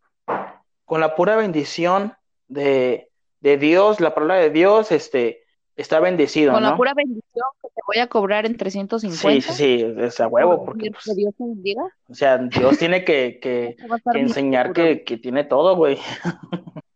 [0.85, 2.15] Con la pura bendición
[2.47, 3.11] de,
[3.41, 5.43] de Dios, la palabra de Dios, este,
[5.75, 9.41] está bendecido, Con la pura bendición que te voy a cobrar en 350.
[9.41, 11.83] Sí, sí, sí, es a huevo, por porque, pues, Dios te bendiga.
[12.09, 13.77] o sea, Dios tiene que, que,
[14.15, 15.99] enseñar que, que tiene todo, güey.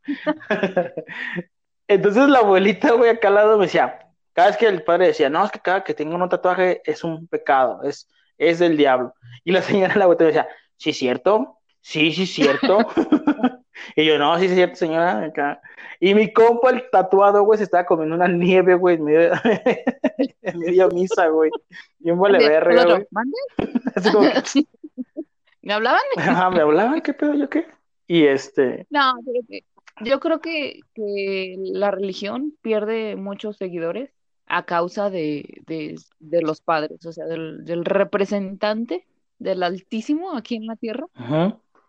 [1.88, 3.98] Entonces la abuelita, güey, acá al lado me decía,
[4.34, 7.04] cada vez que el padre decía, no, es que cada que tenga un tatuaje es
[7.04, 9.14] un pecado, es, es del diablo.
[9.44, 12.78] Y la señora, la me decía, sí, cierto, sí, sí, cierto.
[13.96, 15.24] y yo, no, sí, sí, cierto, señora.
[15.24, 15.60] Acá.
[16.00, 19.32] Y mi compa, el tatuado, güey, se estaba comiendo una nieve, güey, en medio,
[20.42, 21.50] en medio misa, güey.
[22.00, 23.06] Y un vale verga, güey.
[23.10, 23.36] ¿mande?
[23.94, 24.28] Así como,
[25.62, 26.02] ¿Me hablaban?
[26.16, 27.66] ajá, me hablaban, ¿qué pedo, yo qué?
[28.06, 29.14] Y este, No,
[30.02, 34.13] yo creo que, que la religión pierde muchos seguidores
[34.46, 39.06] a causa de, de, de los padres, o sea, del, del representante
[39.38, 41.06] del Altísimo aquí en la tierra,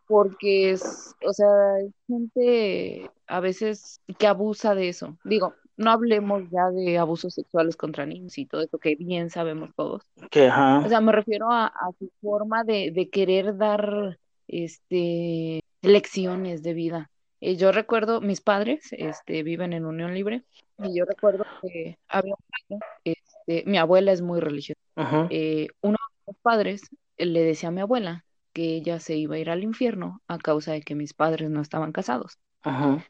[0.08, 5.18] porque es, o sea, hay gente a veces que abusa de eso.
[5.24, 9.72] Digo, no hablemos ya de abusos sexuales contra niños y todo eso que bien sabemos
[9.76, 10.04] todos.
[10.30, 10.48] que
[10.82, 16.64] O ajá, sea, me refiero a, a su forma de, de querer dar este lecciones
[16.64, 17.12] de vida.
[17.46, 20.42] Eh, yo recuerdo, mis padres este, viven en unión libre
[20.80, 24.82] y yo recuerdo que había un año, este, mi abuela es muy religiosa.
[25.30, 25.96] Eh, uno
[26.26, 26.90] de mis padres
[27.20, 30.72] le decía a mi abuela que ella se iba a ir al infierno a causa
[30.72, 32.40] de que mis padres no estaban casados.
[32.66, 33.04] Mi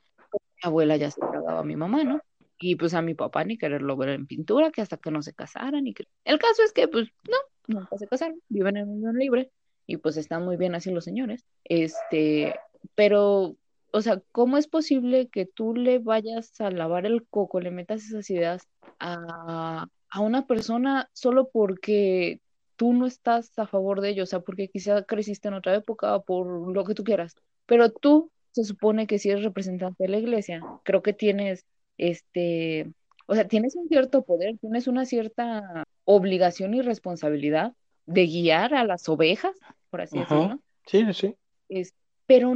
[0.63, 2.19] abuela ya se tragaba a mi mamá, ¿no?
[2.59, 5.33] Y pues a mi papá ni quererlo ver en pintura, que hasta que no se
[5.33, 5.87] casaran.
[5.87, 6.09] Y que...
[6.25, 7.37] El caso es que, pues, no,
[7.67, 9.49] nunca se casaron, viven en unión libre
[9.87, 11.45] y pues están muy bien así los señores.
[11.63, 12.53] Este,
[12.95, 13.55] pero,
[13.95, 18.03] o sea, ¿cómo es posible que tú le vayas a lavar el coco, le metas
[18.03, 18.67] esas ideas
[18.99, 22.41] a, a una persona solo porque
[22.75, 24.23] tú no estás a favor de ello?
[24.23, 27.35] O sea, porque quizá creciste en otra época o por lo que tú quieras.
[27.65, 31.65] Pero tú se supone que si eres representante de la iglesia, creo que tienes
[31.97, 32.91] este,
[33.27, 37.73] o sea, tienes un cierto poder, tienes una cierta obligación y responsabilidad
[38.05, 39.55] de guiar a las ovejas
[39.89, 40.59] por así decirlo.
[40.85, 41.35] Sí, sí.
[41.69, 41.93] Es,
[42.25, 42.53] pero,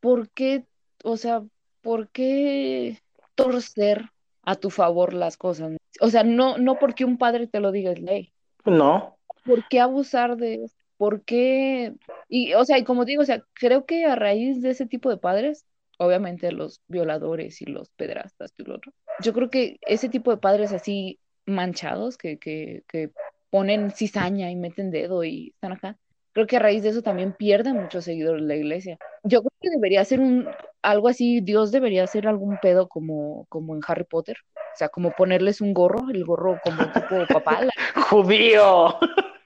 [0.00, 0.64] ¿por qué,
[1.04, 1.42] o sea,
[1.82, 2.98] por qué
[3.34, 4.06] torcer
[4.42, 5.76] a tu favor las cosas?
[6.00, 8.32] O sea, no, no porque un padre te lo diga es ley.
[8.64, 9.16] No.
[9.44, 10.76] ¿Por qué abusar de eso?
[10.96, 11.94] ¿Por qué?
[12.28, 15.08] Y, o sea, y como digo, o sea, creo que a raíz de ese tipo
[15.08, 15.64] de padres,
[15.98, 20.36] obviamente los violadores y los pedrastas y lo otro, yo creo que ese tipo de
[20.36, 23.10] padres así manchados que, que, que
[23.48, 25.98] ponen cizaña y meten dedo y están acá,
[26.32, 28.98] creo que a raíz de eso también pierden muchos seguidores la iglesia.
[29.24, 30.48] Yo creo que debería ser un
[30.82, 34.36] algo así, Dios debería hacer algún pedo como, como en Harry Potter.
[34.54, 37.70] O sea, como ponerles un gorro, el gorro como tipo papal.
[38.08, 38.96] ¡Judío!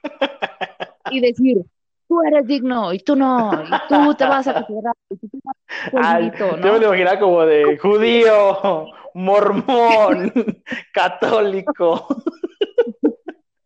[1.11, 1.63] Y decir,
[2.07, 4.95] tú eres digno y tú no, y tú te vas a considerar,
[5.93, 6.57] Ay, ¿no?
[6.57, 10.33] Yo me lo imaginaba como de judío, mormón,
[10.93, 12.07] católico.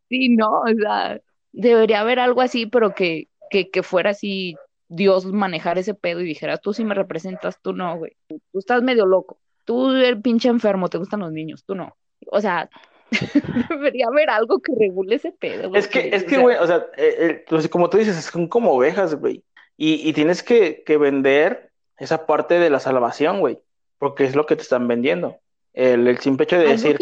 [0.09, 1.21] Sí, no, o sea,
[1.51, 4.55] debería haber algo así, pero que, que, que fuera así
[4.87, 8.17] Dios manejar ese pedo y dijera, tú sí me representas, tú no, güey.
[8.27, 9.39] Tú estás medio loco.
[9.65, 11.95] Tú eres pinche enfermo, te gustan los niños, tú no.
[12.31, 12.69] O sea,
[13.69, 15.73] debería haber algo que regule ese pedo.
[15.75, 19.15] Es que, es que, güey, o sea, eh, eh, como tú dices, son como ovejas,
[19.15, 19.43] güey.
[19.77, 23.59] Y, y tienes que, que, vender esa parte de la salvación, güey.
[23.97, 25.37] Porque es lo que te están vendiendo.
[25.73, 26.97] El, el simple hecho de decir.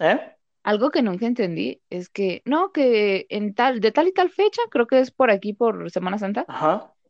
[0.00, 0.20] ¿Eh?
[0.62, 4.60] Algo que nunca entendí es que, no, que en tal, de tal y tal fecha,
[4.70, 6.46] creo que es por aquí, por Semana Santa,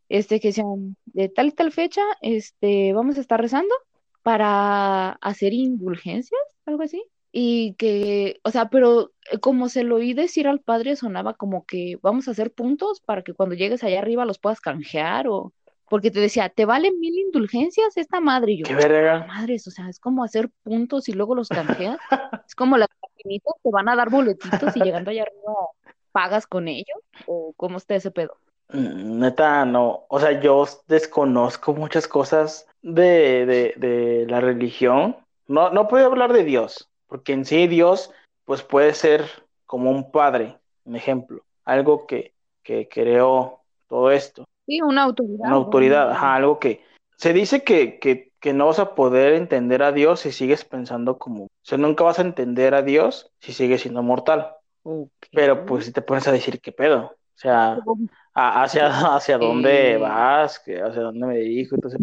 [0.08, 3.74] este, que sean de tal y tal fecha, este, vamos a estar rezando
[4.22, 7.02] para hacer indulgencias, algo así.
[7.32, 11.64] Y que, o sea, pero eh, como se lo oí decir al padre, sonaba como
[11.64, 15.52] que vamos a hacer puntos para que cuando llegues allá arriba los puedas canjear o,
[15.88, 18.52] porque te decía, ¿te valen mil indulgencias esta madre?
[18.52, 19.26] Y yo, ¿Qué verga?
[19.26, 21.48] Madres, o sea, es como hacer puntos y luego los
[21.88, 21.98] canjeas.
[22.46, 22.88] es como las
[23.24, 25.52] te van a dar boletitos y llegando allá arriba
[26.12, 26.98] pagas con ellos.
[27.26, 28.36] ¿O cómo está ese pedo?
[28.72, 30.04] Mm, neta, no.
[30.08, 35.16] O sea, yo desconozco muchas cosas de, de, de la religión.
[35.46, 38.12] No, no puedo hablar de Dios, porque en sí Dios,
[38.44, 39.24] pues puede ser
[39.66, 44.44] como un padre, un ejemplo, algo que, que creó todo esto.
[44.66, 45.46] Sí, una autoridad.
[45.46, 46.84] Una autoridad, ajá, algo que
[47.16, 51.18] se dice que, que, que, no vas a poder entender a Dios si sigues pensando
[51.18, 54.54] como, sea, nunca vas a entender a Dios si sigues siendo mortal.
[55.32, 57.78] Pero pues si te pones a decir qué pedo, o sea,
[58.34, 62.00] hacia, hacia dónde vas, hacia dónde me dirijo, entonces,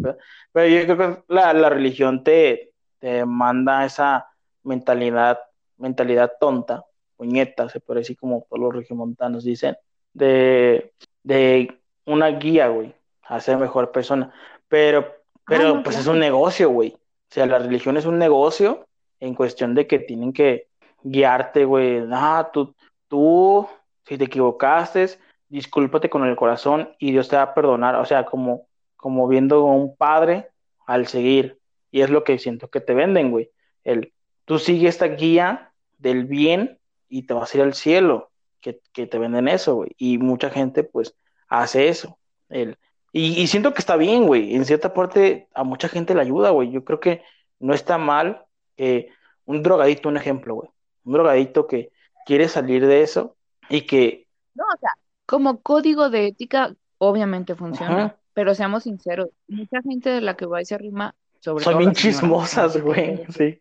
[0.51, 4.27] pero yo creo que la, la religión te, te manda esa
[4.63, 5.39] mentalidad,
[5.77, 6.85] mentalidad tonta,
[7.15, 9.75] puñeta, se puede decir como todos los regiomontanos dicen,
[10.13, 14.31] de, de una guía, güey, a ser mejor persona.
[14.67, 16.93] Pero, ah, pero pues es un negocio, güey.
[16.95, 18.87] O sea, la religión es un negocio
[19.19, 20.67] en cuestión de que tienen que
[21.03, 22.03] guiarte, güey.
[22.11, 22.75] Ah, tú,
[23.07, 23.67] tú,
[24.05, 25.07] si te equivocaste,
[25.49, 27.95] discúlpate con el corazón y Dios te va a perdonar.
[27.95, 30.49] O sea, como, como viendo a un padre
[30.85, 31.59] al seguir.
[31.91, 33.51] Y es lo que siento que te venden, güey.
[33.83, 34.13] El,
[34.45, 36.79] tú sigues esta guía del bien
[37.09, 38.31] y te vas a ir al cielo.
[38.59, 39.91] Que, que te venden eso, güey.
[39.97, 41.15] Y mucha gente, pues,
[41.47, 42.17] hace eso.
[42.49, 42.77] Él.
[43.11, 44.55] Y, siento que está bien, güey.
[44.55, 46.71] En cierta parte a mucha gente le ayuda, güey.
[46.71, 47.23] Yo creo que
[47.59, 48.45] no está mal
[48.77, 49.09] que
[49.45, 50.69] un drogadito, un ejemplo, güey.
[51.03, 51.91] Un drogadito que
[52.25, 53.35] quiere salir de eso
[53.69, 54.27] y que...
[54.55, 54.91] No, o sea,
[55.25, 58.15] como código de ética, obviamente funciona.
[58.33, 61.93] Pero seamos sinceros, mucha gente de la que va a esa rima, sobre Son bien
[61.93, 63.59] chismosas, güey, sí.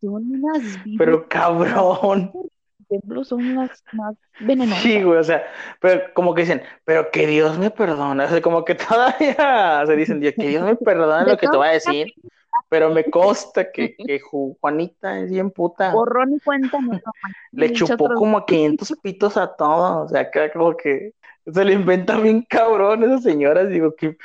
[0.00, 0.62] Son unas
[0.96, 2.32] Pero cabrón
[3.24, 4.82] son las más venenosas.
[4.82, 5.44] Sí, güey, o sea,
[5.80, 9.96] pero como que dicen, pero que Dios me perdone, o sea, como que todavía se
[9.96, 12.12] dicen, que Dios me perdone lo que te voy a decir,
[12.68, 15.92] pero me consta que, que Juanita es bien puta.
[15.92, 16.78] Borrón y cuenta,
[17.52, 21.14] Le chupó como a 500 pitos a todos, o sea, que como que
[21.52, 24.16] se le inventa bien cabrón esas señoras, digo que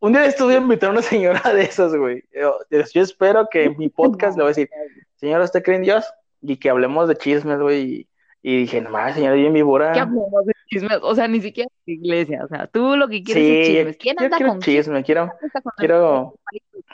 [0.00, 2.24] un día estuve a invitar a una señora de esas, güey.
[2.32, 4.70] Yo, yo espero que en mi podcast le voy a decir,
[5.16, 6.06] señora, ¿usted cree en Dios?
[6.40, 8.08] Y que hablemos de chismes, güey,
[8.42, 9.92] y dije, nomás, señora, bien víbora.
[9.92, 10.98] ¿Qué hablamos de chismes?
[11.02, 12.44] O sea, ni siquiera iglesia.
[12.44, 13.96] O sea, tú lo que quieres es chismes.
[13.98, 15.02] ¿Quién anda quiero con chisme?
[15.04, 15.30] Quiero,
[15.76, 16.34] quiero,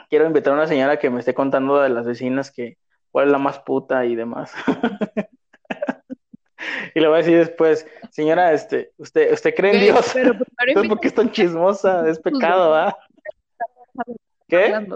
[0.08, 2.78] quiero invitar a una señora que me esté contando de las vecinas que
[3.10, 4.52] cuál es la más puta y demás.
[6.94, 10.10] y le voy a decir después, señora, este, usted, usted cree en Dios.
[10.12, 10.32] Pero
[10.66, 12.08] Entonces, ¿por qué es tan chismosa?
[12.08, 12.96] Es pecado, ¿ah?
[14.48, 14.86] ¿Qué?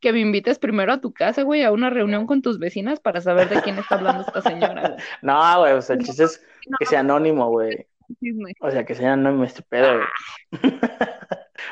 [0.00, 3.20] que me invites primero a tu casa, güey, a una reunión con tus vecinas para
[3.20, 4.96] saber de quién está hablando esta señora.
[5.22, 6.46] No, güey, o sea, el chiste es
[6.78, 7.86] que sea anónimo, güey.
[8.60, 10.72] O sea, que sea anónimo este pedo, güey.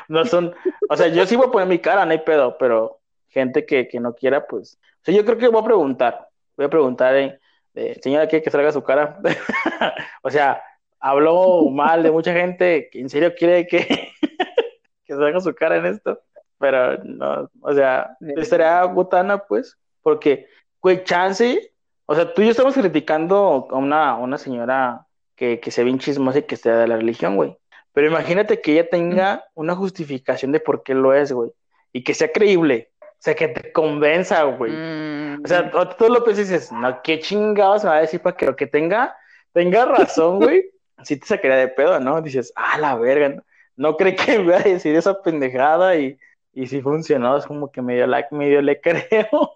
[0.07, 0.53] no son,
[0.89, 3.87] o sea, yo sí voy a poner mi cara, no hay pedo, pero gente que,
[3.87, 7.15] que no quiera, pues, o sea, yo creo que voy a preguntar, voy a preguntar,
[7.15, 9.19] eh, señora, ¿quiere que salga su cara?
[10.23, 10.61] o sea,
[10.99, 14.11] habló mal de mucha gente que en serio quiere que,
[15.05, 16.21] que se haga su cara en esto.
[16.57, 20.47] Pero no, o sea, estaría botana, pues, porque,
[20.81, 21.68] güey, chance,
[22.09, 25.05] o sea, tú y yo estamos criticando a una, una señora
[25.35, 27.55] que, que se ve chismosa y que sea de la religión, güey.
[27.93, 31.51] Pero imagínate que ella tenga una justificación de por qué lo es, güey.
[31.93, 32.89] Y que sea creíble.
[32.99, 34.71] O sea, que te convenza, güey.
[34.71, 38.21] O sea, Mm, tú lo piensas y dices, no, qué chingados me va a decir
[38.21, 39.15] para que lo que tenga,
[39.53, 40.65] tenga razón, güey.
[41.03, 42.21] Sí te sacaría de pedo, ¿no?
[42.23, 43.43] Dices, ah, la verga, no,
[43.77, 46.17] no cree que me va a decir esa pendejada y,
[46.53, 49.53] y si funcionó, es como que medio, la, medio le creo.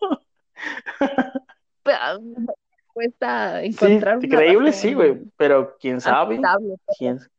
[1.85, 2.17] Ah,
[2.93, 6.39] Cuesta Sí, encontrar una creíble sí, güey, pero quién sabe,
[6.97, 7.29] quién, así.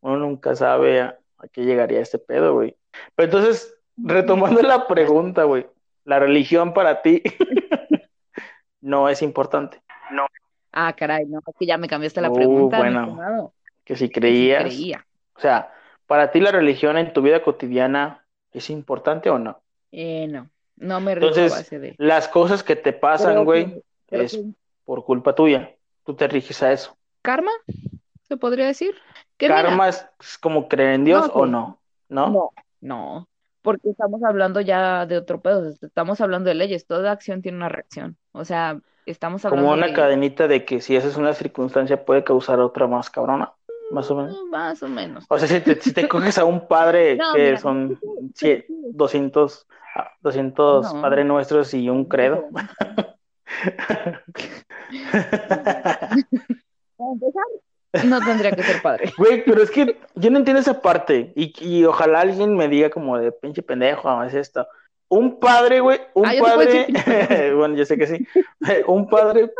[0.00, 2.76] uno nunca sabe a, a qué llegaría este pedo, güey.
[3.16, 5.66] Pero entonces, retomando la pregunta, güey,
[6.04, 7.22] la religión para ti
[8.80, 9.82] no es importante.
[10.72, 13.52] Ah, caray, no, es que ya me cambiaste la Uh, pregunta, bueno.
[13.84, 15.06] Que si Que sí creías, creía.
[15.34, 15.72] o sea,
[16.06, 19.60] para ti la religión en tu vida cotidiana es importante o no?
[19.90, 21.94] Eh, no, no me Entonces, base de.
[21.98, 24.38] las cosas que te pasan, güey, es
[24.84, 25.74] por culpa tuya.
[26.04, 26.96] Tú te riges a eso.
[27.22, 27.50] karma,
[28.28, 28.94] se podría decir.
[29.36, 30.06] ¿Karma es
[30.40, 31.80] como creer en Dios No, o no?
[32.08, 32.28] ¿No?
[32.30, 32.50] no,
[32.80, 33.28] no,
[33.62, 37.68] porque estamos hablando ya de otro pedo, estamos hablando de leyes, toda acción tiene una
[37.68, 41.34] reacción, o sea, estamos Como hablando una de cadenita de que si esa es una
[41.34, 43.52] circunstancia puede causar otra más cabrona,
[43.92, 44.36] más o menos.
[44.44, 45.24] Mm, más o menos.
[45.28, 47.98] O sea, si te, si te coges a un padre No, que mira, son
[48.34, 49.66] sí, cien- sí, 200,
[49.96, 51.02] ah, 200 No.
[51.02, 52.48] Padres Nuestros y un credo.
[56.96, 57.44] Para empezar,
[58.06, 59.12] no tendría que ser padre.
[59.16, 62.90] Güey, pero es que yo no entiendo esa parte y, y ojalá alguien me diga
[62.90, 64.66] como de pinche pendejo, es esto.
[65.08, 66.86] Un padre, güey, un Ah, padre,
[67.56, 68.24] bueno, yo sé que sí,
[68.86, 69.50] un padre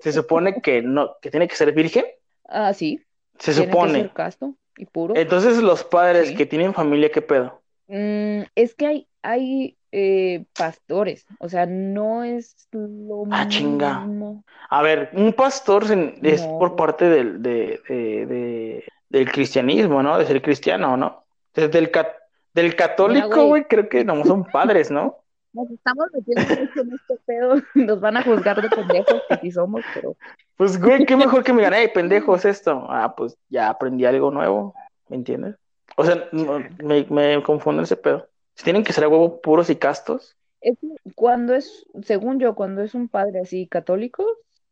[0.00, 2.04] se supone que no, que tiene que ser virgen,
[2.48, 3.00] Ah, sí,
[3.38, 3.92] se tiene que supone.
[4.00, 5.14] ser casto y puro.
[5.14, 6.34] Entonces los padres Sí.
[6.36, 7.60] que tienen familia, ¿qué pedo?
[7.86, 14.00] Mm, es que hay, hay eh, pastores, o sea, no es lo Ah, chinga.
[14.00, 14.44] mismo.
[14.70, 15.84] A ver, un pastor
[16.22, 20.16] es No, por parte del, de, de- de- del cristianismo, ¿no?
[20.18, 21.24] De ser cristiano, ¿no?
[21.54, 22.16] Desde el, ca-
[22.54, 23.64] del católico, güey.
[23.64, 25.16] creo que no son padres, ¿no?
[25.52, 29.50] Nos estamos metiendo mucho en este pedo, nos van a juzgar de pendejos que sí
[29.50, 30.16] somos, pero
[30.56, 32.86] Pues, güey, qué mejor que me hey, pendejo, es esto.
[32.88, 34.74] Ah, pues ya aprendí algo nuevo,
[35.08, 35.56] ¿me entiendes?
[35.96, 38.29] O sea, me, me confundo ese pedo.
[38.62, 42.82] Tienen que ser a huevo puros y castos, es que cuando es, según yo, cuando
[42.82, 44.24] es un padre así católico,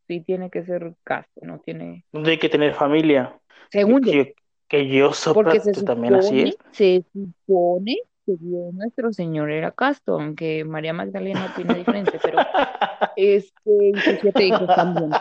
[0.07, 3.39] sí tiene que ser casto, no tiene, no tienen que tener familia.
[3.71, 4.35] según yo, Que,
[4.67, 6.57] que yo sepa, porque se también así es.
[6.71, 12.37] se supone que Dios nuestro Señor era casto, aunque María Magdalena opina diferente, pero
[13.15, 15.11] este, siete hijos también,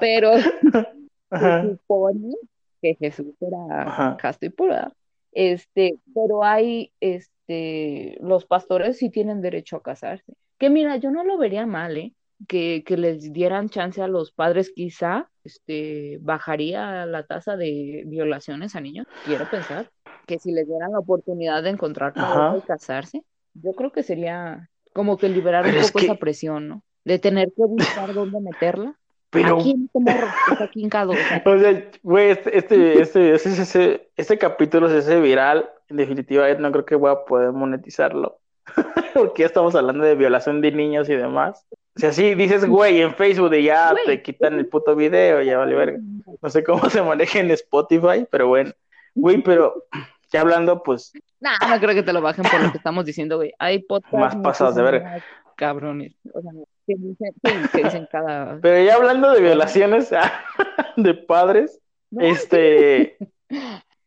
[0.00, 0.32] pero
[1.30, 1.62] Ajá.
[1.62, 2.34] se supone
[2.82, 4.16] que Jesús era Ajá.
[4.18, 4.92] casto y puro, ¿verdad?
[5.32, 6.92] Este, pero hay,
[7.46, 10.32] este, los pastores sí tienen derecho a casarse.
[10.58, 12.12] Que mira, yo no lo vería mal, ¿eh?
[12.48, 18.74] Que, que les dieran chance a los padres, quizá, este, bajaría la tasa de violaciones
[18.74, 19.90] a niños, quiero pensar,
[20.26, 23.22] que si les dieran la oportunidad de encontrar pareja y casarse,
[23.54, 26.82] yo creo que sería como que liberar un es poco que- esa presión, ¿no?
[27.04, 28.96] De tener que buscar dónde meterla.
[29.30, 29.98] Pero, Aquí en este
[31.08, 35.70] o sea, sea, güey, este, este, este, este, este, este capítulo se hace viral.
[35.92, 38.38] En definitiva, no creo que voy a poder monetizarlo.
[39.14, 41.66] Porque ya estamos hablando de violación de niños y demás.
[41.94, 44.04] O sea, sí, dices, güey, en Facebook y ya Güey.
[44.06, 45.98] te quitan el puto video, ya vale verga.
[46.40, 48.72] No sé cómo se maneja en Spotify, pero bueno.
[49.14, 49.84] Güey, pero
[50.32, 53.36] ya hablando, pues, Nah, no creo que te lo bajen por lo que estamos diciendo,
[53.36, 53.52] güey.
[53.58, 55.22] Hay podcasts Más pasados de verga.
[55.56, 56.14] cabrones.
[56.32, 56.52] O sea,
[56.86, 57.34] que dicen,
[57.72, 58.58] que dicen cada.
[58.62, 60.10] pero ya hablando de violaciones
[60.96, 61.78] de padres,
[62.10, 63.18] No, este,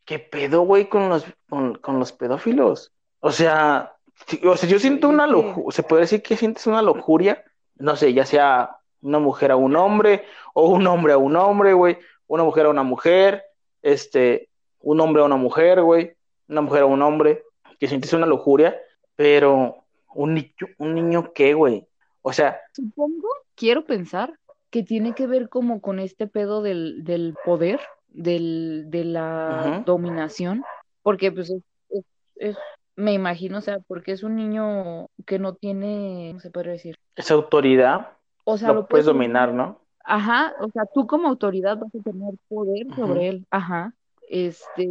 [0.06, 2.94] ¿qué pedo, güey, con los, con, con los pedófilos?
[3.20, 3.96] O sea,
[4.44, 7.44] o sea, yo siento una lujuria, se puede decir que sientes una lujuria,
[7.76, 11.74] no sé, ya sea una mujer a un hombre, o un hombre a un hombre,
[11.74, 13.44] güey, una mujer a una mujer,
[13.82, 14.50] este,
[14.80, 16.16] un hombre a una mujer, güey,
[16.48, 17.44] una mujer a un hombre,
[17.80, 18.80] que sientes una lujuria,
[19.16, 19.84] pero
[20.14, 21.88] un niño, un niño qué, güey,
[22.22, 27.36] o sea, Supongo, quiero pensar que tiene que ver como con este pedo del, del
[27.46, 27.80] poder,
[28.16, 30.64] del, de la dominación,
[31.04, 32.06] porque pues es, es-
[32.38, 32.58] es-
[32.96, 36.96] me imagino, o sea, porque es un niño que no tiene, ¿cómo se puede decir?
[37.16, 39.80] esa autoridad O sea, lo lo puedes dominar, ¿no?
[40.04, 43.94] Ajá, o sea, tú como autoridad vas a tener poder sobre él, ajá.
[44.30, 44.88] Este,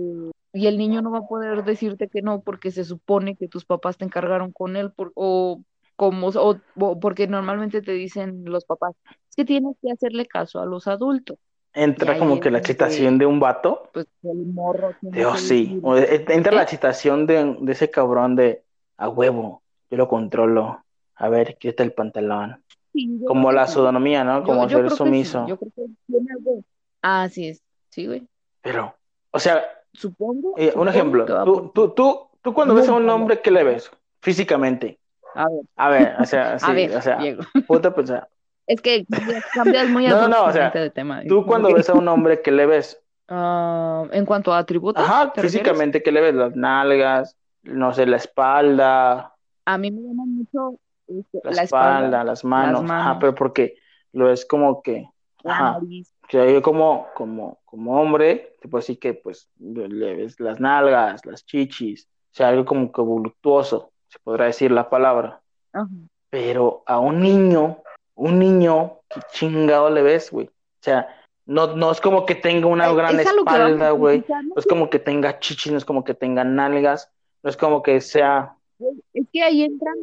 [0.53, 3.65] y el niño no va a poder decirte que no porque se supone que tus
[3.65, 5.63] papás te encargaron con él por, o
[5.97, 8.95] como o, o porque normalmente te dicen los papás,
[9.29, 11.39] es que tienes que hacerle caso a los adultos.
[11.75, 13.91] Entra como que la excitación de un vato.
[13.93, 14.95] Pues el morro.
[15.01, 15.79] Dios, sí.
[15.83, 16.65] O de- entra la ¿Eh?
[16.65, 18.63] excitación de, de ese cabrón de
[18.97, 20.85] a huevo, yo lo controlo.
[21.17, 22.63] A ver, quita el pantalón.
[22.93, 24.41] Sí, yo Como la pseudonomía, ¿no?
[24.41, 25.47] Yo- Como yo ser que sí, sumiso.
[25.49, 26.63] Yo creo que tiene algo.
[27.03, 27.63] Ah, sí es.
[27.91, 28.27] Sí, güey.
[28.63, 28.95] Pero,
[29.31, 30.55] o sea, Supongo.
[30.57, 31.45] eh, un supongo ejemplo.
[31.45, 33.91] Tú, tú, tú, tú cuando ves a un hombre, ¿qué le ves?
[34.21, 34.99] Físicamente.
[35.35, 37.19] A ver, A ver, o sea, sí, a ver, o sea,
[37.67, 38.29] puta, sea,
[38.67, 39.05] Es que
[39.55, 41.23] cambias- muy No, no, no, o sea, de tema.
[41.29, 43.01] tú cuando ves a un hombre, ¿qué le ves?
[43.27, 45.53] Ah, en cuanto a atributos, Ajá, ¿te refieres?
[45.53, 46.35] físicamente, ¿qué le ves?
[46.35, 49.35] Las nalgas, no sé, la espalda,
[49.65, 53.17] A mí me llama mucho este, la la espalda, espalda, las manos, las ajá, manos.
[53.21, 53.77] pero porque
[54.13, 55.09] lo es como que,
[55.43, 55.81] ajá,
[56.29, 61.25] que yo como, como, como hombre, te puedo decir que pues le ves las nalgas,
[61.25, 65.41] las chichis, o sea, algo como que voluptuoso, se podrá decir la palabra.
[65.73, 65.89] Ajá.
[66.29, 67.79] Pero a un niño,
[68.17, 70.47] un niño, ¿qué chingado le ves, güey?
[70.47, 71.09] O sea,
[71.47, 74.25] no, no es como que tenga una Es- gran es espalda, güey.
[74.29, 77.11] no es como que tenga chichis, no es como que tenga nalgas,
[77.43, 78.57] no es como que sea.
[79.13, 79.95] Es que ahí entran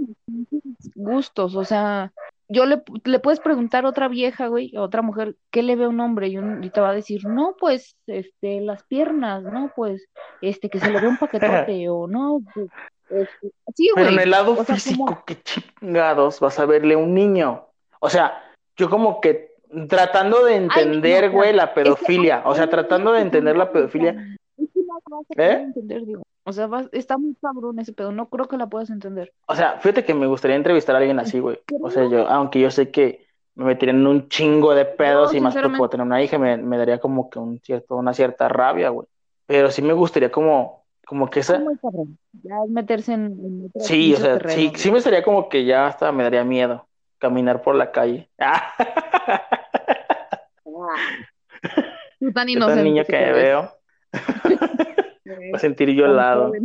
[0.95, 2.11] gustos, o sea,
[2.47, 5.85] yo le, le puedes preguntar a otra vieja, güey, a otra mujer, ¿qué le ve
[5.85, 6.27] a un hombre?
[6.27, 10.05] Y, un- y te va a decir, no, pues, este, las piernas, no, pues,
[10.41, 11.39] este, que se le ve un paquetote,
[11.89, 12.67] o no, pues,
[13.09, 16.95] este, sí, Pero en el lado o sea, físico, como- ¿qué chingados vas a verle
[16.95, 17.65] a un niño?
[18.03, 18.41] O sea,
[18.76, 19.52] yo como que
[19.88, 22.41] tratando de entender, güey, la que pedofilia.
[22.45, 24.15] O sea, tratando de que entender la pedofilia.
[24.57, 24.64] que
[25.38, 25.68] ¿Eh?
[26.44, 29.32] o sea, vas- está muy cabrón ese pedo, no creo que la puedas entender.
[29.48, 31.60] O sea, fíjate que me gustaría entrevistar a alguien así, güey.
[31.82, 33.26] O sea, yo, aunque yo sé que
[33.56, 36.57] me metería en un chingo de pedos y más sinceramente- por tener una hija, me,
[36.57, 39.07] me daría como que un cierto, una cierta rabia, güey.
[39.45, 41.60] Pero sí me gustaría como, como que esa.
[41.60, 44.80] muy cabrón, ya meterse en, Sí, o sea, terreno, sí, güey.
[44.80, 46.88] sí me estaría como que ya hasta me daría miedo
[47.22, 48.30] caminar por la calle.
[52.19, 53.72] Tú tan inocente niño que que veo,
[55.23, 56.52] voy a sentir yo Tan lado.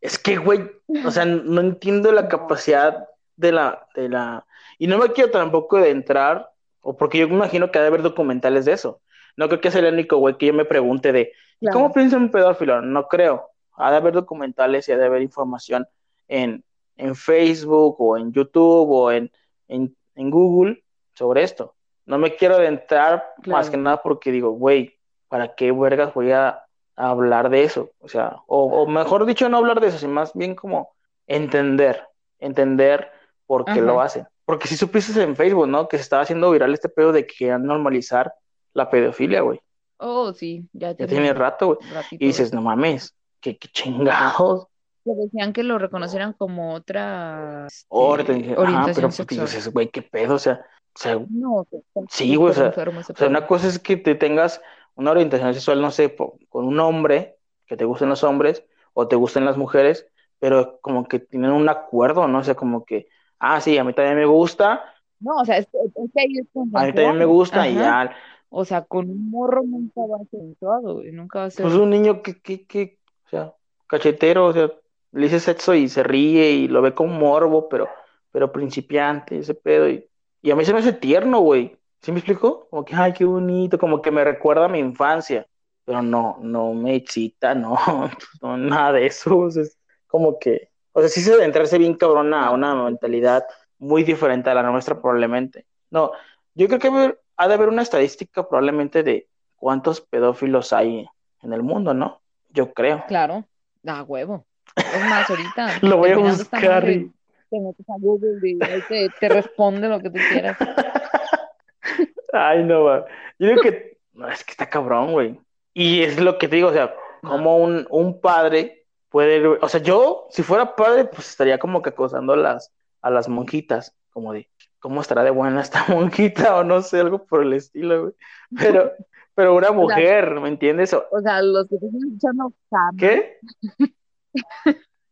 [0.00, 0.60] Es que, güey,
[1.06, 4.44] o sea, no entiendo la capacidad de la, de la...
[4.78, 6.50] Y no me quiero tampoco de entrar,
[6.82, 9.00] o porque yo me imagino que ha de haber documentales de eso.
[9.38, 11.78] No creo que sea el único güey que yo me pregunte de, ¿y Claro.
[11.78, 12.82] ¿cómo piensa un pedófilo?
[12.82, 13.48] No creo.
[13.78, 15.86] Ha de haber documentales y ha de haber información
[16.28, 16.62] en,
[16.96, 19.30] en Facebook o en YouTube o en,
[19.68, 20.82] en, en Google
[21.14, 21.74] sobre esto.
[22.06, 23.58] No me quiero adentrar Claro.
[23.58, 24.94] más que nada porque digo, güey,
[25.28, 26.64] ¿para qué vergas voy a,
[26.96, 27.90] a hablar de eso?
[28.00, 30.90] O sea, o, o mejor dicho, no hablar de eso, sino más bien como
[31.26, 32.06] entender,
[32.38, 33.10] entender
[33.46, 33.80] por qué Ajá.
[33.80, 34.26] lo hacen.
[34.44, 35.88] Porque si supiste en Facebook, ¿no?
[35.88, 38.34] Que se estaba haciendo viral este pedo de que querían normalizar
[38.74, 39.60] la pedofilia, güey.
[39.96, 41.78] Oh, sí, ya Ya tiene rato, güey.
[42.10, 44.66] Y dices, no mames, qué, qué chingados.
[45.04, 49.46] Que decían que lo reconocieran como otra este, Orden, orientación pero pues sexual.
[49.46, 50.64] dices, güey, qué pedo, o sea,
[50.94, 51.66] o sea, No,
[52.08, 52.72] Sí, güey, o sea,
[53.18, 54.62] O una cosa es que te tengas
[54.94, 57.36] una orientación sexual, no sé, con un hombre,
[57.66, 60.06] que te gusten los hombres o te gusten las mujeres,
[60.38, 62.38] pero como que tienen un acuerdo, ¿no?
[62.38, 63.08] O sea, como que,
[63.38, 64.84] ah, sí, a mí también me gusta,
[65.20, 68.14] No, o sea, es, es que ahí es a mí también me gusta y ya.
[68.56, 71.64] O sea, con un morro nunca va a ser nunca va a ser.
[71.64, 73.54] Pues un niño que, que, que, o sea,
[73.88, 74.70] cachetero, o sea,
[75.14, 77.88] le dice sexo y se ríe y lo ve con morbo, pero,
[78.32, 79.88] pero principiante, ese pedo.
[79.88, 80.08] Y,
[80.42, 81.76] y a mí se me hace tierno, güey.
[82.00, 82.66] ¿Sí me explico?
[82.68, 85.46] Como que, ay, qué bonito, como que me recuerda a mi infancia.
[85.84, 87.76] Pero no, no me excita, no,
[88.42, 89.38] no, nada de eso.
[89.38, 92.74] O sea, es como que, o sea, sí se debe entrarse bien cabrona a una
[92.74, 93.44] mentalidad
[93.78, 95.66] muy diferente a la nuestra, probablemente.
[95.90, 96.10] No,
[96.54, 101.06] yo creo que ha de haber una estadística probablemente de cuántos pedófilos hay
[101.42, 102.20] en el mundo, ¿no?
[102.50, 103.04] Yo creo.
[103.06, 103.44] Claro,
[103.82, 104.46] da huevo.
[104.76, 105.68] Es más, ahorita.
[105.82, 107.12] Lo voy a buscar y-
[107.50, 110.56] Te metes a Google y ahí te, te responde lo que tú quieras.
[112.32, 113.04] Ay, no, va.
[113.38, 115.38] Yo digo que, no, es que está cabrón, güey.
[115.72, 119.80] Y es lo que te digo, o sea, como un, un padre puede, o sea,
[119.80, 122.72] yo, si fuera padre, pues estaría como que acosando a las,
[123.02, 124.48] a las monjitas, como de,
[124.80, 126.56] ¿cómo estará de buena esta monjita?
[126.56, 128.14] O no sé, algo por el estilo, güey.
[128.56, 128.92] Pero,
[129.34, 130.92] pero una mujer, ¿me entiendes?
[130.94, 133.38] O- O sea, los que te están escuchando, jamás ¿Qué?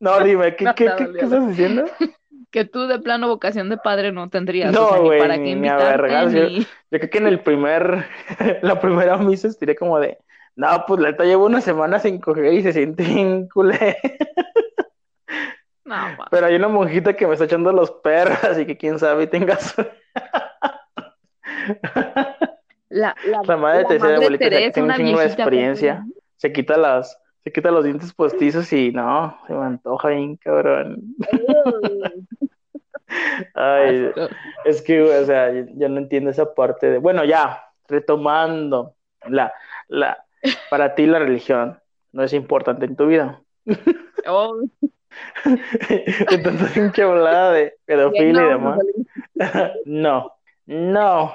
[0.01, 1.85] No, dime, ¿qué, No, qué, qué, estás diciendo?
[2.51, 4.73] que tú de plano vocación de padre no tendrías.
[4.73, 6.59] No, o sea, ni güey, para ni- qué ni yo- ni...
[6.61, 8.05] Yo creo que en el primer,
[8.62, 10.19] la primera misa estiré como de,
[10.55, 13.97] no, pues la neta llevo una semana sin coger y se siente bien culé.
[15.85, 15.97] No.
[16.31, 19.27] Pero hay una monjita que me está echando los perros, así que quién sabe y
[19.27, 19.82] tenga su...
[22.89, 26.05] La, la, La madre de abuelita Teresa, un una viejita experiencia.
[26.36, 31.02] Se quita las, se quita los dientes postizos y no, se me antoja bien, cabrón.
[33.55, 34.10] Ay,
[34.64, 38.94] es que, o sea, yo, no entiendo esa parte de, bueno, ya, retomando,
[39.27, 39.52] la,
[39.89, 40.24] la,
[40.70, 41.78] para ti la religión
[42.12, 43.43] no es importante en tu vida.
[44.27, 44.56] Oh,
[46.31, 48.78] Entonces, pinche hablada de pedofilia y demás.
[49.85, 50.32] No,
[50.66, 51.35] no,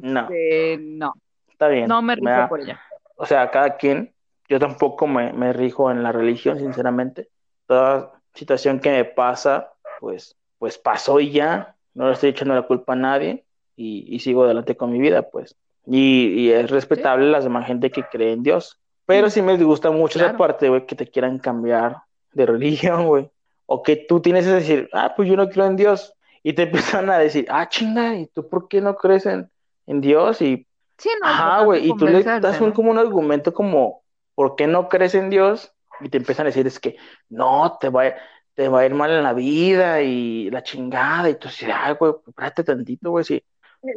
[0.00, 0.22] No.
[0.22, 1.12] este, no,
[1.50, 1.86] está bien.
[1.88, 2.80] no me da- por ella.
[3.16, 4.12] O sea, cada quien,
[4.52, 7.30] yo tampoco me, me rijo en la religión, sinceramente.
[7.66, 11.76] Toda situación que me pasa, pues, pues pasó y ya.
[11.94, 13.44] No le estoy echando la culpa a nadie
[13.76, 15.56] y, y sigo adelante con mi vida, pues.
[15.86, 18.78] Y, y es respetable la demás gente que cree en Dios.
[19.06, 20.38] Pero sí me disgusta mucho esa Claro.
[20.38, 21.96] parte, güey, que te quieran cambiar
[22.32, 23.30] de religión, güey.
[23.66, 26.14] O que tú tienes que decir, ah, pues yo no creo en Dios.
[26.42, 29.50] Y te empiezan a decir, ah, chinga, ¿y tú por qué no crees en,
[29.86, 30.42] en Dios?
[30.42, 30.66] Y
[30.98, 34.01] Sí, no, Ajá, güey, y tú le das un, como un argumento como,
[34.34, 35.72] ¿por qué no crees en Dios?
[36.00, 36.96] Y te empiezan a decir, es que
[37.28, 38.14] no, te va, a-
[38.54, 41.94] te va a ir mal en la vida y la chingada, y tú dices, ay,
[41.98, 43.42] güey, espérate tantito, güey, sí.
[43.82, 43.94] Me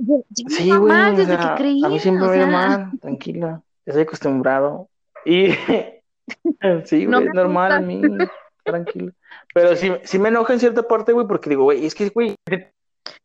[0.47, 3.61] Sí, güey, mal o desde sea, que creía, a mí siempre me sea, mal, tranquila,
[3.85, 4.89] estoy acostumbrado.
[5.25, 5.49] Y
[6.85, 8.01] sí, güey, es normal a mí,
[8.63, 9.11] tranquilo.
[9.53, 12.35] Pero sí, sí me enoja en cierta parte, güey, porque digo, güey, es que, güey,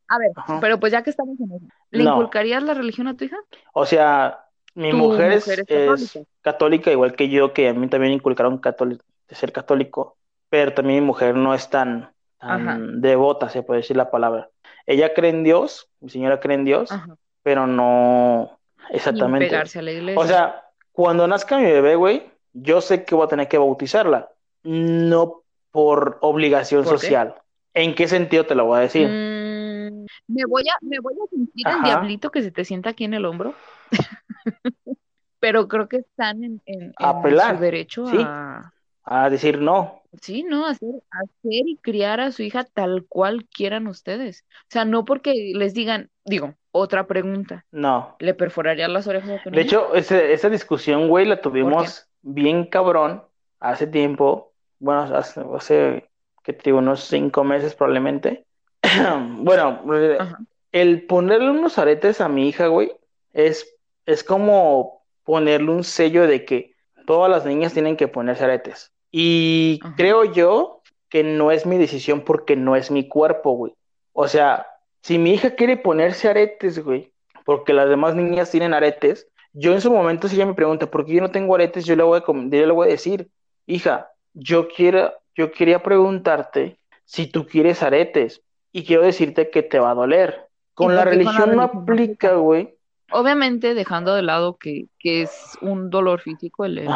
[0.08, 0.58] A ver, Ajá.
[0.60, 2.12] pero pues ya que estamos en eso, ¿le No.
[2.14, 3.36] inculcarías la religión a tu hija?
[3.72, 4.44] O sea,
[4.74, 6.90] mi mujer es, mujer es es católica.
[6.90, 10.16] igual que yo, que a mí también inculcaron católico, ser católico,
[10.48, 14.48] pero también mi mujer no es tan, tan devota, se puede decir la palabra.
[14.86, 17.16] Ella cree en Dios, mi señora cree en Dios, Ajá.
[17.42, 18.58] pero no
[18.90, 19.48] exactamente.
[19.48, 20.20] pegarse a la iglesia.
[20.20, 24.30] O sea, cuando nazca mi bebé, güey, yo sé que voy a tener que bautizarla,
[24.64, 26.98] no por obligación ¿Por qué?
[26.98, 27.34] social.
[27.74, 29.06] ¿En qué sentido te lo voy a decir?
[29.06, 31.84] Mm, me voy a, me voy a sentir el Ajá.
[31.84, 33.54] diablito que se te sienta aquí en el hombro.
[35.40, 38.18] Pero creo que están en, en, su derecho sí.
[38.20, 38.72] a,
[39.04, 40.02] A decir no.
[40.20, 40.66] sí, ¿no?
[40.66, 44.44] Hacer, hacer y criar a su hija tal cual quieran ustedes.
[44.64, 48.16] O sea, no porque les digan, digo, otra pregunta, No.
[48.18, 53.24] ¿le perforarías las orejas De hecho, ese- esa discusión, güey, la tuvimos bien cabrón
[53.60, 54.52] hace tiempo.
[54.78, 56.10] Bueno, hace, hace
[56.44, 58.44] que te digo, unos cinco meses probablemente.
[59.38, 59.82] Bueno,
[60.18, 60.38] Ajá.
[60.72, 62.92] el ponerle unos aretes a mi hija, güey,
[63.32, 63.74] es,
[64.10, 66.74] es como ponerle un sello de que
[67.06, 68.92] todas las niñas tienen que ponerse aretes.
[69.10, 69.94] Y Ajá.
[69.96, 73.74] creo yo que no es mi decisión porque no es mi cuerpo, güey.
[74.12, 74.66] O sea,
[75.02, 77.12] si mi hija quiere ponerse aretes, güey,
[77.44, 81.04] porque las demás niñas tienen aretes, yo en su momento, si ella me pregunta por
[81.04, 83.28] qué yo no tengo aretes, yo le voy a, yo le voy a decir,
[83.66, 88.42] hija, yo quiero, yo quería preguntarte si tú quieres aretes
[88.72, 90.48] y quiero decirte que te va a doler.
[90.74, 92.34] Con ¿Y la religión no aplica?
[92.34, 92.76] güey.
[93.12, 96.88] Obviamente dejando de lado que, que es un dolor físico el,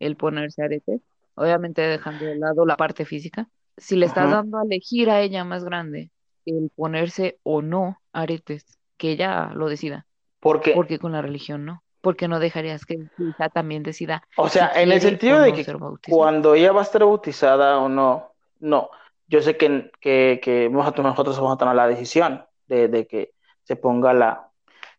[0.00, 1.00] el, ponerse aretes,
[1.34, 4.36] obviamente dejando de lado la parte física, si le estás Ajá.
[4.36, 6.10] dando a elegir a ella más grande
[6.46, 10.06] el ponerse o no aretes, que ella lo decida,
[10.40, 14.58] Porque, porque con la religión no, porque no dejarías que hija también decida o si
[14.58, 18.32] sea, en el sentido de no que cuando ella va a estar bautizada o no,
[18.60, 18.90] no.
[19.26, 23.74] Yo sé que, que, que nosotros vamos a tomar la decisión de, de que se
[23.76, 24.50] ponga la,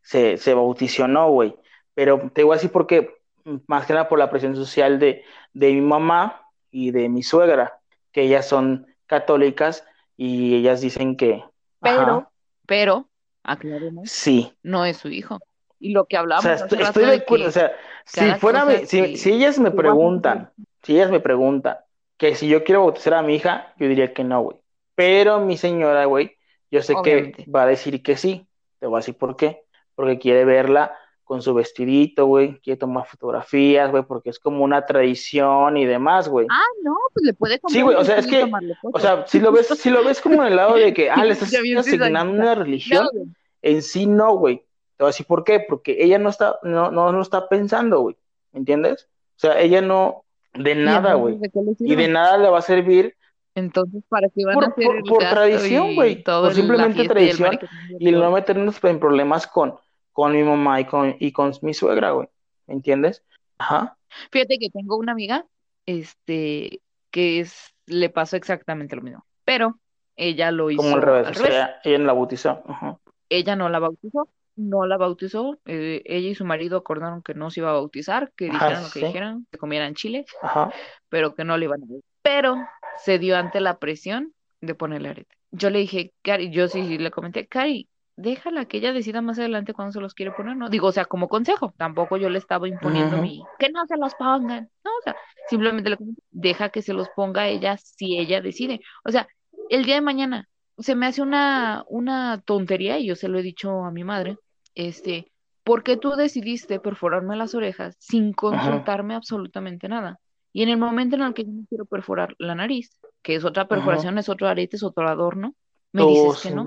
[0.06, 1.56] se, se bautice o no, güey.
[1.95, 3.15] Pero te digo así porque,
[3.45, 5.23] mm, más que nada por la presión social de,
[5.53, 6.41] de mi mamá
[6.72, 7.82] y de mi suegra,
[8.14, 9.86] que ellas son católicas
[10.18, 11.44] y ellas dicen que,
[11.82, 12.32] Pero, ajá,
[12.68, 13.10] pero,
[13.44, 14.53] aclaremos, sí.
[14.64, 15.40] no es su hijo.
[15.80, 17.48] Y lo que O hablamos sea, hace estoy, de acuerdo.
[17.48, 17.72] O sea,
[18.06, 20.52] si fuera, mi- si, que si ellas me preguntan,
[20.84, 21.77] si ellas me preguntan
[22.18, 24.57] que si yo quiero bautizar a mi hija, yo diría que no, güey.
[24.95, 26.38] Pero mi señora, güey,
[26.72, 28.48] yo sé que va a decir que sí.
[28.80, 29.64] Te voy a decir por qué.
[29.95, 32.59] Porque quiere verla con su vestidito, güey.
[32.61, 36.45] Quiere tomar fotografías, güey, porque es como una tradición y demás, güey.
[36.51, 38.51] Ah, no, pues le puede Sí, comprar güey, un o sea, es que,
[38.84, 41.26] o sea, si lo ves, si lo ves como en el lado de que, ah,
[41.26, 43.26] le estás asignando una No, religión, güey.
[43.61, 44.57] en sí no, güey.
[44.97, 48.01] Te voy a decir por qué, porque ella no está, no, no lo está pensando,
[48.01, 48.15] güey.
[48.53, 49.09] ¿Me entiendes?
[49.35, 50.23] O sea, ella no,
[50.53, 51.38] de ¿Y nada, güey.
[51.80, 53.17] Y de nada le va a servir
[53.55, 56.23] Entonces, ¿para qué van a por, hacer por, el por tradición, güey.
[56.53, 57.59] simplemente tradición
[57.99, 59.76] y y no meternos en problemas con,
[60.15, 62.29] con mi mamá y con, y con mi suegra, güey.
[62.67, 63.21] ¿Me entiendes?
[63.57, 63.97] Ajá.
[64.31, 65.45] Fíjate que tengo una amiga,
[65.85, 66.81] este,
[67.11, 69.77] que es, le pasó exactamente lo mismo, pero
[70.15, 71.27] ella lo Como al hizo revés.
[71.27, 71.53] al O revés.
[71.53, 72.63] sea, ella no la bautizó.
[72.65, 72.97] Ajá.
[73.27, 77.51] Ella no la bautizó, no la bautizó, eh, ella y su marido acordaron que no
[77.51, 79.05] se iba a bautizar, que Ajá, dijeran lo que sí.
[79.07, 80.71] dijeran, que comieran chile, Ajá.
[81.09, 81.99] pero que no le iban a dar.
[82.21, 82.55] Pero
[83.03, 85.35] se dio ante la presión de ponerle arete.
[85.51, 89.73] Yo le dije, Cari, yo sí le comenté, Cari, déjala que ella decida más adelante
[89.73, 90.69] cuándo se los quiere poner, ¿no?
[90.69, 93.23] Digo, o sea, como consejo, tampoco yo le estaba imponiendo Ujú.
[93.23, 95.15] mi, que no se los pongan, no, o sea,
[95.49, 95.97] simplemente le
[96.31, 98.81] deja que se los ponga ella si ella decide.
[99.03, 99.27] O sea,
[99.69, 100.47] el día de mañana
[100.77, 104.37] se me hace una, una tontería, y yo se lo he dicho a mi madre,
[104.75, 105.31] este,
[105.63, 110.19] ¿por qué tú decidiste perforarme las orejas sin consultarme absolutamente nada?
[110.53, 113.43] Y en el momento en el que yo me quiero perforar la nariz, que es
[113.43, 115.53] otra perforación, es otro arete, es otro adorno,
[115.91, 116.65] me dices que no.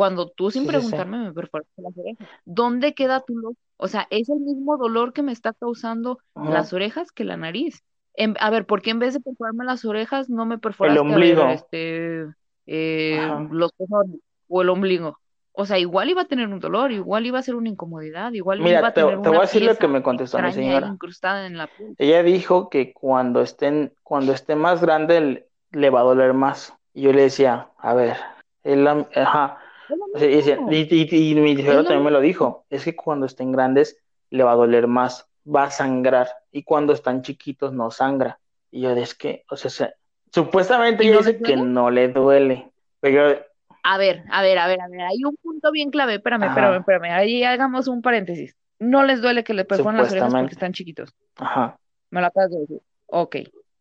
[0.00, 2.26] Cuando tú sin preguntarme me perforaste las orejas.
[2.46, 3.58] ¿Dónde queda tu loco?
[3.76, 7.84] O sea, es el mismo dolor que me está causando las orejas que la nariz.
[8.38, 11.46] a ver, ¿por qué en vez de perforarme las orejas no me perforaste el ombligo.
[11.48, 12.28] este,
[12.64, 15.18] eh, los cojones o el ombligo?
[15.52, 18.66] O sea, igual iba a tener un dolor, igual iba a ser una incomodidad, igual
[18.66, 20.86] iba a tener te, te voy a decir lo que me contestó mi señora.
[20.86, 21.94] Incrustada en la piel.
[21.98, 26.72] Ella dijo que cuando estén, cuando esté más grande le va a doler más.
[26.94, 28.16] Y yo le decía, a ver,
[28.62, 29.58] él, ajá.
[30.18, 33.98] Y, y, mi señora también me lo dijo, es que cuando estén grandes
[34.30, 38.38] le va a doler más, va a sangrar, y cuando están chiquitos no sangra.
[38.70, 39.94] Y yo, es que, o sea,
[40.32, 43.38] supuestamente ella dice que no le duele, pero
[43.82, 46.78] a ver, a ver, a ver, a ver, hay un punto bien clave, espérame, espérame,
[46.80, 48.54] espérame, ahí hagamos un paréntesis.
[48.78, 51.14] No les duele que le perforen las orejas porque están chiquitos.
[51.36, 51.78] Ajá.
[52.10, 52.80] Me lo acabas de decir.
[53.06, 53.36] Ok.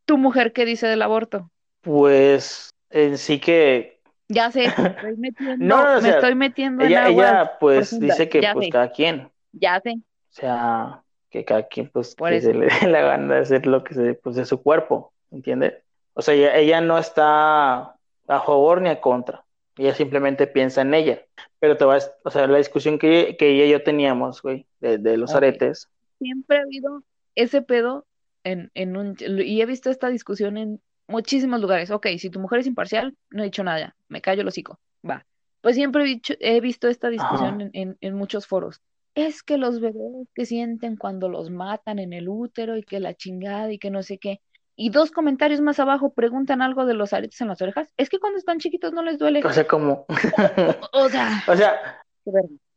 [0.06, 1.50] ¿Tu mujer qué dice del aborto?
[1.82, 3.99] Pues en sí que.
[4.30, 8.42] Ya sé, estoy metiendo, no, me estoy metiendo ella, en agua Ella pues dice que
[8.54, 9.30] pues cada quien.
[9.52, 9.92] Ya sé.
[9.92, 13.84] O sea, que cada quien pues que se le dé la gana de hacer lo
[13.84, 15.74] que se pues de su cuerpo, ¿entiendes?
[16.14, 17.96] O sea, ella, ella no está
[18.28, 19.44] a favor ni a contra
[19.80, 21.22] ella simplemente piensa en ella.
[21.60, 25.34] Pero te vas, o sea, la discusión que, ella y yo teníamos, güey, de, los
[25.34, 25.90] aretes.
[26.20, 27.04] Siempre ha habido
[27.36, 28.06] ese pedo
[28.44, 31.92] en, en un, y he visto esta discusión en muchísimos lugares.
[31.92, 35.26] Ok, si tu mujer es imparcial, no he dicho nada, me callo el hocico, va.
[35.62, 38.82] Pues siempre he, he visto esta discusión en, en, muchos foros.
[39.14, 43.14] Es que los bebés que sienten cuando los matan en el útero y que la
[43.14, 44.40] chingada y que no sé qué
[44.82, 47.90] y dos comentarios más abajo preguntan algo de los aretes en las orejas.
[47.98, 49.44] Es que cuando están chiquitos no les duele.
[49.44, 50.06] O sea, como.
[50.94, 51.44] o, sea.
[51.50, 52.02] O sea.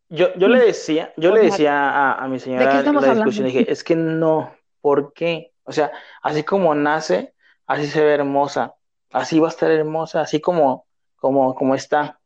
[0.08, 3.84] Yo, yo le decía, yo le decía a, mi señora en la discusión, dije, es
[3.84, 5.52] que no, ¿por qué?
[5.62, 5.92] O sea,
[6.22, 7.34] así como nace,
[7.72, 8.74] así se ve hermosa,
[9.10, 10.86] así va a estar hermosa, así como,
[11.16, 12.20] como, como está.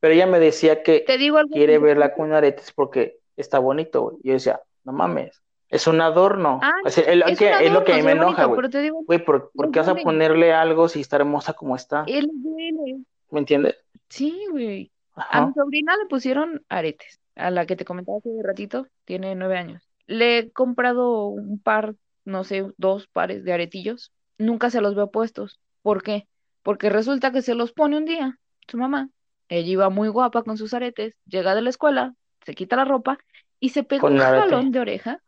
[0.00, 1.04] Pero ella me decía que
[1.52, 6.60] quiere verla con aretes porque está bonito, Y yo decía, no mames, es un adorno.
[6.62, 8.90] Ah, es, lo que a mí me enoja, güey.
[9.06, 12.04] Güey, ¿por, qué vas a ponerle algo si está hermosa como está?
[12.06, 13.00] Él duele.
[13.30, 13.76] ¿Me entiendes?
[14.08, 14.92] Sí, güey.
[15.14, 17.20] A mi sobrina le pusieron aretes.
[17.34, 19.82] A la que te comentaba hace un ratito, tiene nueve años.
[20.06, 21.94] Le he comprado un par,
[22.24, 24.12] no sé, dos pares de aretillos.
[24.38, 25.60] Nunca se los veo puestos.
[25.82, 26.26] ¿Por qué?
[26.62, 28.38] Porque resulta que se los pone un día
[28.68, 29.10] su mamá.
[29.48, 32.14] Ella iba muy guapa con sus aretes, llega de la escuela,
[32.44, 33.18] se quita la ropa
[33.60, 35.20] y se pega un jalón de oreja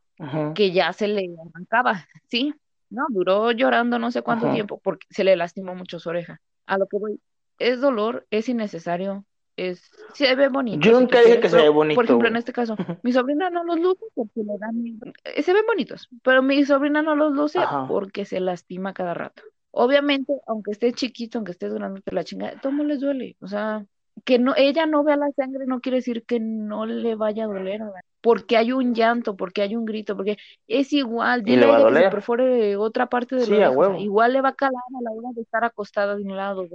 [0.55, 2.55] que ya se le arrancaba, ¿sí?
[2.91, 6.41] No, duró llorando no sé cuánto tiempo porque se le lastimó mucho su oreja.
[6.67, 7.21] A lo que voy,
[7.59, 9.25] es dolor, es innecesario,
[9.59, 10.81] es se ve bonito.
[10.81, 11.97] Yo nunca dije que se ve bonito.
[11.97, 14.83] Por ejemplo, en este caso, mi sobrina no los luce porque le dan
[15.25, 19.43] eh, se ven bonitos, pero mi sobrina no los luce porque se lastima cada rato.
[19.71, 23.85] Obviamente, aunque esté chiquito, aunque esté durante la chingada, todo les duele, o sea,
[24.25, 27.49] que no, ella no vea la sangre no quiere decir que no le vaya a
[27.49, 27.81] doler,
[28.21, 32.05] porque hay un llanto, porque hay un grito, porque es igual, dile a ella que
[32.05, 35.43] se perfore otra parte de la igual le va a calar a la hora de
[35.43, 36.67] estar acostada de un lado.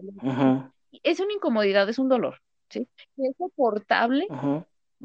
[1.01, 2.39] Es una incomodidad, es un dolor,
[2.73, 2.87] ¿sí?
[3.17, 4.27] es soportable,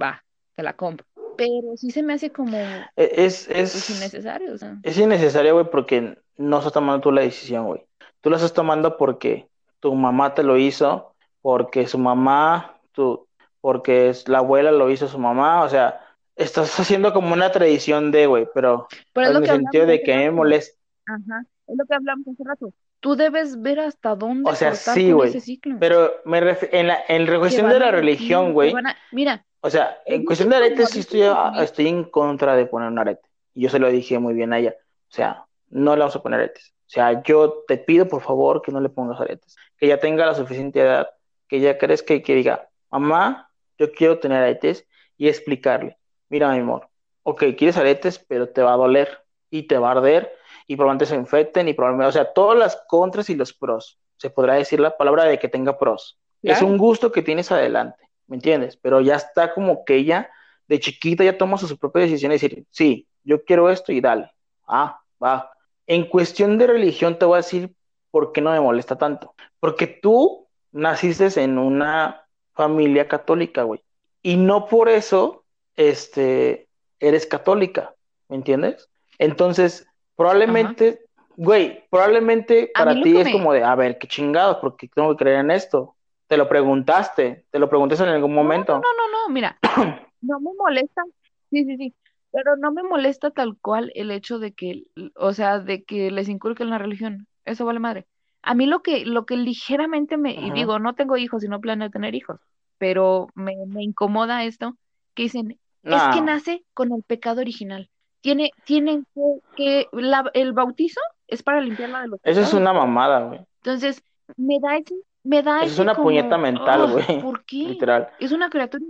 [0.01, 0.25] va,
[0.55, 1.07] te la compro.
[1.37, 2.57] Pero sí se me hace como...
[2.57, 7.87] E, es, es, innecesario, Es innecesario, güey, porque no estás tomando tú la decisión, güey.
[8.21, 9.49] Tú la estás tomando porque
[9.81, 13.29] tu mamá te lo hizo, porque su mamá, tu,
[13.61, 16.01] porque la abuela lo hizo su mamá, o sea,
[16.35, 20.77] estás haciendo como una tradición de, güey, pero, en el sentido de que me molesta.
[21.07, 22.73] Ajá, es lo que hablamos hace rato.
[23.01, 25.33] Tú debes ver hasta dónde o sea, sí, güey,
[25.79, 26.39] Pero me
[26.73, 28.75] en la en cuestión de la religión, güey.
[29.13, 29.45] Mira.
[29.61, 31.23] O sea, en cuestión de aretes sí estoy,
[31.61, 33.29] estoy en contra de poner un arete.
[33.55, 34.75] Y yo se lo dije muy bien a ella.
[35.11, 36.75] O sea, no le vamos a poner aretes.
[36.87, 39.57] O sea, yo te pido por favor que no le pongas aretes.
[39.77, 41.09] Que ya tenga la suficiente edad
[41.49, 45.99] que ella crezca y que diga, mamá, yo quiero tener aretes y explicarle,
[46.29, 46.89] mira mi amor,
[47.23, 50.33] ok, quieres aretes, pero te va a doler y te va a arder
[50.69, 53.99] y probablemente se infecten y probablemente, o sea, todas las contras y los pros.
[54.19, 56.19] Se podrá decir la palabra de que tenga pros.
[56.43, 58.77] Es un gusto que tienes adelante, ¿me entiendes?
[58.77, 60.31] Pero ya está como que ella
[60.69, 64.31] de chiquita ya toma su propia decisión y decir, sí, yo quiero esto y dale.
[64.67, 65.51] Ah, va.
[65.87, 67.75] En cuestión de religión te voy a decir
[68.11, 69.35] por qué no me molesta tanto.
[69.59, 73.83] Porque tú naciste en una familia católica, güey.
[74.23, 75.45] Y no por eso,
[75.77, 76.69] este,
[77.01, 77.95] eres católica,
[78.29, 78.89] ¿me entiendes?
[79.19, 79.88] Entonces,
[80.19, 85.25] probablemente, güey, probablemente para ti es como de, a ver, qué chingados, porque tengo que
[85.25, 85.95] creer en esto.
[86.27, 88.75] Te lo preguntaste, te lo preguntaste en algún momento.
[88.75, 89.59] No, no, no, no, mira,
[90.21, 91.03] no me molesta
[91.51, 91.95] Sí, sí, sí.
[92.31, 94.83] Pero no me molesta tal cual el hecho de que,
[95.15, 97.27] o sea, de que les inculquen la religión.
[97.45, 98.07] Eso vale madre.
[98.43, 101.61] A mí lo que, lo que ligeramente me, y digo, no tengo hijos y no
[101.61, 102.41] planeo tener hijos,
[102.77, 104.77] pero me, me incomoda esto,
[105.15, 107.91] que dicen, es que nace con el pecado original.
[108.21, 112.73] Tiene, tienen que, que la- el bautizo es para limpiarla de los eso es una
[112.73, 113.41] mamada, güey.
[113.63, 114.03] Entonces,
[114.37, 117.23] me da ese, me da es ese una puñeta como, mental, "Ugh, güey.
[117.23, 117.57] ¿por qué?
[117.57, 118.09] Literal.
[118.19, 118.85] Es una criatura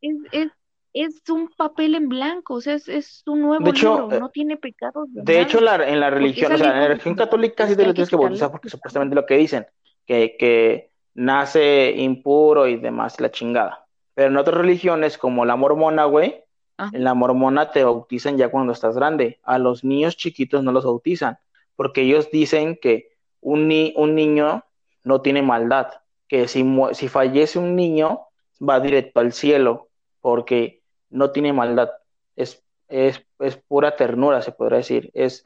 [0.00, 0.50] es, es,
[0.92, 4.20] es un papel en blanco, o sea, es, es un De nuevo hecho, libro, eh,
[4.20, 7.14] no tiene pecados de de hecho, la- en la religión, o sea, en la religión
[7.14, 9.66] católica sí te lo tienes que bautizar porque supuestamente lo que dicen,
[10.06, 13.86] que, que nace impuro y demás, la chingada.
[14.14, 16.44] Pero en otras religiones, como la mormona, güey,
[16.76, 16.90] Ajá.
[16.96, 19.38] en la mormona te bautizan ya cuando estás grande.
[19.42, 21.38] A los niños chiquitos no los bautizan,
[21.76, 23.10] porque ellos dicen que
[23.40, 24.64] un, ni- un niño
[25.04, 25.88] no tiene maldad,
[26.28, 28.20] que si, si fallece un niño
[28.66, 29.88] va directo al cielo,
[30.20, 31.90] porque no tiene maldad.
[32.36, 35.10] Es, es, es pura ternura, se podría decir.
[35.14, 35.42] Es,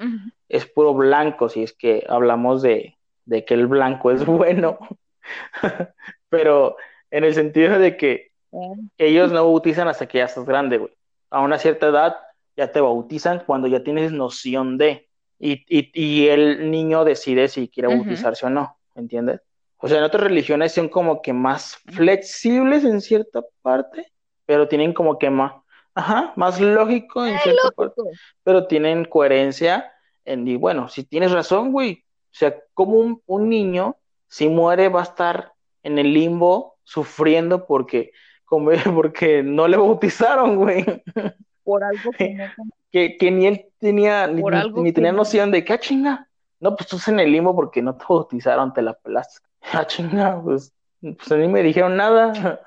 [0.49, 4.79] es puro blanco, si es que hablamos de, de que el blanco es bueno,
[6.29, 6.77] pero
[7.11, 10.91] en el sentido de que Ah, ellos no bautizan hasta que ya estás grande, güey.
[11.31, 12.17] A una cierta edad
[12.57, 17.69] ya te bautizan cuando ya tienes noción de, y, y, y el niño decide si
[17.69, 19.41] quiere bautizarse o no, ¿entiendes?
[19.77, 24.13] O sea, en otras religiones son como que más flexibles en cierta parte,
[24.45, 25.53] pero tienen como que más,
[25.95, 28.19] ajá, más lógico en Ay, cierta parte, lógico.
[28.43, 29.93] pero tienen coherencia
[30.25, 33.97] en, y bueno, si tienes razón, güey, o sea, como un, un niño,
[34.27, 35.53] si muere, va a estar
[35.85, 38.11] en el limbo sufriendo porque
[38.49, 40.85] como, porque no le bautizaron, güey.
[41.65, 42.45] Por algo que no,
[42.91, 44.43] Que, que ni él tenía, ni,
[44.95, 45.19] tenía no.
[45.19, 46.27] noción de que, ah, chinga,
[46.59, 49.41] no, pues tú estás en el limbo porque no te bautizaron, te la pelaste.
[49.73, 52.63] Ah, chinga, pues, pues a mí me dijeron nada.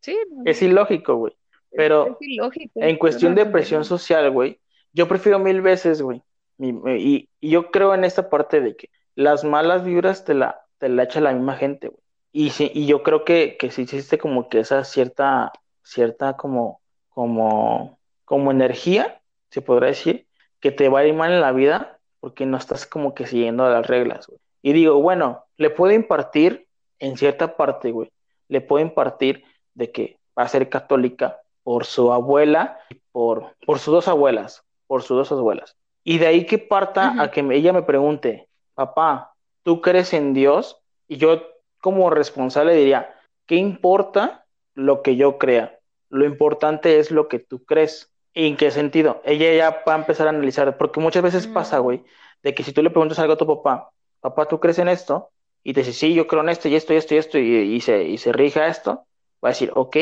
[0.00, 1.32] Sí, no, Es ilógico, güey.
[1.32, 4.60] es Pero ilógico, en es cuestión de presión social, güey,
[4.92, 6.22] yo prefiero mil veces, güey.
[6.58, 10.60] Y, y- y yo creo en esta parte de que las malas vibras te la,
[10.78, 12.02] te la echa la misma gente, güey.
[12.32, 15.52] Y, sí, y yo creo que, que sí existe como que esa cierta,
[15.82, 16.80] cierta como,
[17.10, 20.26] como, como energía, se podrá decir,
[20.60, 23.68] que te va a ir mal en la vida porque no estás como que siguiendo
[23.68, 24.38] las reglas, güey.
[24.62, 26.68] Y digo, bueno, le puedo impartir
[27.00, 28.10] en cierta parte, güey,
[28.48, 29.44] le puedo impartir
[29.74, 32.78] de que va a ser católica por su abuela
[33.12, 35.76] por, por sus dos abuelas, por sus dos abuelas.
[36.02, 40.80] Y de ahí que parta a que ella me pregunte, papá, ¿tú crees en Dios?
[41.06, 41.42] Y yo
[41.82, 43.14] como responsable diría,
[43.46, 45.80] ¿qué importa lo que yo crea?
[46.08, 48.12] Lo importante es lo que tú crees.
[48.34, 49.20] ¿Y en qué sentido?
[49.24, 52.04] Ella ya va a empezar a analizar, porque muchas veces pasa, Mm, güey,
[52.42, 53.90] de que si tú le preguntas algo a tu papá,
[54.20, 55.30] papá, ¿tú crees en esto?
[55.64, 57.42] Y te dice, sí, yo creo en esto y esto y esto y esto, y,
[57.74, 59.06] y se, y se rige a esto,
[59.44, 59.96] va a decir, ok,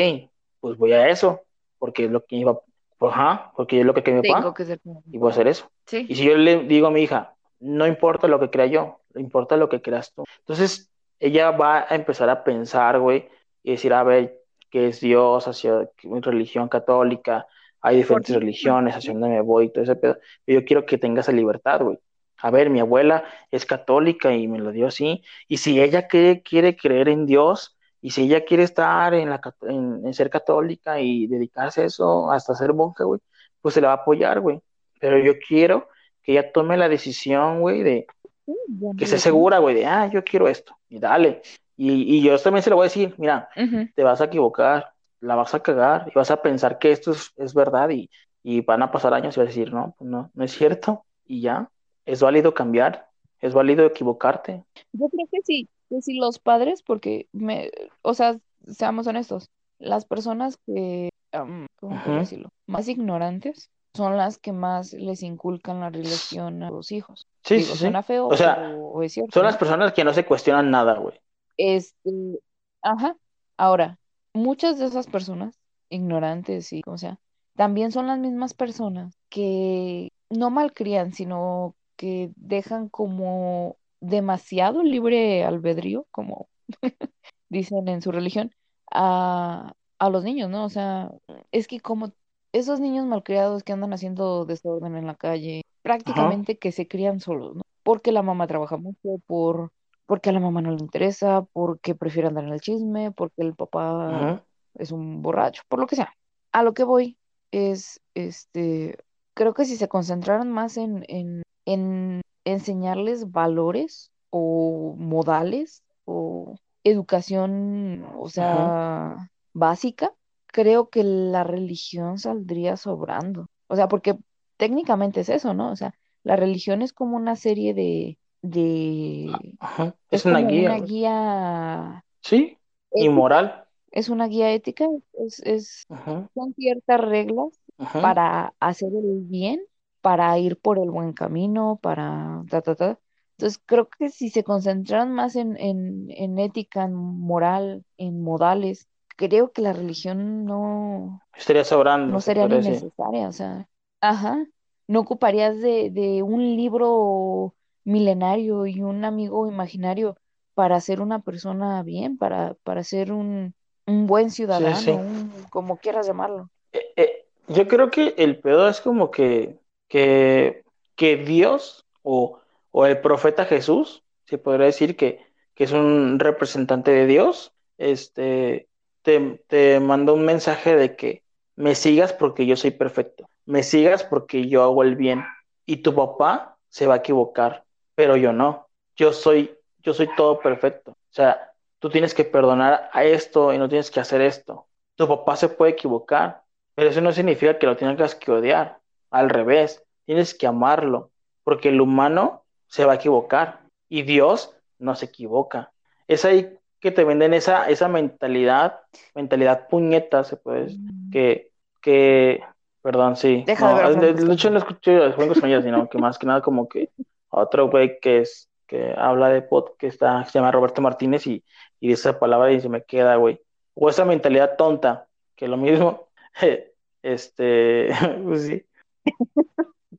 [0.59, 1.41] pues voy a eso,
[1.79, 2.59] porque es lo que iba,
[2.99, 4.79] ajá, porque es lo que cree mi papá, que ser
[5.11, 5.69] y voy a hacer eso.
[5.91, 8.99] Y Sí, si yo le digo a mi hija, no importa lo que crea yo,
[9.15, 10.23] importa lo que creas tú.
[10.39, 10.90] Entonces,
[11.21, 13.29] ella va a empezar a pensar, güey,
[13.63, 14.39] y decir, a ver,
[14.69, 15.47] ¿qué es Dios?
[15.47, 17.47] Hacia qué religión católica,
[17.81, 20.17] hay diferentes religiones, hacia dónde me voy, y todo ese pedo.
[20.47, 21.99] Yo quiero que tenga esa libertad, güey.
[22.43, 25.23] A ver, mi abuela es católica y me lo dio así.
[25.47, 29.39] Y si ella quiere, quiere creer en Dios, y si ella quiere estar en, la,
[29.41, 33.19] cat- en, en ser católica y dedicarse a eso, hasta ser monja, güey,
[33.61, 34.59] pues se la va a apoyar, güey.
[34.99, 35.87] Pero yo quiero
[36.23, 38.07] que ella tome la decisión, güey, de
[38.45, 38.53] Sí,
[38.97, 41.41] que esté segura, güey, de, ah, yo quiero esto, y dale.
[41.77, 43.49] Y, y yo también se lo voy a decir, mira,
[43.95, 47.31] te vas a equivocar, la vas a cagar, y vas a pensar que esto es,
[47.37, 48.09] es verdad, y,
[48.43, 51.05] y van a pasar años y vas a decir, no, pues no, no es cierto,
[51.25, 51.71] y ya,
[52.05, 53.07] es válido cambiar,
[53.39, 54.63] es válido equivocarte.
[54.91, 58.37] Yo creo que sí, que sí los padres, porque me, o sea,
[58.67, 59.49] seamos honestos,
[59.79, 62.49] las personas que, am, ¿cómo decirlo?
[62.67, 67.27] Más ignorantes son las que más les inculcan la religión a los hijos.
[67.43, 70.13] Sí, Digo, sí, suena feo, O sea, pero es cierto, son las personas que no
[70.13, 71.19] se cuestionan nada, güey.
[71.57, 72.39] Este,
[72.81, 73.15] ajá.
[73.57, 73.99] Ahora,
[74.33, 75.59] muchas de esas personas,
[75.89, 77.19] ignorantes y como sea,
[77.55, 86.07] también son las mismas personas que no malcrían, sino que dejan como demasiado libre albedrío,
[86.11, 86.47] como
[87.49, 88.51] dicen en su religión,
[88.91, 90.65] a, a los niños, ¿no?
[90.65, 91.11] O sea,
[91.51, 92.13] es que como
[92.53, 95.63] esos niños malcriados que andan haciendo desorden en la calle,
[96.05, 97.61] Ajá, prácticamente que se crían solos, ¿no?
[97.83, 99.71] Porque la mamá trabaja mucho, por,
[100.05, 103.55] porque a la mamá no le interesa, porque prefiere andar en el chisme, porque el
[103.55, 104.45] papá ajá,
[104.75, 106.13] es un borracho, por lo que sea.
[106.51, 107.17] A lo que voy
[107.51, 108.97] es, este,
[109.33, 118.05] creo que si se concentraran más en, en, en enseñarles valores o modales o educación,
[118.17, 118.75] o ajá.
[118.75, 120.13] sea, básica,
[120.51, 123.49] creo que la religión saldría sobrando.
[123.67, 124.17] O sea, porque
[124.57, 125.71] técnicamente es eso, ¿no?
[125.71, 129.95] O sea, la religión es como una serie de, de, Ajá.
[130.11, 132.57] es Es una como guía, una guía Sí,
[132.93, 133.67] y moral.
[133.91, 135.87] es una guía ética, es, es,
[136.33, 138.01] son ciertas reglas ajá.
[138.01, 139.61] para hacer el bien,
[140.01, 142.99] para ir por el buen camino, para ta, ta, ta.
[143.37, 148.87] Entonces, creo que si se concentraran más en, en, en ética, en moral, en modales,
[149.27, 153.67] creo que la religión no, Estaría sobrando, no se sería ni necesaria, o sea,
[154.01, 154.45] ajá,
[154.87, 157.53] no ocuparías de, de un libro
[157.83, 160.17] milenario y un amigo imaginario
[160.53, 163.53] para ser una persona bien, para, para ser un,
[163.85, 164.91] un buen sí, ciudadano, sí.
[164.91, 166.49] un, como quieras llamarlo.
[166.73, 170.63] Eh, eh, yo creo que el pedo es como que, que,
[170.95, 172.39] que Dios o,
[172.71, 175.25] o el profeta Jesús, se podría decir que,
[175.55, 178.67] que es un representante de Dios, este,
[179.01, 181.23] te, te un mensaje de que
[181.55, 185.23] me sigas porque yo soy perfecto, me sigas porque yo hago el bien
[185.65, 187.63] y tu papá se va a equivocar,
[187.95, 192.89] pero yo no, yo soy, yo soy todo perfecto, o sea, tú tienes que perdonar
[192.93, 196.41] a esto y no tienes que hacer esto, tu papá se puede equivocar
[196.75, 198.79] pero eso no significa que lo tengas que odiar.
[199.09, 201.11] Al revés, tienes que amarlo,
[201.43, 205.71] porque el humano se va a equivocar y Dios no se equivoca.
[206.07, 208.79] Es ahí que te venden esa, esa mentalidad,
[209.13, 210.79] mentalidad puñeta, se puede decir,
[211.11, 212.43] que, que,
[212.81, 213.43] perdón, sí.
[213.45, 216.25] Deja de No, de, de hecho no escuché a Franco Escamilla, sino que más que
[216.25, 216.89] nada como que
[217.29, 221.43] otro güey que es, que habla de pod, que está, se llama Roberto Martínez y,
[221.79, 223.39] y dice esa palabra y se me queda, güey.
[223.75, 226.09] O esa mentalidad tonta, que lo mismo.
[227.03, 227.89] Este,
[228.23, 228.63] pues sí,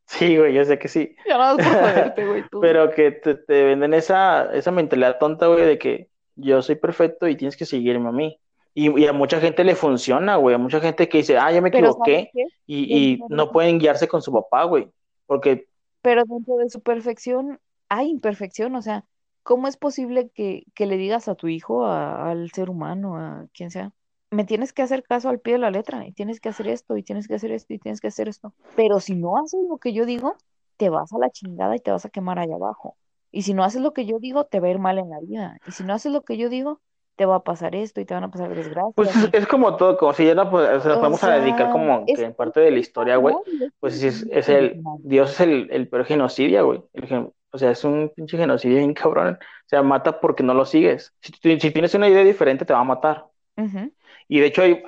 [0.06, 1.54] sí, güey, yo sé que sí, Ya
[2.16, 2.60] güey, tú.
[2.60, 7.28] pero que te, te venden esa, esa mentalidad tonta, güey, de que yo soy perfecto
[7.28, 8.38] y tienes que seguirme a mí.
[8.74, 11.60] Y, y a mucha gente le funciona, güey, a mucha gente que dice, ah, ya
[11.60, 12.44] me Pero ¿sabes equivoqué qué?
[12.66, 14.88] y, y no de, pueden guiarse con su papá, güey,
[15.26, 15.68] porque,
[16.02, 19.04] pero dentro de su perfección hay imperfección, o sea,
[19.42, 23.46] ¿cómo es posible que, que le digas a tu hijo, a- al ser humano, a
[23.54, 23.92] quien sea,
[24.30, 26.96] me tienes que hacer caso al pie de la letra, y tienes que hacer esto,
[26.96, 28.54] y tienes que hacer esto, y tienes que hacer esto?
[28.74, 30.36] Pero si no haces lo que yo digo,
[30.76, 32.96] te vas a la chingada y te vas a quemar allá abajo.
[33.32, 35.20] Y si no haces lo que yo digo, te va a ir mal en la
[35.20, 35.59] vida.
[35.64, 36.82] Y si no haces lo que yo digo,
[37.16, 38.54] te va a pasar esto y te van a pasar
[38.94, 39.18] pues desgracias.
[39.22, 41.70] y- es como todo, como si ya no, pues, nos O podemos a dedicar sea,
[41.70, 44.48] como es, que en es, parte de la es historia, güey, es pues es, es
[44.48, 44.82] el.
[45.02, 48.78] Dios es el, el peor genocidio, güey, el gen- o sea, es un pinche genocidio
[48.78, 52.64] bien cabrón, o sea, mata porque no lo sigues, si, si tienes una idea diferente
[52.64, 53.26] te va a matar,
[53.56, 53.92] Ujú,
[54.28, 54.82] y de hecho hay,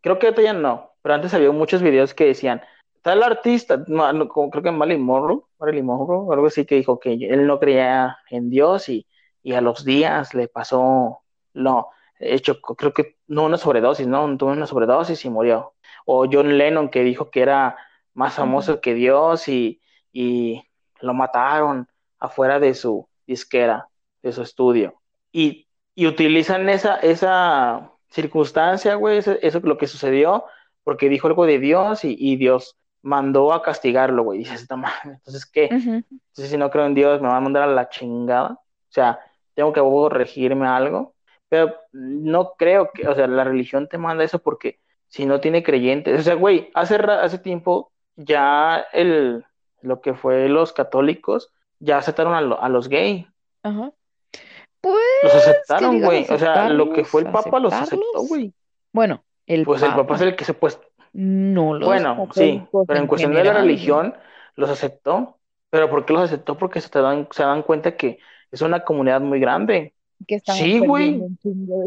[0.00, 2.62] creo que ahorita ya no, pero antes había muchos videos que decían,
[3.04, 6.98] tal artista, no, no, como creo que Marilyn Monroe, Marilyn Monroe, algo así que dijo
[6.98, 9.06] que él no creía en Dios y,
[9.42, 11.20] y a los días le pasó,
[11.52, 15.74] no, hecho, creo que no una sobredosis, no, tuvo una sobredosis y murió.
[16.06, 17.76] O John Lennon que dijo que era
[18.14, 20.62] más famoso que Dios y, y
[21.00, 21.86] lo mataron
[22.18, 23.90] afuera de su disquera,
[24.22, 24.94] de su estudio.
[25.30, 30.44] Y, y utilizan esa, esa circunstancia, güey, eso, eso es lo que sucedió,
[30.84, 34.40] porque dijo algo de Dios y, y Dios mandó a castigarlo, güey.
[34.40, 35.66] Dices, no mames, entonces, ¿qué?
[35.70, 35.90] Ujú.
[36.10, 38.52] Entonces, si no creo en Dios, me van a mandar a la chingada.
[38.54, 39.20] O sea,
[39.54, 39.80] tengo que
[40.14, 41.14] regirme a algo.
[41.48, 45.62] Pero no creo que, o sea, la religión te manda eso porque si no tiene
[45.62, 46.18] creyentes.
[46.18, 49.44] O sea, güey, hace, hace tiempo ya el,
[49.82, 53.26] lo que fue los católicos ya aceptaron a, lo- a los gays.
[53.62, 53.92] Ajá.
[54.80, 56.26] Pues Los aceptaron, güey.
[56.28, 58.52] O sea, lo que fue el Papa los aceptó, güey.
[58.92, 60.78] Bueno, el Pues el Papa es el que se pues,
[61.14, 64.14] no los bueno, sí, católicos pero en cuestión de la religión
[64.56, 65.38] los aceptó.
[65.70, 66.56] ¿Pero por qué los aceptó?
[66.56, 68.18] Porque se te dan, se dan cuenta que
[68.52, 69.92] es una comunidad muy grande.
[70.28, 71.18] que Sí, güey,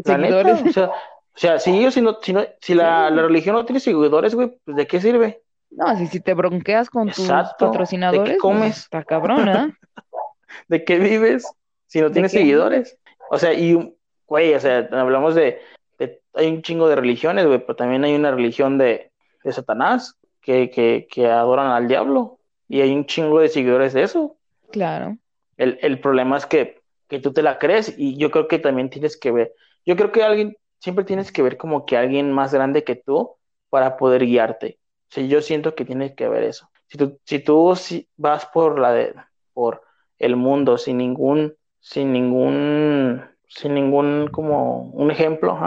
[0.04, 0.36] la neta.
[0.36, 0.62] seguidores.
[0.62, 0.92] O sea, o
[1.40, 3.14] sea, si ellos, si no, si no, si la, Sí.
[3.14, 5.40] la religión no tiene seguidores, güey, pues ¿de qué sirve?
[5.70, 7.64] No, si, si te bronqueas con tus Exacto.
[7.66, 8.78] ¿De qué patrocinadores, pues, comes?
[8.78, 9.72] está cabrón, ¿eh?
[10.68, 11.46] ¿De qué vives
[11.86, 12.38] si no ¿De tienes qué?
[12.38, 12.98] seguidores?
[13.30, 13.94] O sea, y,
[14.26, 15.60] güey, o sea, hablamos de,
[15.98, 19.07] de- hay un chingo de religiones, güey, pero también hay una religión de,
[19.44, 22.38] de Satanás que, que, que adoran al diablo
[22.68, 24.36] y hay un chingo de seguidores de eso.
[24.70, 25.16] Claro.
[25.56, 28.90] El, el problema es que, que tú te la crees y yo creo que también
[28.90, 29.54] tienes que ver,
[29.84, 33.36] yo creo que alguien, siempre tienes que ver como que alguien más grande que tú
[33.70, 34.78] para poder guiarte.
[35.10, 36.68] O sea, yo siento que tienes que ver eso.
[36.86, 39.14] Si tú, si tú si vas por la de,
[39.52, 39.82] por
[40.18, 45.58] el mundo sin ningún, sin ningún, sin ningún como un ejemplo,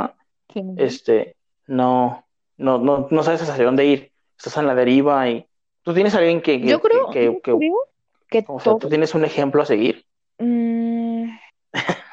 [0.53, 0.61] Sí.
[0.77, 1.37] este,
[1.67, 2.25] no,
[2.61, 4.11] no, no, no sabes hacia dónde ir.
[4.37, 5.45] Estás en la deriva y
[5.83, 7.75] tú tienes a alguien que, que, Yo creo, que, que- creo
[8.29, 10.05] que o sea, tú tienes un ejemplo a seguir.
[10.39, 11.25] Mm,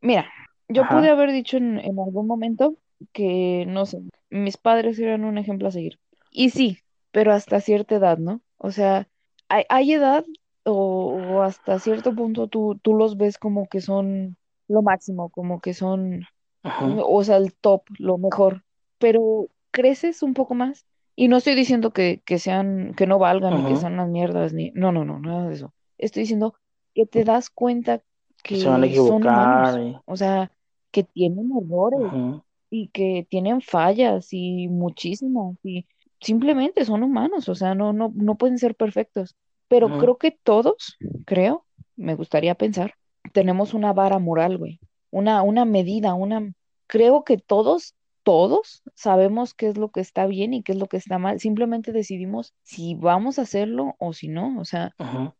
[0.00, 0.30] Mira,
[0.68, 0.96] yo Ajá.
[0.98, 2.76] pude haber dicho en, en algún momento
[3.12, 4.00] que, no sé,
[4.30, 5.98] mis padres eran un ejemplo a seguir.
[6.30, 6.78] Y sí,
[7.10, 8.40] pero hasta cierta edad, ¿no?
[8.58, 9.08] O sea,
[9.48, 10.24] hay, hay edad
[10.64, 10.74] o,
[11.36, 14.36] o hasta cierto punto tú, tú los ves como que son
[14.68, 16.24] lo máximo, como que son,
[16.62, 18.62] o sea, el top, lo mejor,
[18.98, 20.86] pero creces un poco más.
[21.16, 24.54] Y no estoy diciendo que, que sean, que no valgan ni que sean unas mierdas,
[24.54, 25.74] ni, no, no, no, nada de eso.
[25.98, 26.56] Estoy diciendo
[26.94, 28.02] que te das cuenta
[28.42, 29.64] Que se van a son y-
[30.06, 30.52] o sea,
[30.92, 32.12] que tienen errores
[32.70, 35.86] y que tienen fallas y muchísimas y
[36.20, 39.36] simplemente son humanos, o sea, no, no, no pueden ser perfectos.
[39.68, 41.66] Pero creo que todos, creo,
[41.96, 42.94] me gustaría pensar,
[43.32, 44.80] tenemos una vara moral, güey,
[45.10, 46.52] una, una medida, una,
[46.86, 50.86] creo que todos, todos sabemos qué es lo que está bien y qué es lo
[50.86, 51.40] que está mal.
[51.40, 54.94] Simplemente decidimos si vamos a hacerlo o si no, o sea,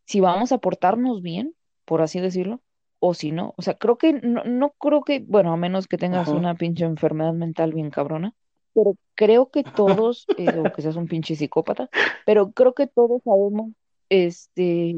[0.04, 1.54] si vamos a portarnos bien,
[1.84, 2.60] por así decirlo
[2.98, 3.54] o si no.
[3.56, 6.84] O sea, creo que no, no creo que, bueno, a menos que tengas una pinche
[6.84, 8.34] enfermedad mental bien cabrona,
[8.74, 11.88] pero creo que todos, eh, o que seas un pinche psicópata,
[12.24, 13.72] pero creo que todos sabemos,
[14.08, 14.94] este,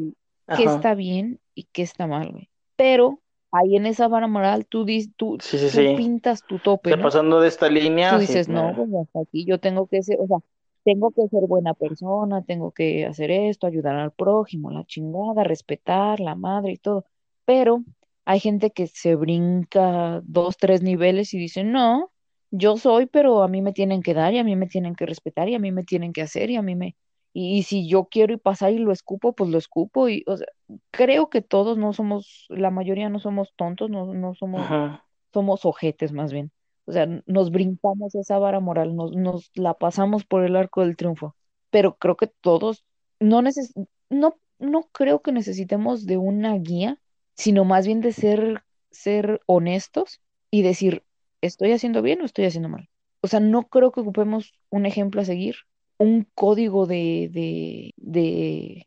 [0.56, 2.50] qué está bien y qué está mal, güey.
[2.76, 3.20] Pero
[3.54, 5.88] ahí en esa vara moral, tú, dis- tú, Sí, sí, tú sí.
[5.88, 7.02] pintas tu tope, ¿no?
[7.02, 7.68] pasando de esta
[8.06, 8.34] Tú línea, sí.
[8.36, 10.38] dices, no, me- pues hasta aquí yo tengo que ser, o sea,
[10.84, 16.20] tengo que ser buena persona, tengo que hacer esto, ayudar al prójimo, la chingada, respetar,
[16.20, 17.06] la madre y todo.
[17.46, 17.84] Pero
[18.26, 22.12] hay gente que se brinca dos, tres niveles y dice, no,
[22.50, 25.06] yo soy, pero a mí me tienen que dar y a mí me tienen que
[25.06, 26.96] respetar y a mí me tienen que hacer y a mí me...
[27.34, 30.08] Y, y si yo quiero y pasar y lo escupo, pues lo escupo.
[30.10, 30.48] Y, o sea,
[30.92, 34.98] creo que todos no somos, la mayoría no somos tontos, no, no somos, Ujú,
[35.32, 36.52] somos ojetes más bien.
[36.86, 40.96] O sea, nos brincamos esa vara moral, nos, nos la pasamos por el arco del
[40.96, 41.36] triunfo.
[41.70, 42.84] Pero creo que todos,
[43.20, 43.74] no neces
[44.10, 47.00] no, no creo que necesitemos de una guía,
[47.34, 50.20] sino más bien de ser, ser honestos
[50.50, 51.04] y decir,
[51.40, 52.88] ¿estoy haciendo bien o estoy haciendo mal?
[53.22, 55.56] O sea, no creo que ocupemos un ejemplo a seguir,
[55.98, 58.84] un código de, de, de,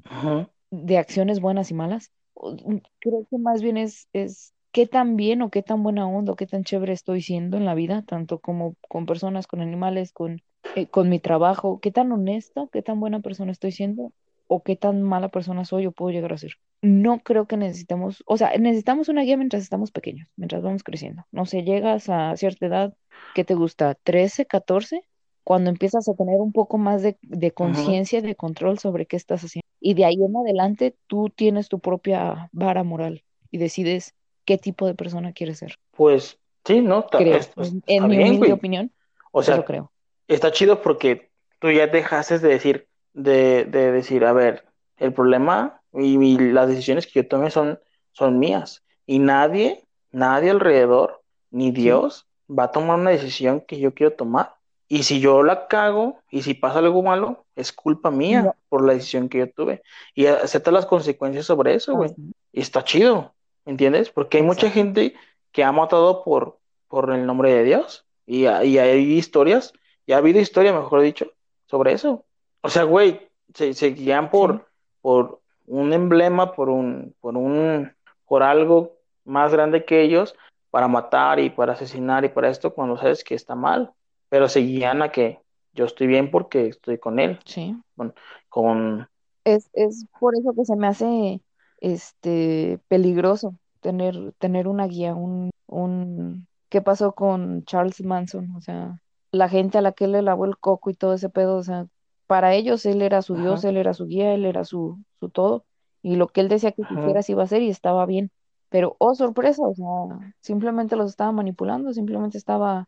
[0.72, 2.12] de acciones buenas y malas.
[2.36, 6.34] Mm, Creo que más bien es, es qué tan bien o qué tan buena onda
[6.34, 10.12] o qué tan chévere estoy siendo en la vida, tanto como con personas, con animales,
[10.14, 10.42] con,
[10.76, 14.12] eh, con mi trabajo, qué tan honesto, qué tan buena persona estoy siendo
[14.48, 16.54] o qué tan mala persona soy o puedo llegar a ser.
[16.82, 21.26] No creo que necesitemos, o sea, necesitamos una guía mientras estamos pequeños, mientras vamos creciendo.
[21.32, 22.94] No sé, llegas a cierta edad,
[23.34, 23.96] ¿qué te gusta?
[23.96, 25.02] trece catorce
[25.48, 29.66] Cuando empiezas a tener un poco más de, conciencia, de control sobre qué estás haciendo.
[29.80, 34.14] Y de ahí en adelante tú tienes tu propia vara moral y decides
[34.44, 35.80] qué tipo de persona quieres ser.
[35.92, 37.08] Pues sí, ¿no?
[37.08, 37.40] Creo.
[37.86, 38.92] En, mi humilde opinión,
[39.32, 39.90] O eso sea, creo.
[40.28, 41.30] está chido porque
[41.60, 44.66] tú ya dejaste de decir, de, de decir, a ver,
[44.98, 47.80] el problema y, y las decisiones que yo tome son,
[48.12, 48.84] son mías.
[49.06, 54.12] Y nadie, nadie alrededor, ni Sí, Dios, va a tomar una decisión que yo quiero
[54.12, 54.57] tomar.
[54.88, 58.86] Y si yo la cago y si pasa algo malo, es culpa no, mía por
[58.86, 59.84] la decisión que yo tuve.
[60.16, 62.14] Y acepta las consecuencias sobre eso, güey.
[62.54, 63.34] Y está chido,
[63.66, 64.10] ¿entiendes?
[64.10, 65.16] Porque hay mucha gente
[65.52, 68.06] que ha matado por, por el nombre de Dios.
[68.26, 69.74] Y, y hay historias
[70.08, 71.34] y ha habido historia, mejor dicho,
[71.66, 72.26] sobre eso.
[72.62, 74.70] O sea, güey, se, se guían Sí, por,
[75.02, 77.94] por un emblema, por un, por un,
[78.26, 80.34] por algo más grande que ellos
[80.72, 83.92] para matar y para asesinar y para esto cuando sabes que está mal.
[84.30, 85.40] Pero se guían a que
[85.74, 87.76] yo estoy bien porque estoy con él, sí.
[87.96, 88.14] con,
[88.50, 89.08] con
[89.44, 91.42] Es, es por eso que se me hace
[91.80, 98.56] este peligroso tener, tener una guía, un, un ¿qué pasó con Charles Manson?
[98.56, 99.00] O sea,
[99.32, 101.64] la gente a la que él le lavó el coco y todo ese pedo, o
[101.64, 101.88] sea,
[102.28, 105.66] para ellos él era su Dios, él era su guía, él era su, su todo,
[106.02, 108.32] y lo que él decía que quisiera iba a hacer y estaba bien.
[108.70, 112.88] Pero, oh, sorpresa, o sea, simplemente los estaba manipulando, simplemente estaba,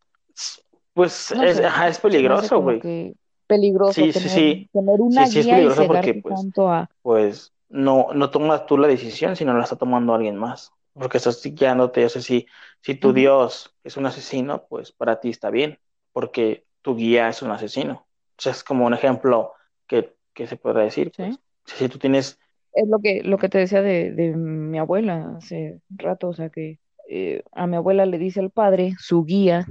[0.94, 2.82] Pues no es, sé, ajá, es peligroso, güey.
[2.82, 3.14] que
[3.48, 6.90] peligroso Sí, tener, sí, tener una sí es guía y peligroso porque pues tanto a
[7.02, 10.74] pues no, no tomas tú la decisión, sino la está tomando alguien más.
[10.94, 12.48] Porque estás guiándote, o sea, si,
[12.82, 15.80] si tu Ujú, Dios es un asesino, pues para ti está bien,
[16.11, 18.07] porque tu guía es un asesino.
[18.38, 19.53] O sea, es como un ejemplo
[19.88, 21.40] que, que se puede decir, sí.
[21.40, 21.40] pues.
[21.66, 22.40] Si tú tienes,
[22.74, 26.49] Es lo que, lo que te decía de, de mi abuela hace rato, o sea
[26.49, 26.80] que
[27.10, 29.66] eh, a mi abuela le dice al padre, su guía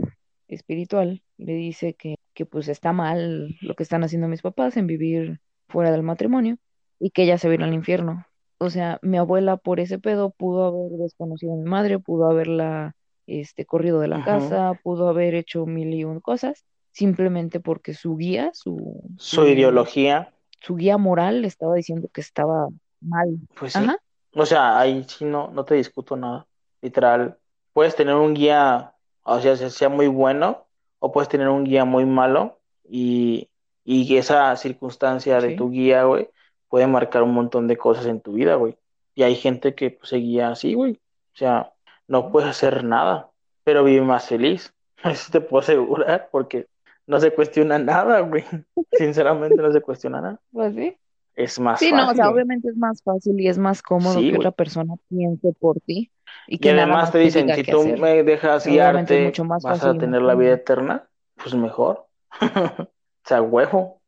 [0.49, 4.87] espiritual, le dice que, que pues está mal lo que están haciendo mis papás en
[4.87, 6.57] vivir fuera del matrimonio
[6.99, 8.27] y que ella se va a ir al infierno.
[8.59, 12.97] O sea, mi abuela por ese pedo pudo haber desconocido a mi madre, pudo haberla
[13.27, 18.17] este, corrido de la casa, pudo haber hecho mil y un cosas, simplemente porque su
[18.17, 22.69] guía, su, su su ideología, su guía moral le estaba diciendo que estaba
[23.01, 23.39] mal.
[23.55, 23.99] pues Ajá.
[24.35, 26.47] O sea, ahí sí no, no te discuto nada.
[26.81, 27.39] Literal,
[27.73, 28.95] puedes tener un guía,
[29.29, 30.67] o sea, sea sea muy bueno
[30.99, 33.49] o puedes tener un guía muy malo y,
[33.85, 36.31] y esa circunstancia de tu guía, güey,
[36.69, 38.77] puede marcar un montón de cosas en tu vida, güey.
[39.15, 40.93] Y hay gente que pues, se guía así, güey.
[40.93, 41.73] O sea,
[42.07, 43.31] no puedes hacer nada,
[43.65, 44.73] pero vive más feliz.
[45.05, 46.67] Eso te puedo asegurar, porque
[47.07, 48.45] no se cuestiona nada, güey.
[48.93, 50.41] Sinceramente no se cuestiona nada.
[50.53, 50.97] Pues sí.
[51.39, 54.31] Es más Sí, no, o sea, obviamente es más fácil y es más cómodo Sí,
[54.31, 56.11] que otra persona piense por ti
[56.49, 58.01] y Y que nada además más te dicen, si qué tú hacer.
[58.01, 62.07] me dejas guiarte, mucho más vas fácil a y tener la vida eterna, pues mejor.
[63.25, 64.01] O sea, huevo.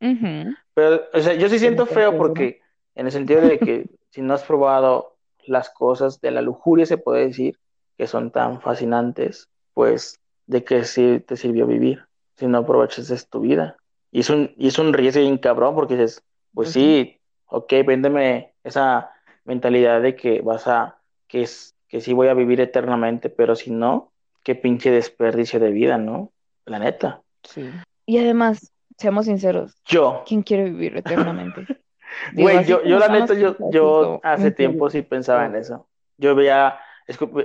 [0.73, 2.63] Pero, o sea, yo sí siento feo porque,
[2.95, 6.97] en el sentido de que si no has probado las cosas de la lujuria, se
[6.97, 7.59] puede decir,
[7.99, 13.29] que son tan fascinantes, pues, de que sí te sirvió vivir, si no aprovechas es
[13.29, 13.77] tu vida.
[14.11, 16.25] Y es un, y es un riesgo bien cabrón porque dices,
[16.55, 17.20] pues sí,
[17.51, 19.13] ok, véndeme esa
[19.45, 20.99] mentalidad de que vas a,
[21.29, 24.13] que es, que sí voy a vivir eternamente, pero si no,
[24.43, 26.31] qué pinche desperdicio de vida, ¿no?
[26.65, 27.23] La neta.
[27.43, 27.71] Sí.
[28.07, 31.67] Y además, seamos sinceros, Yo, ¿quién quiere vivir eternamente?
[32.33, 35.87] Digo, Güey, yo, yo la neta, yo, yo hace tiempo sí pensaba en eso.
[36.19, 36.79] Yo veía,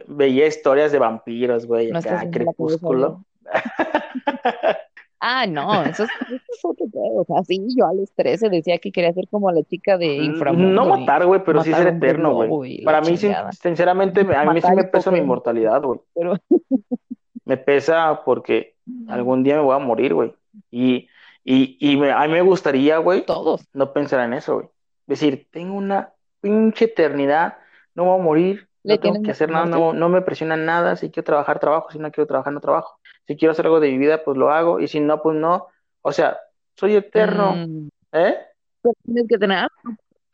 [0.07, 3.23] veía historias de vampiros, güey, no acá, crepúsculo.
[5.27, 7.22] Ah, no, eso es, eso es otro pedo.
[7.22, 10.18] O sea, sí, yo a los 13 decía que quería ser como la chica de
[10.19, 12.84] Mm, No Inframundo y matar, güey, pero sí matar ser eterno, güey.
[12.84, 13.52] Para mí, chingada.
[13.53, 15.99] sinceramente, a mí sí Matar me pesa mi coger, mortalidad, güey.
[16.14, 16.35] pero
[17.45, 18.76] Me pesa porque
[19.07, 20.34] algún día me voy a morir, güey.
[20.72, 21.07] Y,
[21.43, 23.68] y, y me- a mí me gustaría, güey, todos.
[23.73, 24.68] no pensar en eso, güey.
[25.07, 27.57] Decir, tengo una pinche eternidad,
[27.93, 30.95] no voy a morir, no tengo que hacer nada, no, no me presiona nada.
[30.95, 31.91] Si quiero trabajar, trabajo.
[31.91, 32.99] Si no quiero trabajar, no trabajo.
[33.27, 34.79] Si quiero hacer algo de mi vida, pues lo hago.
[34.79, 35.67] Y si no, pues no.
[36.01, 36.37] O sea,
[36.75, 38.37] soy eterno, Mm, ¿eh?
[39.03, 39.67] tienes que tener.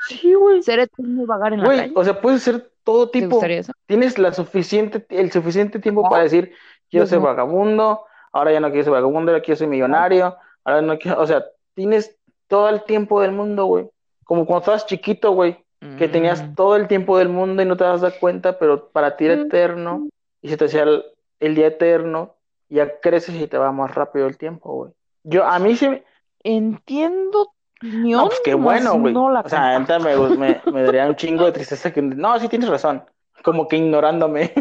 [0.07, 0.61] Sí, güey.
[0.63, 1.93] ser eterno y vagar en la calle.
[1.95, 3.35] o sea, puedes ser todo ¿Te tipo.
[3.35, 3.71] gustaría eso?
[3.85, 6.53] Tienes la suficiente, el suficiente tiempo Ah, para decir,
[6.89, 7.25] quiero ser no.
[7.25, 11.27] vagabundo, ahora ya no quiero ser vagabundo, ahora quiero ser millonario, ahora no quiero, o
[11.27, 11.45] sea,
[11.75, 12.17] tienes
[12.47, 13.89] todo el tiempo del mundo, güey.
[14.25, 15.60] Como cuando estabas chiquito, güey,
[15.95, 19.17] que tenías Mm, todo el tiempo del mundo y no te das cuenta, pero para
[19.17, 20.09] ti era mm, eterno
[20.41, 21.03] y se te hacía el,
[21.39, 22.35] el día eterno,
[22.69, 24.93] ya creces y te va más rápido el tiempo, güey.
[25.23, 26.03] Yo, a mí sí, me-
[26.43, 29.25] Entiendo tu no, pues qué bueno, güey.
[29.27, 32.47] no O sea, ahorita me, me, me daría un chingo de tristeza que, no, sí
[32.49, 33.03] tienes razón,
[33.43, 34.53] como que ignorándome.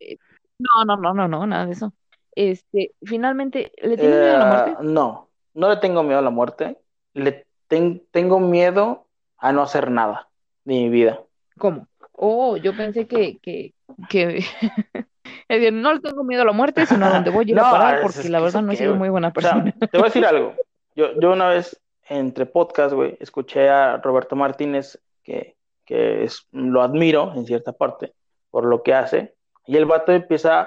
[0.00, 0.18] Eh,
[0.58, 1.94] No, no, no, no, no, nada de eso.
[2.34, 4.72] Este, finalmente, ¿le tienes miedo a la muerte?
[4.72, 6.78] Eh, no, no le tengo miedo a la muerte,
[7.14, 9.07] le ten- tengo miedo
[9.38, 10.28] a no hacer nada
[10.64, 11.20] de mi vida.
[11.58, 11.86] ¿Cómo?
[12.12, 13.74] Oh, yo pensé que, que,
[14.08, 14.38] que
[15.48, 17.58] es decir, no le tengo miedo a la muerte, sino a dónde voy a ir
[17.58, 19.52] a No, parar, es- porque es la verdad no he sido muy buena O sea,
[19.54, 19.72] persona.
[19.72, 20.54] te voy a decir algo.
[20.96, 26.82] Yo, yo una vez entre podcast, güey, escuché a Roberto Martínez, que, que es, lo
[26.82, 28.14] admiro en cierta parte
[28.50, 29.34] por lo que hace,
[29.66, 30.60] y el vato empieza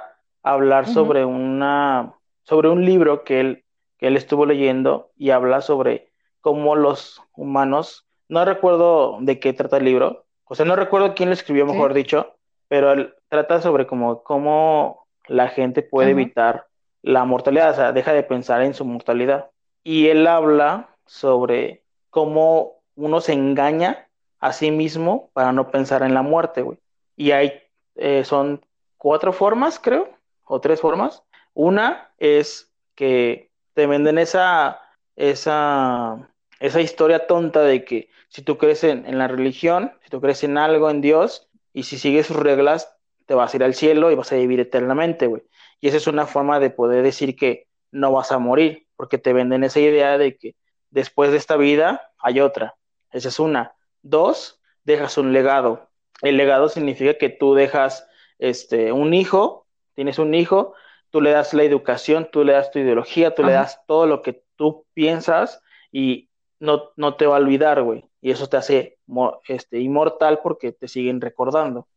[0.43, 3.63] a hablar sobre una, sobre un libro que él,
[3.97, 6.11] que él estuvo leyendo y habla sobre
[6.41, 11.29] cómo los humanos, no recuerdo de qué trata el libro, o sea, no recuerdo quién
[11.29, 11.71] lo escribió, Sí.
[11.73, 12.35] mejor dicho,
[12.69, 16.67] pero él trata sobre cómo, cómo la gente puede evitar
[17.01, 19.49] la mortalidad, o sea, deja de pensar en su mortalidad.
[19.83, 24.07] Y él habla sobre cómo uno se engaña
[24.39, 26.77] a sí mismo para no pensar en la muerte, güey.
[27.17, 27.61] Y hay,
[27.95, 28.61] eh, son
[28.97, 30.07] cuatro formas, creo,
[30.45, 31.23] o tres formas.
[31.53, 34.79] Una es que te venden esa,
[35.17, 36.29] esa,
[36.61, 40.43] esa historia tonta de que si tú crees en, en la religión, si tú crees
[40.43, 44.11] en algo, en Dios, y si sigues sus reglas, te vas a ir al cielo
[44.11, 45.43] y vas a vivir eternamente, güey.
[45.79, 49.33] Y esa es una forma de poder decir que no vas a morir, porque te
[49.33, 50.55] venden esa idea de que
[50.91, 52.75] después de esta vida hay otra.
[53.11, 53.73] Esa es una.
[54.03, 55.89] Dos, dejas un legado.
[56.21, 58.07] El legado significa que tú dejas
[58.37, 59.65] este, un hijo,
[59.95, 60.75] tienes un hijo,
[61.09, 64.21] tú le das la educación, tú le das tu ideología, tú le das todo lo
[64.21, 65.61] que tú piensas
[65.91, 66.29] y
[66.61, 68.05] no, no te va a olvidar, güey.
[68.21, 68.99] Y eso te hace
[69.47, 71.87] este, inmortal porque te siguen recordando.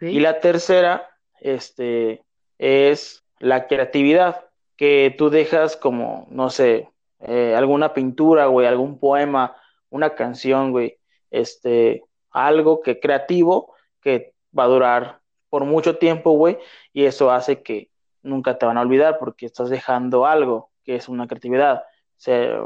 [0.00, 1.10] Y la tercera,
[1.40, 2.24] este,
[2.56, 4.46] es la creatividad,
[4.76, 6.88] que tú dejas como, no sé,
[7.20, 9.56] eh, alguna pintura, güey, algún poema,
[9.90, 10.96] una canción, güey,
[11.30, 15.20] este, algo que creativo que va a durar
[15.50, 16.58] por mucho tiempo, güey,
[16.92, 17.90] y eso hace que
[18.22, 22.60] nunca te van a olvidar porque estás dejando algo que es una creatividad, o sea,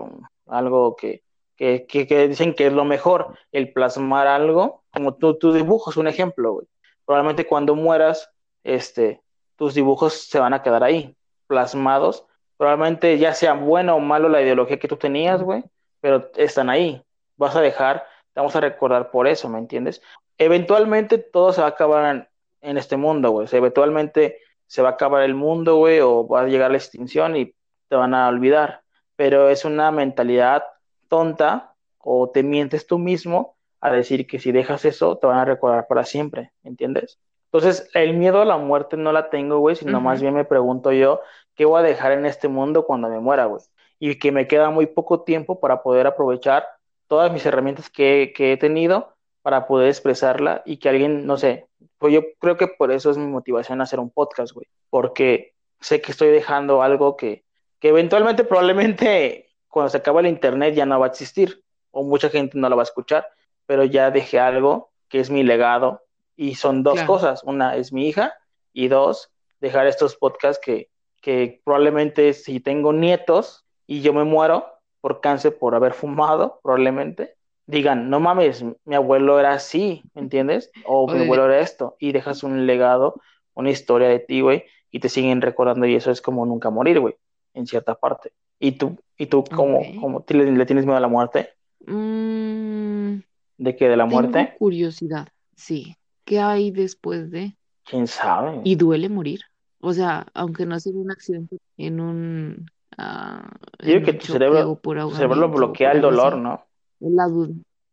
[0.47, 1.23] algo que,
[1.59, 6.07] que, dicen que es lo mejor, el plasmar algo, como tú, tu dibujo es un
[6.07, 6.67] ejemplo, güey.
[7.05, 8.31] Probablemente cuando mueras,
[8.63, 9.23] este,
[9.57, 11.17] tus dibujos se van a quedar ahí,
[11.47, 12.25] plasmados.
[12.57, 15.65] Probablemente ya sea bueno o malo la ideología que tú tenías, güey,
[16.01, 17.03] pero están ahí.
[17.37, 20.01] Vas a dejar, te vamos a recordar por eso, ¿me entiendes?
[20.39, 22.29] Eventualmente todo se va a acabar
[22.61, 23.49] en, este mundo, güey.
[23.51, 27.55] Eventualmente se va a acabar el mundo, güey, o va a llegar la extinción y
[27.89, 28.83] te van a olvidar.
[29.17, 30.63] Pero es una mentalidad
[31.09, 35.45] tonta o te mientes tú mismo a decir que si dejas eso te van a
[35.45, 37.19] recordar para siempre, ¿entiendes?
[37.51, 40.93] Entonces, el miedo a la muerte no la tengo, güey, sino más bien me pregunto
[40.93, 41.21] yo,
[41.55, 43.63] ¿qué voy a dejar en este mundo cuando me muera, güey?
[43.99, 46.67] Y que me queda muy poco tiempo para poder aprovechar
[47.07, 51.67] todas mis herramientas que, que he tenido para poder expresarla y que alguien, no sé,
[51.99, 56.03] pues yo creo que por eso es mi motivación hacer un podcast, güey, porque sé
[56.03, 57.45] que estoy dejando algo que,
[57.81, 62.31] que eventualmente probablemente cuando se acabe el internet ya no va a existir o mucha
[62.31, 63.29] gente no lo va a escuchar,
[63.67, 66.03] pero ya dejé algo que es mi legado
[66.37, 68.35] y son dos cosas, una es mi hija
[68.73, 69.31] y dos,
[69.61, 70.89] dejar estos podcasts que,
[71.21, 74.67] que probablemente si tengo nietos y yo me muero
[75.01, 77.37] por cáncer por haber fumado, probablemente,
[77.67, 80.71] digan, no mames, mi abuelo era así, ¿me entiendes?
[80.85, 83.21] O mi abuelo era esto, y dejas un legado,
[83.55, 87.01] una historia de ti, güey, y te siguen recordando, y eso es como nunca morir,
[87.01, 87.17] güey,
[87.55, 88.33] en cierta parte.
[88.61, 91.51] ¿Y tú, y tú cómo, cómo le, tienes miedo a la muerte?
[91.87, 93.21] Mm,
[93.57, 93.89] ¿De qué?
[93.89, 94.33] ¿De la muerte?
[94.33, 95.95] Tengo curiosidad, sí.
[96.25, 97.57] ¿Qué hay después de?
[97.85, 98.61] ¿Quién sabe?
[98.65, 99.41] ¿Y duele morir?
[99.81, 102.71] O sea, aunque no sea un accidente, en un...
[102.99, 104.81] Uh, Yo que tu cerebro,
[105.13, 106.65] cerebro lo bloquea el dolor, ¿no?
[106.99, 107.29] la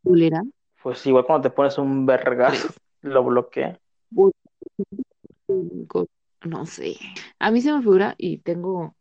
[0.01, 0.43] dolerá.
[0.81, 2.69] Pues igual cuando te pones un vergazo,
[3.01, 3.79] lo bloquea.
[6.43, 6.95] No sé.
[7.39, 8.95] A mí se me figura y tengo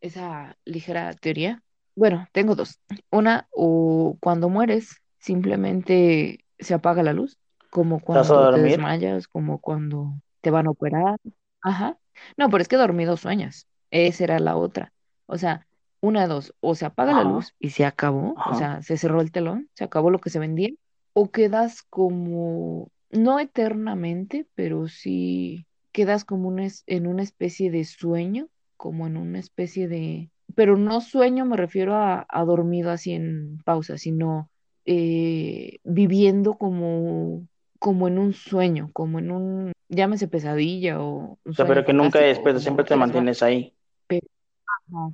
[0.00, 1.62] esa ligera teoría.
[1.94, 2.80] Bueno, tengo dos.
[3.10, 7.38] Una, o cuando mueres, simplemente se apaga la luz,
[7.70, 11.16] como cuando te desmayas, como cuando te van a operar.
[11.62, 11.98] Ajá.
[12.36, 13.66] No, pero es que dormido sueñas.
[13.90, 14.92] Esa era la otra.
[15.26, 15.66] O sea,
[16.00, 19.20] una de dos, o se apaga la luz y se acabó, o sea, se cerró
[19.20, 20.70] el telón, se acabó lo que se vendía,
[21.12, 26.56] o quedas como, no eternamente, pero sí quedas como
[26.86, 28.48] en una especie de sueño,
[28.80, 33.98] como en una especie de, pero no sueño, me refiero a, dormido así en pausa,
[33.98, 34.48] sino
[34.86, 37.46] eh, viviendo como,
[37.78, 41.38] como en un sueño, como en un, llámese pesadilla o...
[41.44, 43.74] o sea, pero que nunca después, siempre te mantienes ahí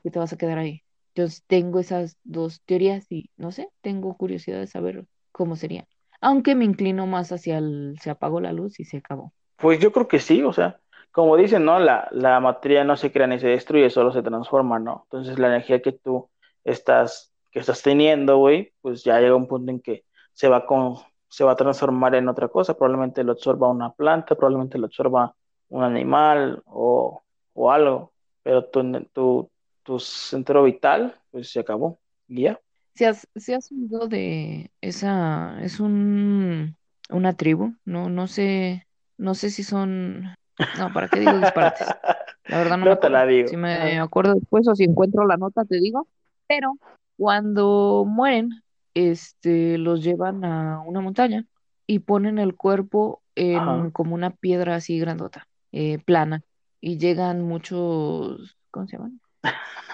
[0.03, 0.83] que te vas a quedar ahí.
[1.15, 5.87] Yo tengo esas dos teorías y no sé, tengo curiosidad de saber cómo sería.
[6.21, 9.33] Aunque me inclino más hacia el se apagó la luz y se acabó.
[9.57, 10.81] Pues yo creo que sí, o sea,
[11.17, 11.79] como dicen, ¿no?
[11.79, 15.05] La, la materia no se crea ni se destruye, solo se transforma, ¿no?
[15.05, 16.29] Entonces la energía que tú
[16.63, 20.97] estás, que estás teniendo, güey, pues ya llega un punto en que se va con,
[21.31, 25.35] se va a transformar en otra cosa, probablemente lo absorba una planta, probablemente lo absorba
[25.71, 27.23] un animal o,
[27.55, 28.13] o algo,
[28.43, 29.51] pero tú, tú,
[29.85, 31.99] tu centro vital, pues se acabó.
[32.29, 32.61] Y ya.
[32.95, 36.77] Si has, si has oído de esa, es un,
[37.09, 38.87] una tribu, no, no sé,
[39.17, 40.35] no sé si son,
[40.79, 41.87] no, ¿para qué digo disparates?
[42.47, 43.49] La verdad no, me te la digo.
[43.49, 46.07] Si me acuerdo después o si encuentro la nota te digo,
[46.47, 46.75] pero
[47.17, 48.63] cuando mueren,
[48.95, 51.45] este, los llevan a una montaña
[51.87, 56.43] y ponen el cuerpo en como una piedra así grandota, eh, plana,
[56.81, 59.21] y llegan muchos, ¿cómo se llaman?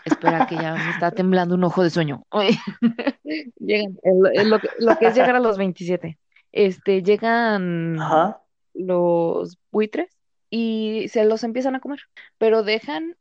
[0.04, 2.24] Espera, que ya me está temblando un ojo de sueño.
[3.58, 6.18] llegan, lo, que, es llegar a los 27.
[6.52, 7.98] Este, llegan
[8.74, 10.16] los buitres
[10.54, 12.00] y se los empiezan a comer,
[12.36, 13.16] pero dejan,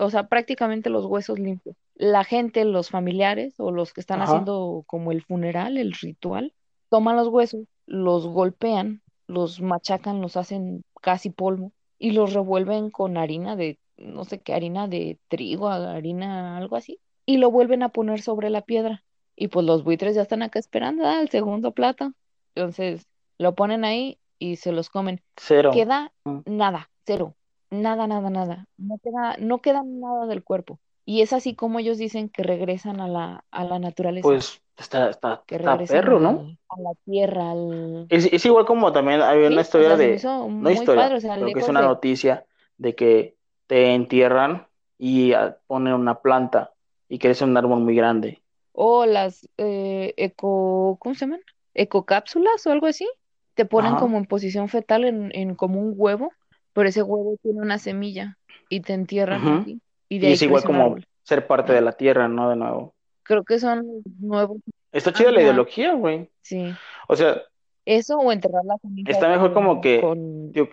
[0.00, 1.76] o sea, prácticamente los huesos limpios.
[1.96, 6.54] La gente, los familiares o los que están haciendo como el funeral, el ritual,
[6.88, 13.18] toman los huesos, los golpean, los machacan, los hacen casi polvo y los revuelven con
[13.18, 17.90] harina de no sé qué, harina de trigo, harina, algo así, y lo vuelven a
[17.90, 19.04] poner sobre la piedra.
[19.36, 22.14] Y pues los buitres ya están acá esperando al segundo plato.
[22.54, 25.22] Entonces lo ponen ahí y se los comen.
[25.36, 25.70] Cero.
[25.72, 26.40] Queda mm.
[26.46, 27.34] nada, cero.
[27.70, 28.66] Nada, nada, nada.
[28.76, 30.78] No queda, no queda nada del cuerpo.
[31.04, 34.22] Y es así como ellos dicen que regresan a la, a la naturaleza.
[34.22, 36.56] Pues está, está, que está perro, ¿no?
[36.68, 38.06] A la tierra, al...
[38.08, 40.20] Es, igual como también hay una historia de...
[40.22, 42.44] No historia, que es una noticia
[42.76, 43.36] de que
[43.66, 44.66] te entierran
[44.98, 45.32] y
[45.66, 46.72] ponen una planta
[47.08, 48.42] y crece un árbol muy grande.
[48.72, 51.40] O las eh, eco, ¿cómo se llaman?
[51.74, 53.08] Ecocápsulas o algo así.
[53.54, 56.32] Te ponen como en posición fetal en, como un huevo,
[56.72, 58.38] pero ese huevo tiene una semilla
[58.68, 62.48] y te entierran Y, es igual como ser parte de la tierra, ¿no?
[62.48, 62.94] De nuevo.
[63.24, 63.86] Creo que son
[64.20, 64.58] nuevos.
[64.90, 66.30] Está chida la ideología, güey.
[66.40, 66.72] Sí.
[67.08, 67.42] O sea,
[67.84, 69.10] eso o enterrar la semilla.
[69.10, 70.00] Está mejor como que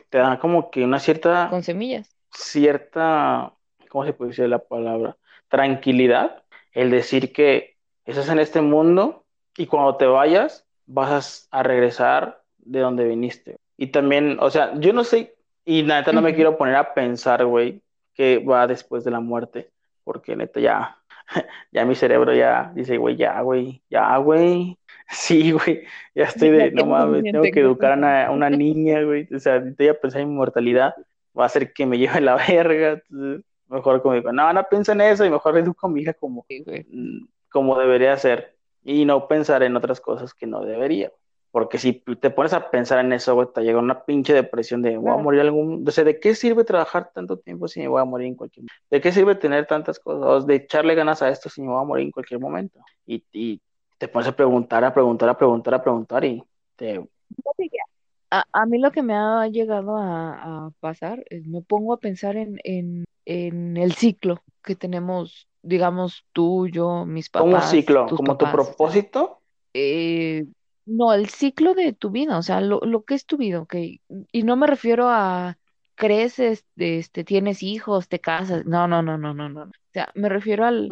[0.10, 3.54] te da como que una cierta con semillas cierta,
[3.90, 5.18] ¿cómo se puede decir la palabra?
[5.48, 9.26] Tranquilidad, el decir que estás en este mundo
[9.58, 13.57] y cuando te vayas vas a regresar de donde viniste.
[13.77, 17.45] Y también, o sea, yo no sé Y neta no me quiero poner a pensar,
[17.45, 17.81] güey,
[18.14, 19.69] qué va después de la muerte,
[20.03, 20.98] porque neta ya,
[21.72, 24.77] ya mi cerebro ya dice, güey, ya, güey, ya, güey.
[25.11, 29.02] Sí, güey, ya estoy de, no que mames, tengo que que educar a una, niña,
[29.02, 29.27] güey.
[29.34, 30.94] O sea, estoy a pensar en mi mortalidad,
[31.36, 33.02] va a hacer que me lleve la verga.
[33.10, 36.14] entonces, mejor como digo, no, no pienso en eso y mejor educo a mi hija
[36.14, 41.11] como, Sí, mm, como debería ser y no pensar en otras cosas que no debería.
[41.52, 44.98] Porque si te pones a pensar en eso, güey, te llega una pinche depresión de,
[44.98, 45.84] voy a morir algún...
[45.88, 48.64] O sea, ¿de qué sirve trabajar tanto tiempo si me voy a morir en cualquier
[48.64, 48.84] momento?
[48.92, 50.46] ¿De qué sirve tener tantas cosas?
[50.46, 52.80] De echarle ganas a esto si me voy a morir en cualquier momento.
[53.06, 53.62] Y, y
[53.98, 56.44] te pones a preguntar, a preguntar, a preguntar, a preguntar y
[56.76, 57.04] te...
[58.32, 62.00] A, a mí lo que me ha llegado a, a pasar es me pongo a
[62.00, 67.72] pensar en, en, en el ciclo que tenemos, digamos, tú, yo, mis Como un papás,
[67.72, 68.52] ciclo, como tu papás.
[68.52, 69.42] propósito.
[69.74, 70.46] eh,
[70.90, 73.76] no, el ciclo de tu vida, o sea, lo, lo que es tu vida, ¿ok?
[74.32, 75.57] Y no me refiero a
[75.95, 79.64] creces, este, tienes hijos, te casas, no, no, no, no, no, no.
[79.64, 80.90] O sea, me refiero al,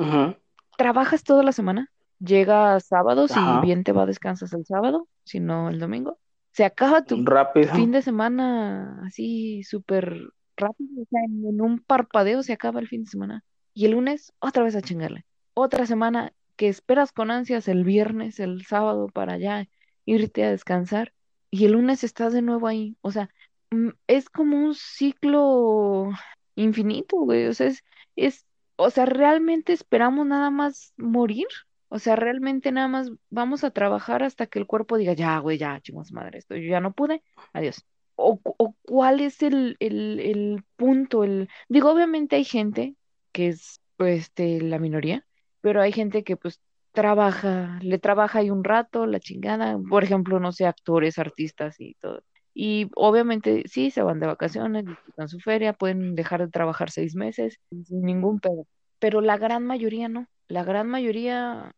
[0.78, 5.40] trabajas toda la semana, llegas sábado, si Ajá, bien te va, descansas el sábado, si
[5.40, 6.19] no el domingo.
[6.52, 7.74] Se acaba tu rápido.
[7.74, 12.88] fin de semana así súper rápido, o sea, en, en un parpadeo se acaba el
[12.88, 13.44] fin de semana.
[13.74, 15.26] Y el lunes, otra vez a chingarle.
[15.53, 19.68] Otra semana que esperas con ansias el viernes, el sábado para ya
[20.08, 21.14] irte a descansar.
[21.52, 22.98] Y el lunes estás de nuevo ahí.
[23.02, 23.30] O sea,
[23.72, 26.10] mm, es como un ciclo
[26.56, 27.48] infinito, güey.
[27.48, 27.84] O sea, es,
[28.16, 28.46] es,
[28.78, 31.48] o sea, realmente esperamos nada más morir.
[31.90, 35.58] O sea, realmente nada más vamos a trabajar hasta que el cuerpo diga, ya, güey,
[35.58, 37.24] ya, chingos madre, esto yo ya no pude,
[37.54, 37.86] adiós.
[38.16, 41.50] O, o cuál es el, el, el punto, el...
[41.70, 42.96] Digo, obviamente hay gente
[43.32, 45.26] que es, pues, este, la minoría,
[45.62, 46.60] pero hay gente que, pues,
[46.98, 51.94] trabaja, le trabaja ahí un rato, la chingada, por ejemplo, no sé, actores, artistas y
[51.95, 52.22] todo.
[52.56, 57.15] Y obviamente sí, se van de vacaciones, disfrutan su feria, pueden dejar de trabajar seis
[57.15, 58.65] meses sin ningún pedo.
[58.99, 60.28] Pero la gran mayoría no.
[60.48, 61.72] La gran mayoría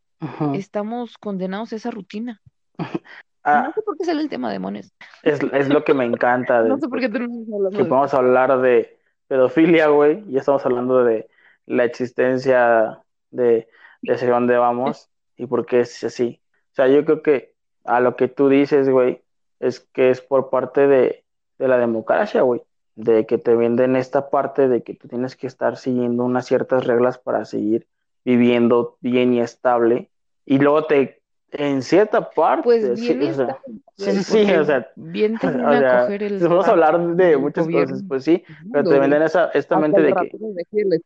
[0.54, 2.42] estamos condenados a esa rutina.
[3.52, 4.94] No Ah, sé por qué sale el tema de demonios.
[5.24, 7.90] es, es lo que me encanta No de, sé por qué tenemos hablando que de
[7.90, 11.30] podemos hablar de pedofilia, güey, y estamos hablando de
[11.66, 13.00] la existencia
[13.32, 13.70] de,
[14.02, 15.09] de hacia dónde vamos
[15.40, 16.42] y por qué es así.
[16.74, 17.56] O sea, yo creo que
[17.86, 19.24] a lo que tú dices, güey,
[19.60, 21.26] es que es por parte de,
[21.60, 22.62] de la democracia, güey,
[22.96, 26.86] de que te venden esta parte de que tú tienes que estar siguiendo unas ciertas
[26.86, 27.88] reglas para seguir
[28.26, 30.12] viviendo bien y estable,
[30.46, 33.62] y luego te, en cierta parte, Pues sí, bien y o sea,
[33.98, 36.94] sí, sí, sí, o sea, bien te o a sea, coger si el podemos hablar
[36.94, 37.70] pan de muchas gobierno.
[37.70, 41.02] cosas, pues sí, pero te venden esa, esta mente de que de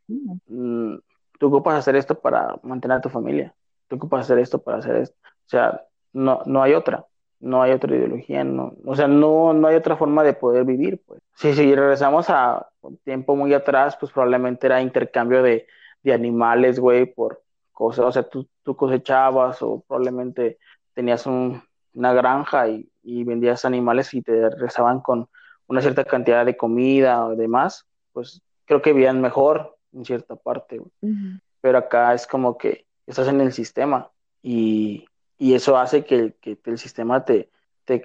[0.47, 0.97] mm,
[1.39, 3.55] tú ocupas hacer esto para mantener a tu familia,
[3.88, 5.15] tú ocupas hacer esto para hacer esto.
[5.23, 5.81] O sea,
[6.14, 7.05] no, no hay otra,
[7.39, 11.01] no hay otra ideología, no, o sea, no, no hay otra forma de poder vivir,
[11.05, 11.19] pues.
[11.35, 15.68] Sí, si regresamos a un tiempo muy atrás, pues probablemente era intercambio de,
[16.03, 17.41] de animales, güey, por
[17.72, 20.60] cosas, o sea, tú, tú cosechabas o probablemente
[20.93, 21.61] tenías un,
[21.93, 25.27] una granja y, y vendías animales y te regresaban con
[25.68, 30.77] una cierta cantidad de comida o demás, pues creo que vivían mejor en cierta parte,
[30.77, 30.91] güey.
[31.01, 31.39] Ujú.
[31.61, 34.12] pero acá es como que estás en el sistema
[34.42, 35.06] y,
[35.38, 37.50] y eso hace que, que el sistema te,
[37.86, 38.02] te,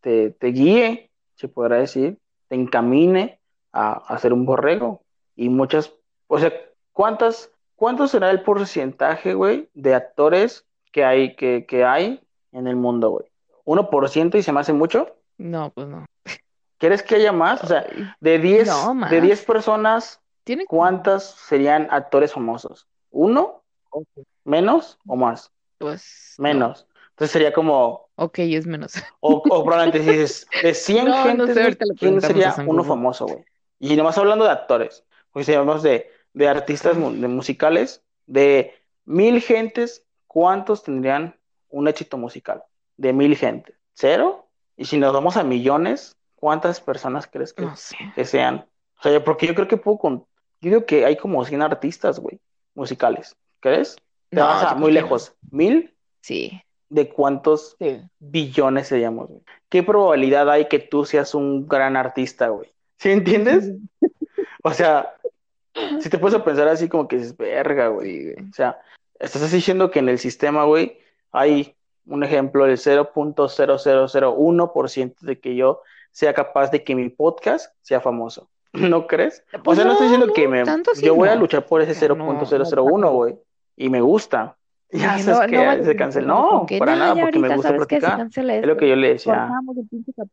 [0.00, 2.18] te, te guíe, se podrá decir,
[2.48, 3.40] te encamine
[3.72, 5.02] a, a ser un borrego.
[5.36, 5.94] Y muchas,
[6.26, 6.52] o sea,
[6.92, 12.20] ¿cuántas, cuánto será el porcentaje, güey, de actores que hay, que, que hay
[12.52, 13.26] en el mundo, güey?
[13.64, 15.16] ¿Uno por ciento y se me hace mucho?
[15.36, 16.06] No, pues no.
[16.78, 17.62] ¿Quieres que haya más?
[17.62, 17.86] O sea,
[18.20, 19.46] de 10 no, de 10 más.
[19.46, 20.20] personas,
[20.68, 22.86] ¿cuántas serían actores famosos?
[23.10, 23.57] ¿Uno?
[24.44, 25.52] ¿Menos o más?
[25.78, 26.42] Pues no.
[26.44, 26.86] Menos.
[27.10, 28.94] Entonces sería como, Ok, es menos.
[29.20, 33.44] o, o probablemente si dices, de 100 No, sé, le ¿quién sería uno famoso, güey?
[33.80, 38.74] Y nomás hablando de actores, porque si hablamos de, de artistas de musicales, de
[39.04, 41.36] mil gentes, ¿cuántos tendrían
[41.70, 42.62] un éxito musical?
[42.96, 43.76] De mil gentes.
[43.94, 44.48] ¿Cero?
[44.76, 47.96] Y si nos vamos a millones, ¿cuántas personas crees que, No sé.
[48.14, 48.68] que sean?
[48.98, 50.18] O sea, porque yo creo que puedo con...
[50.60, 52.40] Yo digo que hay como 100 artistas, güey,
[52.74, 53.36] musicales.
[53.60, 53.96] ¿Crees?
[54.30, 55.34] Te vas No, a muy creo lejos.
[55.50, 55.94] ¿Mil?
[56.20, 56.60] Sí,
[56.90, 58.00] ¿De cuántos sí.
[58.18, 59.40] billones seríamos, güey?
[59.68, 62.72] ¿Qué probabilidad hay que tú seas un gran artista, güey?
[62.98, 63.72] ¿Sí entiendes?
[64.64, 65.14] O sea,
[66.00, 68.32] si te puedes pensar así como que dices, verga, güey.
[68.32, 68.80] O sea,
[69.18, 70.98] estás diciendo que en el sistema, güey,
[71.30, 71.76] hay
[72.06, 78.50] un ejemplo del 0.0001% de que yo sea capaz de que mi podcast sea famoso.
[78.72, 79.44] ¿No crees?
[79.54, 80.64] O Pues sea, no estoy no, diciendo no, que me,
[81.02, 83.38] yo voy a luchar por ese O sea, no, no, 0.001, güey,
[83.78, 84.56] y me gusta.
[84.90, 86.26] Ya Dije, sabes no, no que se canceló.
[86.26, 88.26] No, para no, nada, porque me gusta platicar.
[88.26, 89.50] Es lo que yo le decía.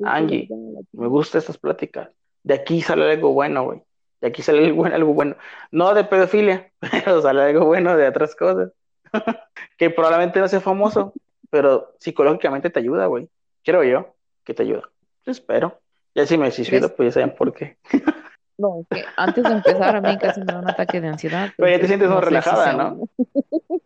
[0.03, 0.49] Angie.
[0.93, 2.09] Me gustan estas pláticas.
[2.43, 3.81] de aquí sale algo bueno, güey.
[4.21, 5.35] De aquí sale algo bueno, algo bueno.
[5.71, 8.71] No de pedofilia, pero sale algo bueno de otras cosas.
[9.77, 11.13] que probablemente no sea famoso,
[11.49, 13.29] pero psicológicamente te ayuda, güey.
[13.63, 14.89] Creo yo que te ayuda.
[15.25, 15.79] espero.
[16.15, 17.77] Ya si me suicido, pues ya saben por qué.
[18.57, 21.51] No, es que antes de empezar a mí casi me da un ataque de ansiedad.
[21.57, 23.09] Pero ya te sientes más relajada, ¿no?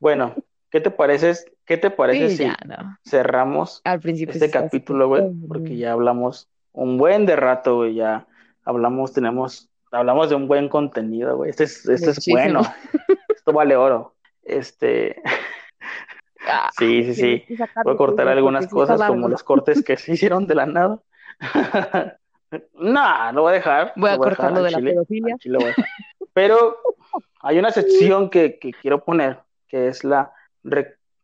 [0.00, 0.34] Bueno,
[0.70, 1.32] ¿qué te parece,
[1.64, 2.52] qué te parece si
[3.08, 5.22] cerramos Al principio este capítulo, güey?
[5.46, 8.26] Porque ya hablamos un buen de rato, güey, ya
[8.64, 11.50] hablamos, tenemos, hablamos de un buen contenido, güey.
[11.50, 12.62] Este es, este es bueno.
[13.36, 14.14] Esto vale oro.
[14.42, 15.22] Este.
[16.46, 17.56] Ah, sí, sí, sí.
[17.84, 21.00] Voy a cortar algunas cosas como los cortes que se hicieron de la nada.
[22.74, 23.92] No, lo voy a dejar.
[23.96, 25.36] Voy a cortarlo de la pedofilia.
[26.32, 26.76] Pero
[27.40, 29.38] hay una sección que, que, quiero poner,
[29.68, 30.32] que es la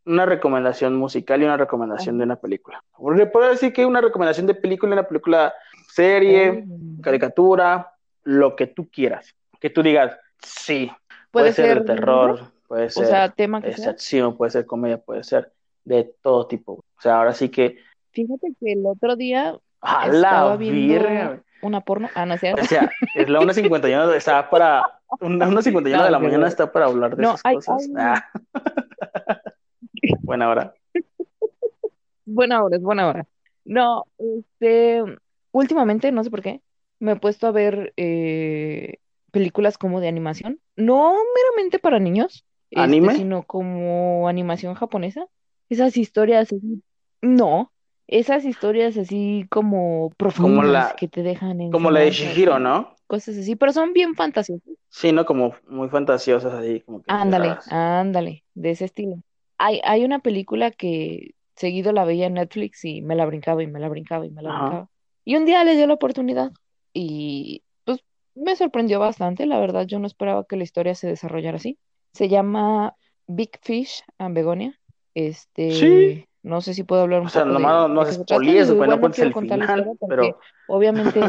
[0.05, 2.83] una recomendación musical y una recomendación de una película.
[2.97, 5.53] Porque puedo decir que una recomendación de película, una película,
[5.87, 7.01] serie, oh.
[7.01, 7.93] caricatura,
[8.23, 9.35] lo que tú quieras.
[9.59, 10.91] Que tú digas, sí.
[11.31, 15.23] Puede, ser, de terror, puede ser o sea, tema que acción, puede ser comedia, puede
[15.23, 15.51] ser
[15.83, 16.73] de todo tipo.
[16.73, 17.77] O sea, ahora sí que.
[18.11, 22.09] Fíjate que el otro día estaba viendo una porno.
[22.15, 22.53] Ah, no sé.
[22.53, 24.83] O sea, es la 1.51, está para.
[25.21, 27.89] Una 1.51 de la mañana está para hablar de esas cosas.
[27.97, 28.29] Ah.
[30.21, 30.73] buena hora.
[32.25, 33.27] Buena hora, es buena hora.
[33.65, 35.03] No, este.
[35.51, 36.61] Últimamente, no sé por qué,
[36.99, 38.97] me he puesto a ver eh,
[39.31, 40.59] películas como de animación.
[40.75, 43.15] No meramente para niños, este, ¿Anime?
[43.15, 45.25] sino como animación japonesa.
[45.69, 46.53] Esas historias,
[47.21, 47.71] no,
[48.11, 52.95] esas historias así como profundas que te dejan en como la de Shihiro, ¿no?
[53.05, 54.73] Cosas así, pero son bien fantasiosas.
[54.89, 59.21] Sí, no como muy fantasiosas así como que Ándale, ándale, de ese estilo.
[59.59, 63.67] Hay, hay una película que seguido la veía en Netflix y me la brincaba y
[63.67, 64.89] me la brincaba y me la brincaba.
[65.23, 66.51] Y un día le dio la oportunidad
[66.93, 67.99] y pues
[68.33, 71.77] me sorprendió bastante, la verdad yo no esperaba que la historia se desarrollara así.
[72.13, 72.95] Se llama
[73.27, 74.79] Big Fish and Begonia.
[75.13, 76.28] Este, sí.
[76.41, 79.19] No sé si puedo hablar un o sea, poco nomás no polies, bueno, no cuentes
[79.19, 80.39] el final, pero...
[80.67, 81.19] Obviamente,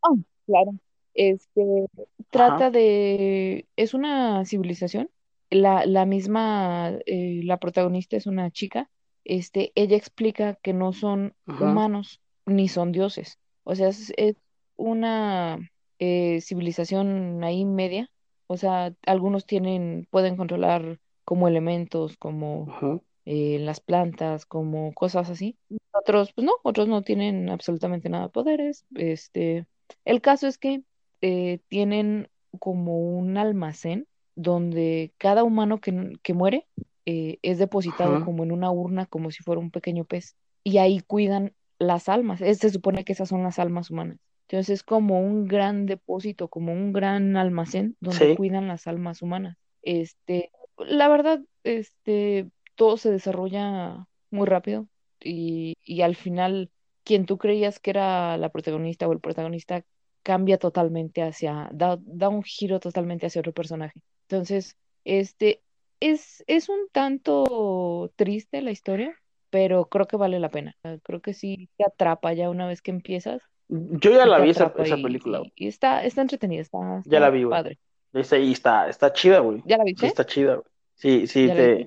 [0.00, 0.16] oh,
[0.46, 0.72] claro,
[1.14, 1.86] este,
[2.30, 5.10] trata de, es una civilización,
[5.50, 8.88] la, la misma, eh, la protagonista es una chica,
[9.24, 14.12] este, ella explica que no son humanos ni son dioses, o sea, es,
[14.76, 15.58] una
[15.98, 18.10] eh, civilización ahí media,
[18.46, 25.56] o sea, algunos tienen, pueden controlar como elementos, como eh, las plantas, como cosas así.
[25.92, 28.86] Otros, pues no, otros no tienen absolutamente nada de poderes.
[28.94, 29.66] Este,
[30.04, 30.82] el caso es que
[31.20, 32.28] eh, tienen
[32.60, 36.66] como un almacén donde cada humano que, que muere
[37.04, 41.00] eh, es depositado como en una urna, como si fuera un pequeño pez, y ahí
[41.00, 42.38] cuidan las almas.
[42.38, 44.18] se supone que esas son las almas humanas.
[44.48, 49.56] Entonces es como un gran depósito, como un gran almacén donde cuidan las almas humanas.
[49.82, 54.86] Este, la verdad, este, todo se desarrolla muy rápido
[55.20, 56.70] y, y al final
[57.04, 59.84] quien tú creías que era la protagonista o el protagonista
[60.22, 64.00] cambia totalmente hacia, da, da un giro totalmente hacia otro personaje.
[64.28, 65.62] Entonces, este
[66.00, 69.14] es, es un tanto triste la historia,
[69.50, 70.74] pero creo que vale la pena.
[71.04, 73.40] Creo que sí te atrapa ya una vez que empiezas.
[73.68, 75.42] Yo ya la vi esa, película.
[75.54, 77.78] Y, está, está entretenida, está, ya la vi, padre.
[78.12, 79.62] Y está, está chida, güey.
[79.64, 80.08] ¿Ya la viste?
[80.08, 80.66] está chida, güey.
[80.96, 81.86] Sí, sí, te,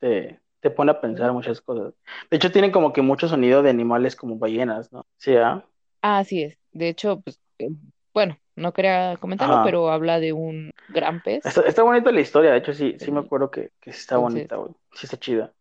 [0.00, 1.94] te, te, pone a pensar muchas cosas.
[2.30, 5.06] De hecho, tienen como que mucho sonido de animales como ballenas, ¿no?
[5.16, 5.64] Sí, ¿ah?
[6.02, 6.58] Así es.
[6.72, 7.70] De hecho, pues, eh,
[8.12, 11.44] bueno, no quería comentarlo, pero habla de un gran pez.
[11.46, 14.56] Está, bonita la historia, de hecho, sí, sí me acuerdo que, que sí está bonita,
[14.56, 14.72] güey.
[14.94, 15.52] Sí está chida.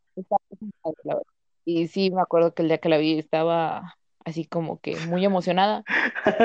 [1.63, 3.95] y sí, me acuerdo que el día que la vi estaba
[4.25, 5.83] así como que muy emocionada.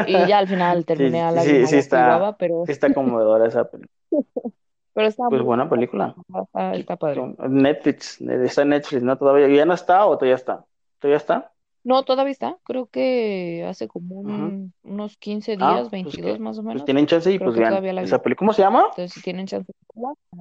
[0.07, 2.65] Y ya al final terminé a la sí, sí, está, pero...
[2.66, 3.91] sí está conmovedora esa película.
[4.95, 6.15] Pero está pues buena película.
[6.73, 7.35] Está, padre.
[7.49, 9.19] Netflix, está en Netflix, ¿no?
[9.19, 10.65] Todavía, ¿ya no está o todavía está?
[11.01, 11.53] ¿Todavía está?
[11.83, 12.57] No, todavía está.
[12.62, 14.21] Creo que hace como
[14.83, 16.85] unos 15 ah, días, 22 pues más o pues menos.
[16.87, 18.39] tienen chance y pues vean esa película.
[18.39, 18.87] ¿Cómo se llama?
[18.91, 19.71] Entonces, si tienen chance.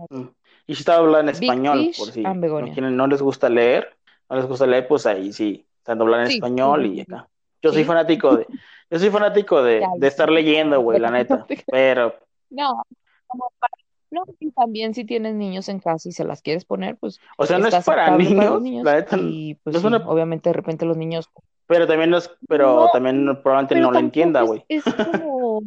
[0.10, 0.22] Mm.
[0.68, 3.98] Y si está hablando en español, por si no, no, les gusta leer,
[4.30, 7.28] no les gusta leer, pues ahí sí, están doblando en español y acá.
[7.62, 8.48] Yo soy fanático de,
[8.90, 11.46] yo soy fanático de, de estar leyendo, güey, la neta.
[11.68, 12.16] Pero.
[12.50, 12.84] No,
[13.28, 13.74] como para
[14.14, 17.20] no, y también si tienes niños en casa y se las quieres poner, pues.
[17.38, 18.64] O sea, no es para niños,
[19.18, 21.30] Y pues obviamente de repente los niños.
[21.66, 24.64] Pero también no es, pero también probablemente no lo entienda, güey.
[24.70, 24.84] Es,
[25.18, 25.64] como.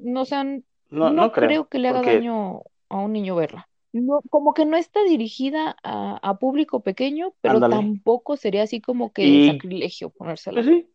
[0.00, 0.64] no, sean.
[0.90, 3.68] No, creo, que le haga daño a un niño verla.
[3.92, 9.12] No, como que no está dirigida a, a público pequeño, pero tampoco sería así como
[9.12, 10.62] que sacrilegio ponérsela.
[10.62, 10.88] Pues sí,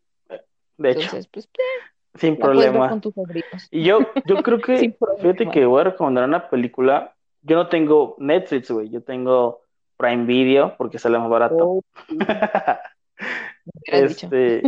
[0.78, 2.90] De hecho, Entonces, pues, eh, sin la problema.
[2.90, 3.68] con tus sobrinos.
[3.72, 7.14] Y yo, yo creo que, fíjate que voy a recomendar una película.
[7.42, 8.90] Yo no tengo Netflix, güey.
[8.90, 9.62] Yo tengo
[9.98, 11.58] Prime Video porque sale más barato.
[11.58, 12.18] Oh, sí.
[13.86, 14.64] Este,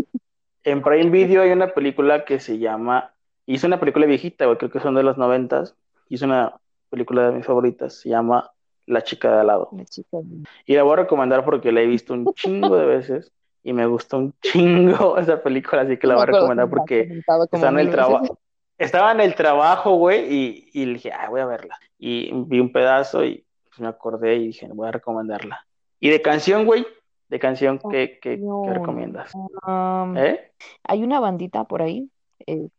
[0.64, 3.14] en Prime Video hay una película que se llama,
[3.46, 5.76] hizo una película viejita, güey, creo que son de los noventas,
[6.10, 6.56] hizo una
[6.90, 8.52] película de mis favoritas, se llama
[8.86, 9.70] La chica de al lado.
[9.72, 10.18] La chica.
[10.66, 13.32] Y la voy a recomendar porque la he visto un chingo de veces
[13.64, 17.22] y me gustó un chingo esa película, así que la No voy a recomendar porque
[17.52, 18.40] está en el trabajo.
[18.78, 21.78] Estaba en el trabajo, güey, y, y dije, ah, voy a verla.
[21.98, 25.66] Y vi un pedazo y pues, me acordé y dije, voy a recomendarla.
[26.00, 26.88] Y de canción, güey,
[27.28, 29.34] de canción, ¿qué, qué, recomiendas?
[29.68, 30.52] Um, ¿Eh?
[30.84, 32.10] hay una bandita por ahí,
[32.48, 32.70] eh,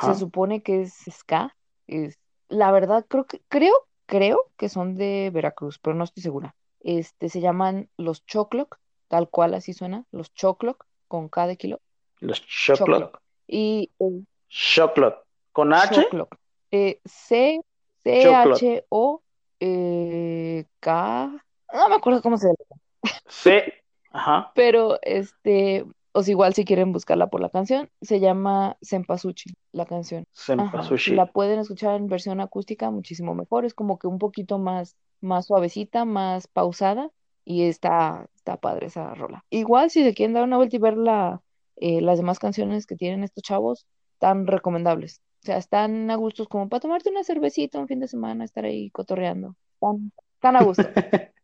[0.00, 1.54] se supone que es ska.
[1.86, 3.74] Es, la verdad, creo que, creo,
[4.06, 6.54] creo que son de Veracruz, pero no estoy segura.
[6.80, 8.78] Este, se llaman Los Chocloc,
[9.08, 11.80] tal cual así suena, Los Chocloc, con K de kilo.
[12.20, 12.88] Los Choclock.
[12.88, 13.22] Chocloc.
[13.46, 15.24] Y el Choclock.
[15.52, 16.02] ¿Con H?
[16.02, 16.36] Chocloc.
[16.70, 17.60] Eh, C,
[18.04, 18.56] C, Chocloc.
[18.56, 19.22] H, O,
[19.60, 21.44] eh, K.
[21.72, 23.18] No me acuerdo cómo se llama.
[23.26, 23.72] C.
[24.10, 24.52] Ajá.
[24.54, 29.86] Pero este, o sea, igual si quieren buscarla por la canción, se llama Senpasuchi, la
[29.86, 30.26] canción.
[30.34, 30.42] Ajá.
[30.44, 31.14] Senpasushi.
[31.14, 35.46] La pueden escuchar en versión acústica muchísimo mejor, es como que un poquito más, más
[35.46, 37.10] suavecita, más pausada
[37.50, 39.42] y está, está padre esa rola.
[39.48, 41.40] Igual si se quieren dar una vuelta y ver la,
[41.76, 43.86] eh, las demás canciones que tienen estos chavos,
[44.18, 45.22] tan recomendables.
[45.42, 48.66] O sea, están a gustos como para tomarte una cervecita un fin de semana, estar
[48.66, 49.56] ahí cotorreando.
[49.74, 50.82] Están, están a gusto.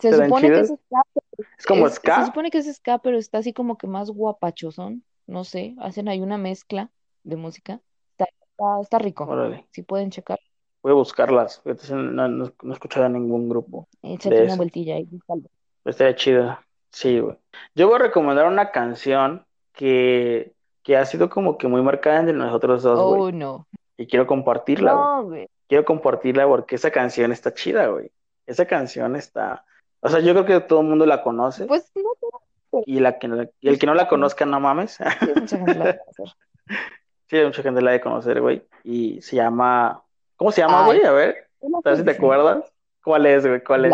[0.00, 1.02] Se ¿Estarán supone que es ska,
[1.58, 5.04] Es como es- se supone que es ska, pero está así como que más guapachosón.
[5.28, 6.90] No sé, hacen ahí una mezcla
[7.22, 7.80] de música.
[8.18, 9.24] Está, está, está rico.
[9.24, 9.68] Órale.
[9.70, 10.40] Si pueden checar,
[10.82, 11.62] Voy a buscarlas.
[11.90, 15.08] No, no, no he escuchado a ningún grupo échate una vueltilla ahí.
[15.84, 16.58] Estaría chido.
[16.90, 17.36] Sí, güey.
[17.74, 20.52] Yo voy a recomendar una canción que,
[20.82, 23.20] que ha sido como que muy marcada entre nosotros dos, güey.
[23.20, 23.66] Oh, no.
[23.96, 24.92] Y quiero compartirla.
[24.92, 25.48] No, güey.
[25.68, 28.10] Quiero compartirla porque esa canción está chida, güey.
[28.46, 29.64] Esa canción está.
[30.00, 31.66] O sea, yo creo que todo el mundo la conoce.
[31.66, 32.10] Pues no,
[32.70, 34.92] pero Y, la que, no- y el que no la conozca, no mames.
[35.20, 36.26] sí, mucha gente la a hacer.
[37.28, 38.66] Sí, hay mucha gente la de conocer, güey.
[38.82, 40.02] Y se llama.
[40.40, 41.02] ¿Cómo se llama, güey?
[41.04, 41.48] A ver,
[41.84, 42.64] a ver si te acuerdas.
[43.04, 43.62] ¿Cuál es, güey?
[43.62, 43.92] ¿Cuál es?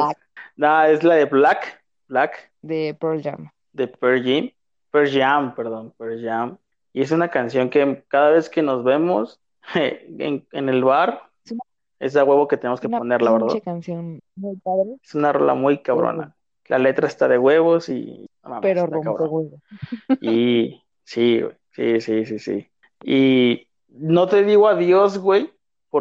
[0.55, 1.83] No, es la de Black.
[2.07, 2.53] Black.
[2.63, 3.51] de Pearl Jam.
[3.73, 4.51] de Pearl Jam,
[4.93, 6.57] Pearl Jam, perdón, Pearl Jam.
[6.93, 9.41] Y es una canción que cada vez que nos vemos
[9.75, 11.63] en, en el bar, Es una,
[11.99, 13.61] es a huevo que tenemos que una ponerla, ¿verdad?
[13.65, 16.37] canción muy padre, Es una rola muy cabrona.
[16.69, 19.29] La letra está de huevos y no pero rompe cabrón.
[19.33, 19.61] huevo.
[20.21, 22.71] Y sí, güey, sí, sí, sí, sí.
[23.03, 25.51] Y no te digo adiós, güey,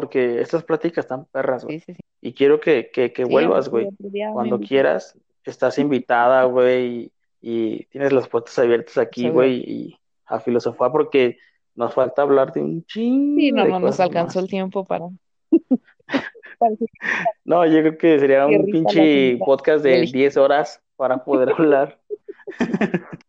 [0.00, 1.78] porque estas pláticas están perras, güey.
[1.80, 2.00] Sí, sí, sí.
[2.20, 3.88] Y quiero que, que, que Sí, vuelvas, güey.
[4.34, 10.38] Cuando quieras, estás invitada, güey, y, y tienes las puertas abiertas aquí, güey, y a
[10.40, 11.38] filosofar porque
[11.74, 13.00] nos falta hablar de un Sí,
[13.40, 14.44] chingo no, de no nos alcanzó más.
[14.44, 15.06] el tiempo para,
[17.44, 21.98] No, yo creo que sería un pinche podcast de el 10 horas para poder hablar.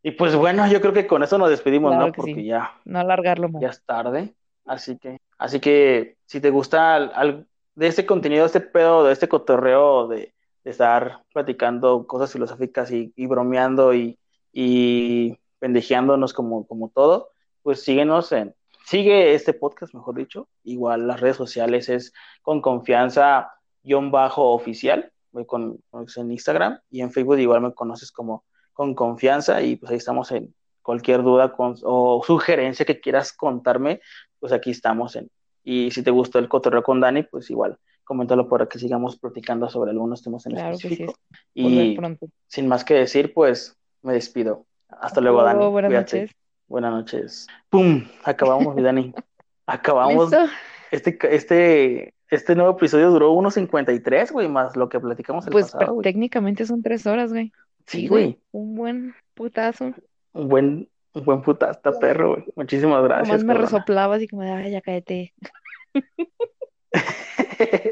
[0.00, 2.12] Y pues bueno, yo creo que con eso nos despedimos, Claro ¿no?
[2.12, 3.60] que Porque sí, ya, no alargarlo más.
[3.60, 4.32] ya es tarde.
[4.68, 9.28] Así que, así que si te gusta al- de este contenido, este pedo, de este
[9.28, 14.18] cotorreo de, estar platicando cosas filosóficas y, bromeando y,
[14.52, 17.30] y pendejeándonos como, como todo,
[17.62, 20.48] pues síguenos en, sigue este podcast, mejor dicho.
[20.64, 23.50] Igual las redes sociales es con confianza
[23.82, 25.10] guion bajo oficial,
[25.46, 29.98] con, en Instagram y en Facebook igual me conoces como con confianza y pues ahí
[29.98, 34.00] estamos en cualquier duda o sugerencia que quieras contarme,
[34.40, 35.28] pues aquí estamos en.
[35.64, 39.68] Y si te gustó el cotorreo con Dani, pues igual, coméntalo para que sigamos platicando
[39.68, 41.14] sobre algunos temas en Claro que sí, específico.
[41.54, 42.26] Y pronto.
[42.46, 44.64] sin más que decir, pues me despido.
[44.88, 45.66] Hasta Hasta luego, Dani.
[45.66, 46.20] buenas Cuídate.
[46.20, 46.36] noches.
[46.68, 47.46] Buenas noches.
[47.70, 48.04] ¡Pum!
[48.24, 49.12] Acabamos, mi Dani.
[49.66, 50.30] Acabamos.
[50.30, 50.46] ¿Listo?
[50.90, 55.94] Este, este, este nuevo episodio duró 1.53, güey, más lo que platicamos el Pues pasado,
[55.94, 56.04] güey.
[56.04, 57.52] técnicamente son tres horas, güey.
[57.86, 59.92] Sí, güey, un buen putazo.
[60.32, 62.44] Un buen, un buen putasta, perro, güey.
[62.56, 63.70] Muchísimas gracias, Nomás me cabrona.
[63.70, 65.34] resoplaba así como de, ay, ya cállate.